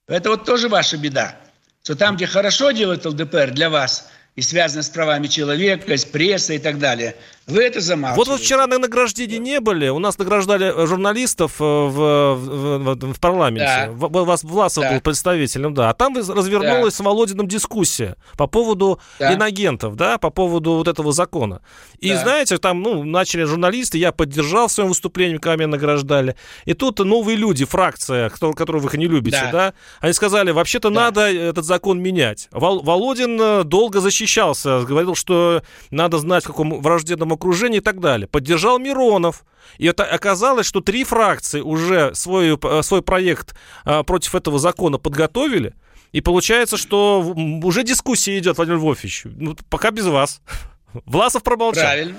Это 0.07 0.29
вот 0.29 0.45
тоже 0.45 0.69
ваша 0.69 0.97
беда. 0.97 1.35
Что 1.81 1.95
там, 1.95 2.15
где 2.15 2.27
хорошо 2.27 2.69
делает 2.69 3.07
ЛДПР 3.07 3.51
для 3.51 3.71
вас, 3.71 4.11
и 4.39 4.41
связано 4.41 4.83
с 4.83 4.89
правами 4.89 5.27
человека, 5.27 5.97
с 5.97 6.05
прессой 6.05 6.55
и 6.55 6.59
так 6.59 6.79
далее. 6.79 7.17
Вы 7.49 7.63
это 7.63 7.79
замалчиваете. 7.79 8.31
Вот 8.31 8.37
вы 8.37 8.43
вчера 8.43 8.67
на 8.67 8.77
награждении 8.77 9.37
не 9.37 9.59
были. 9.59 9.89
У 9.89 9.99
нас 9.99 10.17
награждали 10.17 10.85
журналистов 10.85 11.55
э, 11.59 11.63
в, 11.63 12.35
в, 12.35 12.95
в, 12.95 13.13
в 13.13 13.19
парламенте. 13.19 13.89
Да. 13.89 14.07
Вас 14.07 14.43
Власов 14.43 14.83
да. 14.83 14.93
был 14.93 15.01
представителем, 15.01 15.73
да. 15.73 15.89
А 15.89 15.93
там 15.93 16.15
развернулась 16.15 16.93
да. 16.93 16.97
с 16.97 16.99
Володиным 16.99 17.47
дискуссия 17.47 18.15
по 18.37 18.47
поводу 18.47 18.99
да. 19.19 19.33
инагентов, 19.33 19.95
да, 19.95 20.17
по 20.17 20.29
поводу 20.29 20.73
вот 20.73 20.87
этого 20.87 21.11
закона. 21.11 21.61
И 21.99 22.09
да. 22.09 22.21
знаете, 22.21 22.57
там, 22.57 22.81
ну, 22.81 23.03
начали 23.03 23.43
журналисты, 23.43 23.97
я 23.97 24.11
поддержал 24.11 24.67
в 24.67 24.71
своем 24.71 24.89
выступлении, 24.89 25.37
когда 25.37 25.55
меня 25.55 25.67
награждали. 25.67 26.35
И 26.65 26.73
тут 26.73 26.99
новые 26.99 27.37
люди, 27.37 27.65
фракция, 27.65 28.29
которую 28.29 28.83
вы 28.83 28.97
не 28.97 29.07
любите, 29.07 29.39
да, 29.43 29.51
да 29.51 29.73
они 29.99 30.13
сказали, 30.13 30.51
вообще-то 30.51 30.89
да. 30.89 31.05
надо 31.05 31.21
этот 31.21 31.65
закон 31.65 32.01
менять. 32.01 32.47
Володин 32.51 33.39
э, 33.39 33.63
долго 33.63 33.99
защищался, 33.99 34.81
говорил, 34.81 35.15
что 35.15 35.63
надо 35.91 36.17
знать, 36.17 36.43
в 36.43 36.47
каком 36.47 36.81
враждебном 36.81 37.33
окружении 37.39 37.77
и 37.77 37.81
так 37.81 37.99
далее. 37.99 38.27
Поддержал 38.27 38.79
Миронов. 38.79 39.43
И 39.77 39.85
это 39.85 40.03
оказалось, 40.03 40.65
что 40.65 40.81
три 40.81 41.03
фракции 41.03 41.61
уже 41.61 42.13
свой, 42.13 42.57
э, 42.61 42.81
свой 42.83 43.01
проект 43.01 43.55
а, 43.85 44.03
против 44.03 44.35
этого 44.35 44.59
закона 44.59 44.97
подготовили. 44.97 45.73
И 46.11 46.21
получается, 46.21 46.77
что 46.77 47.21
уже 47.63 47.83
дискуссия 47.83 48.37
идет, 48.37 48.57
Владимир 48.57 48.79
Львович. 48.79 49.23
Ну, 49.25 49.55
пока 49.69 49.91
без 49.91 50.05
вас. 50.05 50.41
Власов 51.05 51.43
промолчал. 51.43 51.83
Правильно. 51.83 52.17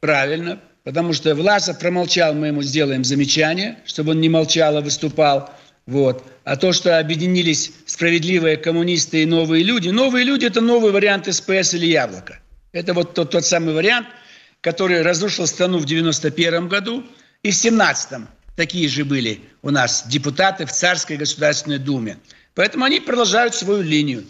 Правильно. 0.00 0.60
Потому 0.84 1.12
что 1.12 1.34
Власов 1.34 1.78
промолчал, 1.78 2.34
мы 2.34 2.48
ему 2.48 2.62
сделаем 2.62 3.04
замечание, 3.04 3.78
чтобы 3.84 4.12
он 4.12 4.20
не 4.20 4.28
молчал, 4.28 4.76
а 4.76 4.80
выступал. 4.80 5.50
Вот. 5.86 6.24
А 6.44 6.56
то, 6.56 6.72
что 6.72 6.98
объединились 6.98 7.72
справедливые 7.86 8.56
коммунисты 8.56 9.22
и 9.22 9.26
новые 9.26 9.62
люди, 9.62 9.90
новые 9.90 10.24
люди– 10.24 10.46
это 10.46 10.60
новый 10.60 10.90
вариант 10.90 11.32
СПС 11.32 11.74
или 11.74 11.86
Яблоко. 11.86 12.40
Это 12.72 12.94
вот 12.94 13.14
тот, 13.14 13.30
тот 13.30 13.44
самый 13.44 13.74
вариант, 13.74 14.06
который 14.62 15.02
разрушил 15.02 15.46
страну 15.46 15.78
в 15.78 15.84
91 15.84 16.68
году, 16.68 17.04
и 17.42 17.50
в 17.50 17.54
17-м 17.54 18.28
такие 18.56 18.88
же 18.88 19.04
были 19.04 19.40
у 19.60 19.70
нас 19.70 20.04
депутаты 20.06 20.64
в 20.64 20.72
Царской 20.72 21.16
Государственной 21.16 21.78
Думе. 21.78 22.16
Поэтому 22.54 22.84
они 22.84 23.00
продолжают 23.00 23.54
свою 23.54 23.82
линию. 23.82 24.24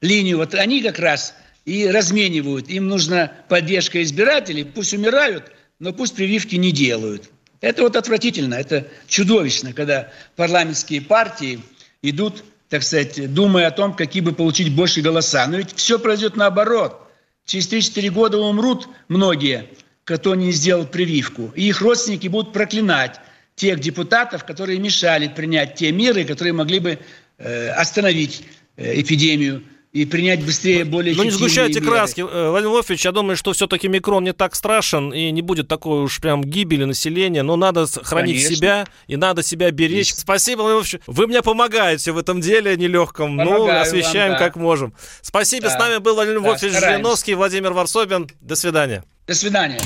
Линию 0.00 0.36
вот 0.36 0.54
они 0.54 0.82
как 0.82 0.98
раз 0.98 1.34
и 1.64 1.88
разменивают. 1.88 2.68
Им 2.68 2.86
нужна 2.86 3.32
поддержка 3.48 4.02
избирателей, 4.02 4.64
пусть 4.64 4.92
умирают, 4.92 5.50
но 5.78 5.92
пусть 5.92 6.14
прививки 6.14 6.56
не 6.56 6.70
делают. 6.70 7.30
Это 7.60 7.82
вот 7.82 7.96
отвратительно, 7.96 8.54
это 8.54 8.86
чудовищно, 9.08 9.72
когда 9.72 10.12
парламентские 10.36 11.00
партии 11.00 11.60
идут, 12.02 12.44
так 12.68 12.82
сказать, 12.82 13.32
думая 13.32 13.68
о 13.68 13.70
том, 13.70 13.94
какие 13.94 14.22
бы 14.22 14.32
получить 14.32 14.72
больше 14.74 15.00
голоса. 15.00 15.46
Но 15.46 15.56
ведь 15.56 15.74
все 15.74 15.98
произойдет 15.98 16.36
наоборот– 16.36 17.04
Через 17.48 17.72
3-4 17.72 18.10
года 18.10 18.38
умрут 18.38 18.88
многие, 19.08 19.70
кто 20.04 20.34
не 20.34 20.52
сделал 20.52 20.86
прививку. 20.86 21.50
И 21.56 21.66
их 21.68 21.80
родственники 21.80 22.28
будут 22.28 22.52
проклинать 22.52 23.20
тех 23.56 23.80
депутатов, 23.80 24.44
которые 24.44 24.78
мешали 24.78 25.28
принять 25.28 25.74
те 25.74 25.90
меры, 25.90 26.26
которые 26.26 26.52
могли 26.52 26.78
бы 26.78 26.98
э, 27.38 27.68
остановить 27.70 28.44
э, 28.76 29.00
эпидемию 29.00 29.64
и 29.92 30.04
принять 30.04 30.44
быстрее 30.44 30.84
более 30.84 31.16
Ну 31.16 31.22
не 31.24 31.30
сгущайте 31.30 31.80
меры. 31.80 31.92
краски, 31.92 32.20
э, 32.20 32.50
Владимир 32.50 32.74
Вольфович, 32.74 33.04
я 33.06 33.12
думаю, 33.12 33.36
что 33.36 33.52
все-таки 33.52 33.88
микрон 33.88 34.22
не 34.24 34.32
так 34.32 34.54
страшен 34.54 35.12
и 35.12 35.30
не 35.30 35.40
будет 35.40 35.66
такой 35.66 36.02
уж 36.02 36.20
прям 36.20 36.42
гибели 36.42 36.84
населения, 36.84 37.42
но 37.42 37.56
надо 37.56 37.86
хранить 37.86 38.36
Конечно. 38.36 38.56
себя 38.56 38.86
и 39.06 39.16
надо 39.16 39.42
себя 39.42 39.70
беречь. 39.70 40.08
Есть. 40.08 40.20
Спасибо, 40.20 40.60
Владимир 40.60 40.76
Вольфович, 40.82 41.00
вы 41.06 41.26
мне 41.26 41.42
помогаете 41.42 42.12
в 42.12 42.18
этом 42.18 42.40
деле 42.40 42.76
нелегком, 42.76 43.36
ну, 43.36 43.44
Помогаю 43.44 43.74
ну 43.74 43.80
освещаем 43.80 44.32
вам, 44.32 44.38
да. 44.38 44.46
как 44.46 44.56
можем. 44.56 44.94
Спасибо, 45.22 45.68
да. 45.68 45.76
с 45.76 45.78
нами 45.78 45.98
был 45.98 46.14
Владимир 46.14 46.40
да, 46.42 46.48
Вольфович 46.50 46.72
Жириновский, 46.74 47.34
Владимир 47.34 47.72
Варсобин. 47.72 48.28
До 48.40 48.56
свидания. 48.56 49.04
До 49.26 49.34
свидания. 49.34 49.80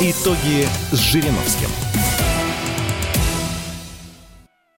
Итоги 0.00 0.68
с 0.92 0.98
Жириновским. 0.98 1.85